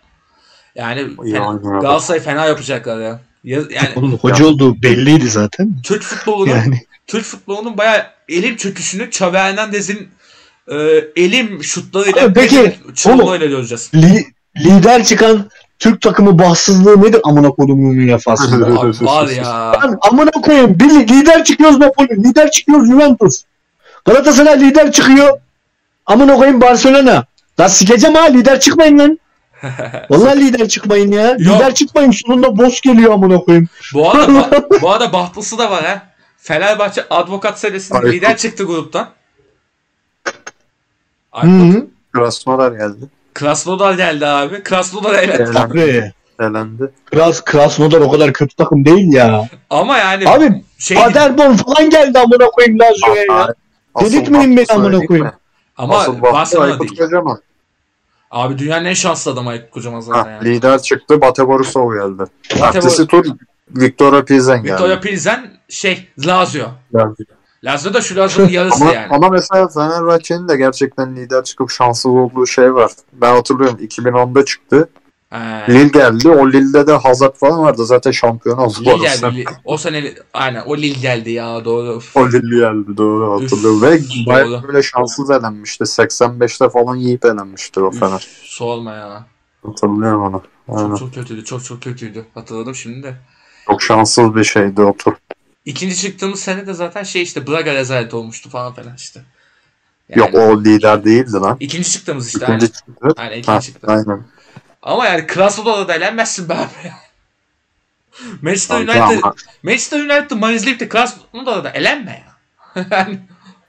[0.75, 1.53] Yani fena.
[1.81, 3.21] Galatasaray fena yapacaklar ya.
[3.45, 5.77] Ya- Yani Oğlum hoca olduğu belliydi zaten.
[5.83, 10.09] Türk futbolunun Yani Türk futbolunun bayağı elim çöküşünü Xavi Hernandez'in
[10.69, 10.75] e,
[11.17, 13.91] elim şutlarıyla Abi peki, çabukluğuyla göreceğiz.
[13.95, 14.27] li-
[14.59, 18.67] lider çıkan Türk takımı bahtsızlığı nedir amına kodumun UEFA'sında?
[18.67, 19.73] Abi var ya.
[19.73, 20.81] Lan amına koyayım.
[20.81, 23.43] Bir lider çıkıyoruz Napoli, lider çıkıyoruz Juventus.
[24.07, 25.41] Galatasaray lider çıkıyor.
[26.07, 27.25] Amına koyayım Barcelona.
[27.61, 29.19] Lan sikeceğim ha lider çıkmayın lan.
[30.11, 31.27] Vallahi lider çıkmayın ya.
[31.31, 31.41] Yok.
[31.41, 32.11] Lider çıkmayın.
[32.11, 33.69] Sonunda boss geliyor amına koyayım.
[33.95, 34.51] bu arada
[34.83, 36.03] bu arada bahtlısı da var ha.
[36.39, 38.13] Fenerbahçe Advokat serisinde Aykut.
[38.13, 39.09] lider çıktı gruptan.
[40.25, 40.31] Hı
[41.33, 41.75] Aykut.
[41.75, 41.87] hı.
[42.13, 43.09] Krasnodar geldi.
[43.35, 44.63] Krasnodar geldi abi.
[44.63, 45.15] Krasnodar.
[45.15, 45.53] Elendi.
[45.53, 46.13] Tabii.
[46.41, 46.91] elendi.
[47.05, 49.49] Kras, Krasnodar o kadar kötü takım değil ya.
[49.71, 53.55] Ama yani Abi şey Paderborn falan geldi amına koyayım Lazio'ya ya.
[54.01, 55.31] Delirtmeyin beni amına koyayım.
[55.77, 57.01] ama Asıl Barcelona Aykut değil.
[57.01, 57.41] Kocaman.
[58.31, 60.45] Abi dünyanın en şanslı adamı Aykut Kocaman zaten Ha, yani.
[60.45, 62.31] lider çıktı Bate Borisov geldi.
[62.61, 63.25] Bate Ertesi tur
[63.71, 64.73] Victoria Pilsen geldi.
[64.73, 66.67] Victoria Pilsen şey Lazio.
[66.93, 67.15] Yani.
[67.65, 69.07] Lazio da şu Lazio'nun yarısı Ama, yani.
[69.11, 72.91] ama mesela Fenerbahçe'nin de gerçekten lider çıkıp şanssız olduğu şey var.
[73.13, 74.89] Ben hatırlıyorum 2010'da çıktı.
[75.33, 76.29] Ee, Lille geldi.
[76.29, 77.87] O Lille'de de Hazard falan vardı.
[77.87, 78.75] Zaten şampiyon oldu.
[78.81, 79.45] Lille geldi.
[79.65, 82.01] O sene aynen o Lille geldi ya doğru.
[82.15, 83.83] O Lille geldi doğru hatırlıyorum.
[83.83, 85.85] Ve bayağı böyle şanssız elenmişti.
[85.85, 88.17] 85'te falan yiyip elenmişti o Fener.
[88.17, 89.27] Üf, sorma ya.
[89.67, 90.43] Hatırlıyorum onu.
[90.69, 90.89] Aynen.
[90.89, 91.45] Çok çok kötüydü.
[91.45, 92.25] Çok çok kötüydü.
[92.35, 93.15] Hatırladım şimdi de.
[93.67, 95.13] Çok şanssız bir şeydi o tur.
[95.65, 99.21] İkinci çıktığımız sene de zaten şey işte Braga rezalet olmuştu falan filan işte.
[100.09, 101.57] Yani Yok o lider değildi lan.
[101.61, 102.39] İkinci çıktığımız işte.
[102.39, 102.67] İkinci Aynen.
[102.67, 103.09] çıktı.
[103.17, 103.87] Aynen Ha, ikinci çıktı.
[103.91, 104.25] aynen.
[104.87, 106.93] Ama yani Krasnodar'da da elenmezsin be abi.
[108.43, 109.23] Manchester United,
[109.63, 112.87] Manchester United manizleyip Krasnodar'da da elenme ya.
[112.91, 113.19] yani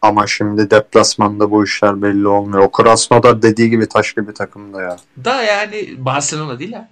[0.01, 2.63] ama şimdi deplasmanda bu işler belli olmuyor.
[2.63, 4.97] O Krasnodar dediği gibi taş gibi takımda ya.
[5.25, 6.89] da yani Barcelona değil ha.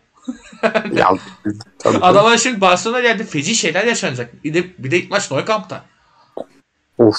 [0.94, 1.14] ya
[1.80, 1.98] tabii.
[1.98, 4.44] Adamlar şimdi Barcelona geldi feci şeyler yaşanacak.
[4.44, 5.86] Bir de, bir de ilk maç Nou Camp'ta.
[6.98, 7.18] Of.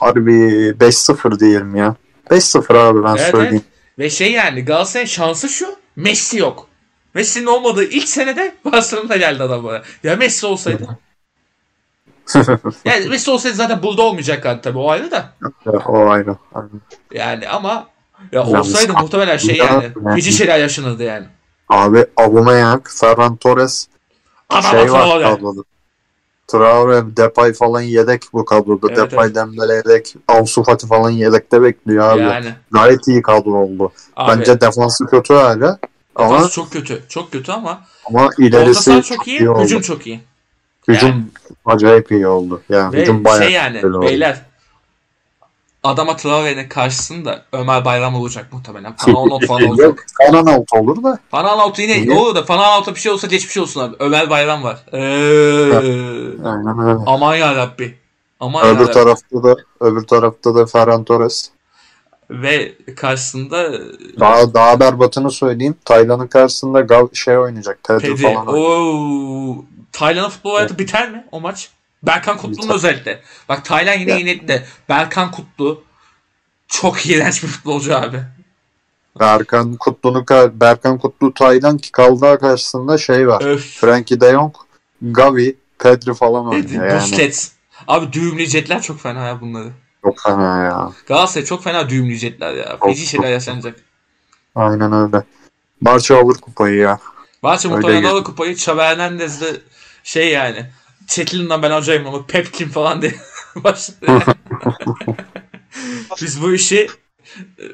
[0.00, 1.96] Harbi 5-0 diyelim ya.
[2.30, 3.64] 5-0 abi ben Evet, söyleyeyim.
[3.98, 5.85] Ve şey yani Galatasaray'ın şansı şu.
[5.96, 6.68] Messi yok.
[7.14, 9.82] Messi'nin olmadığı ilk senede Barcelona geldi adamlara.
[10.02, 10.98] Ya Messi olsaydı.
[12.84, 15.32] yani Messi olsaydı zaten burada olmayacaklardı tabii o ayrı da.
[15.86, 16.36] O ayrı.
[17.14, 17.86] Yani ama
[18.32, 21.26] ya Yalnız- olsaydı muhtemelen şey yani Ya- feci şeyler yaşanırdı yani.
[21.68, 23.88] Abi Aubameyang, Ferran Torres
[24.50, 25.24] Adama şey var Traore.
[25.24, 25.60] kadroda.
[26.48, 28.86] Traore, Depay falan yedek bu kadroda.
[28.88, 30.14] Evet, Depay, Dembele yedek.
[30.28, 32.20] Ansu Fati falan yedekte bekliyor abi.
[32.20, 33.92] Yani Gayet iyi kadro oldu.
[34.16, 35.78] abi, Bence defansı kötü hala.
[36.14, 37.02] Ama, defans çok kötü.
[37.08, 39.62] Çok kötü ama ama ilerisi saha çok iyi, oldu.
[39.62, 40.20] hücum çok iyi.
[40.88, 41.30] Hücum
[41.64, 42.62] acayip iyi oldu.
[42.68, 44.06] Yani Ve hücum bayağı şey yani güzel oldu.
[45.82, 48.96] Adama Traore'nin karşısında Ömer Bayram olacak muhtemelen.
[48.96, 49.86] Fananot falan olacak.
[49.86, 51.18] Yok, Kanan alt olur da.
[51.30, 52.08] Fananot yine İyi.
[52.08, 53.96] ne olur da Fananot'a bir şey olsa geçmiş olsun abi.
[53.98, 54.78] Ömer Bayram var.
[54.92, 54.98] Ee,
[56.48, 56.98] Aynen öyle.
[57.06, 57.98] aman ya Rabbi.
[58.40, 58.92] Aman Öbür ya Rabbi.
[58.92, 61.50] tarafta da öbür tarafta da Ferran Torres.
[62.30, 63.72] Ve karşısında
[64.20, 65.74] Daha daha berbatını söyleyeyim.
[65.84, 67.78] Taylan'ın karşısında Gal şey oynayacak.
[67.88, 68.34] Pedro Pedri.
[68.34, 68.46] falan.
[68.48, 69.56] Oo,
[69.92, 71.70] Tayland'ın futbol hayatı biter mi o maç?
[72.06, 73.20] Berkan Kutlu'nun özellikle.
[73.48, 74.48] Bak Tayland yine Ya.
[74.48, 75.84] de Berkan Kutlu
[76.68, 78.22] çok iğrenç bir futbolcu abi.
[79.20, 83.44] Berkan Kutlu'nun ka- Berkan Kutlu Taylan ki kaldığı karşısında şey var.
[83.44, 83.80] Öf.
[83.80, 84.54] Frenkie de Jong,
[85.02, 87.00] Gavi, Pedri falan oynuyor yani.
[87.00, 87.50] Busquets.
[87.88, 89.72] Abi düğümleyecekler çok fena ya bunları.
[90.02, 90.90] Çok fena ya.
[91.06, 92.76] Galatasaray çok fena düğümleyecekler ya.
[92.84, 93.76] Feci şeyler yaşanacak.
[94.54, 95.24] Aynen öyle.
[95.80, 96.98] Barça alır kupayı ya.
[97.44, 98.52] Öyle muhtemelen alır kupayı.
[98.52, 99.60] Xabi Hernandez de
[100.04, 100.66] şey yani
[101.06, 103.14] çekilin ben hocayım ama Pep kim falan diye
[103.56, 104.22] başladı yani.
[106.22, 106.88] Biz bu işi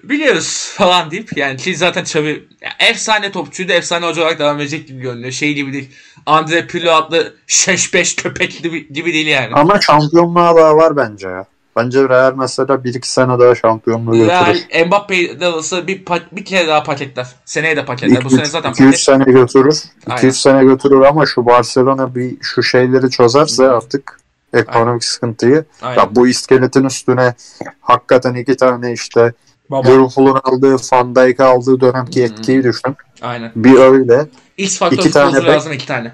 [0.02, 4.88] biliyoruz falan deyip yani ki zaten Xabi ya efsane topçuydu efsane hoca olarak devam edecek
[4.88, 5.32] gibi görünüyor.
[5.32, 5.90] Şey gibi değil.
[6.26, 9.54] Andre Pirlo adlı şeş beş köpek gibi, gibi değil yani.
[9.54, 11.46] Ama şampiyonluğa daha var bence ya.
[11.76, 14.86] Bence Real mesela 1-2 sene daha şampiyonluğu Real götürür.
[14.86, 16.02] Mbappe de alırsa bir,
[16.32, 17.26] bir kere daha paketler.
[17.44, 18.24] Seneye de paketler.
[18.24, 19.00] Bu sene zaten 2-3 paket.
[19.00, 19.82] sene götürür.
[20.06, 20.22] Aynen.
[20.22, 24.20] 2-3 sene götürür ama şu Barcelona bir şu şeyleri çözerse artık
[24.52, 26.00] ekonomik sıkıntıyı Aynen.
[26.00, 27.34] ya bu iskeletin üstüne
[27.80, 29.32] hakikaten iki tane işte.
[29.72, 32.24] Liverpool'un aldığı Van Dijk'ı aldığı dönemki Hı.
[32.24, 32.96] etkiyi düşün.
[33.22, 33.52] Aynen.
[33.56, 34.26] Bir öyle.
[34.56, 35.44] X faktör İki tane bek.
[35.48, 36.12] lazım iki tane.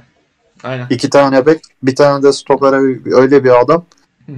[0.65, 0.87] Aynen.
[0.91, 1.61] iki tane bek.
[1.83, 2.77] Bir tane de stopere
[3.17, 3.85] öyle bir adam.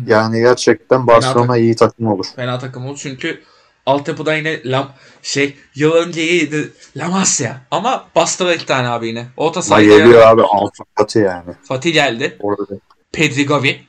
[0.07, 2.27] Yani gerçekten Barcelona iyi takım olur.
[2.37, 3.43] Fena takım oldu çünkü
[3.87, 9.27] altyapıda yine Lam şey yıl önce iyiydi La Masia ama bastıra iki tane abi yine.
[9.37, 11.55] Orta sahada geliyor yani abi altı katı yani.
[11.63, 12.37] Fatih geldi.
[12.41, 12.75] Orada
[13.13, 13.81] Pedri Gavi.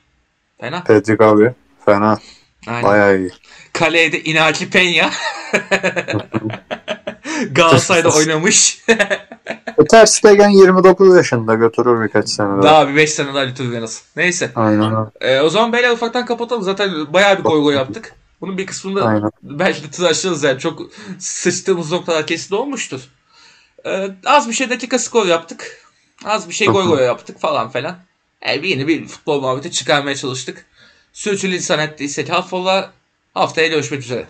[0.60, 0.84] Fena.
[0.84, 1.52] Pedri abi
[1.84, 2.18] fena.
[2.66, 2.82] Aynen.
[2.82, 3.30] Bayağı iyi.
[3.72, 5.10] Kaleye de Inaki Peña.
[7.50, 8.84] Galatasaray'da oynamış.
[9.78, 12.62] E, Ter Stegen 29 yaşında götürür birkaç sene daha.
[12.62, 14.02] daha bir 5 sene daha lütfen en az.
[14.16, 14.50] Neyse.
[14.54, 14.92] Aynen.
[15.20, 16.62] Ee, o zaman beyler ufaktan kapatalım.
[16.62, 18.14] Zaten bayağı bir goy goy yaptık.
[18.40, 19.30] Bunun bir kısmında Aynen.
[19.42, 20.58] belki de tıraşlarız yani.
[20.58, 20.82] Çok
[21.18, 23.00] sıçtığımız noktalar kesin olmuştur.
[23.86, 25.86] Ee, az bir şey dakika skor yaptık.
[26.24, 27.96] Az bir şey goy goy yaptık falan falan.
[28.46, 30.64] Bir yeni bir futbol muhabbeti çıkarmaya çalıştık.
[31.12, 32.90] Sürçülisan ettiysek affola.
[33.34, 34.26] Haftaya görüşmek üzere.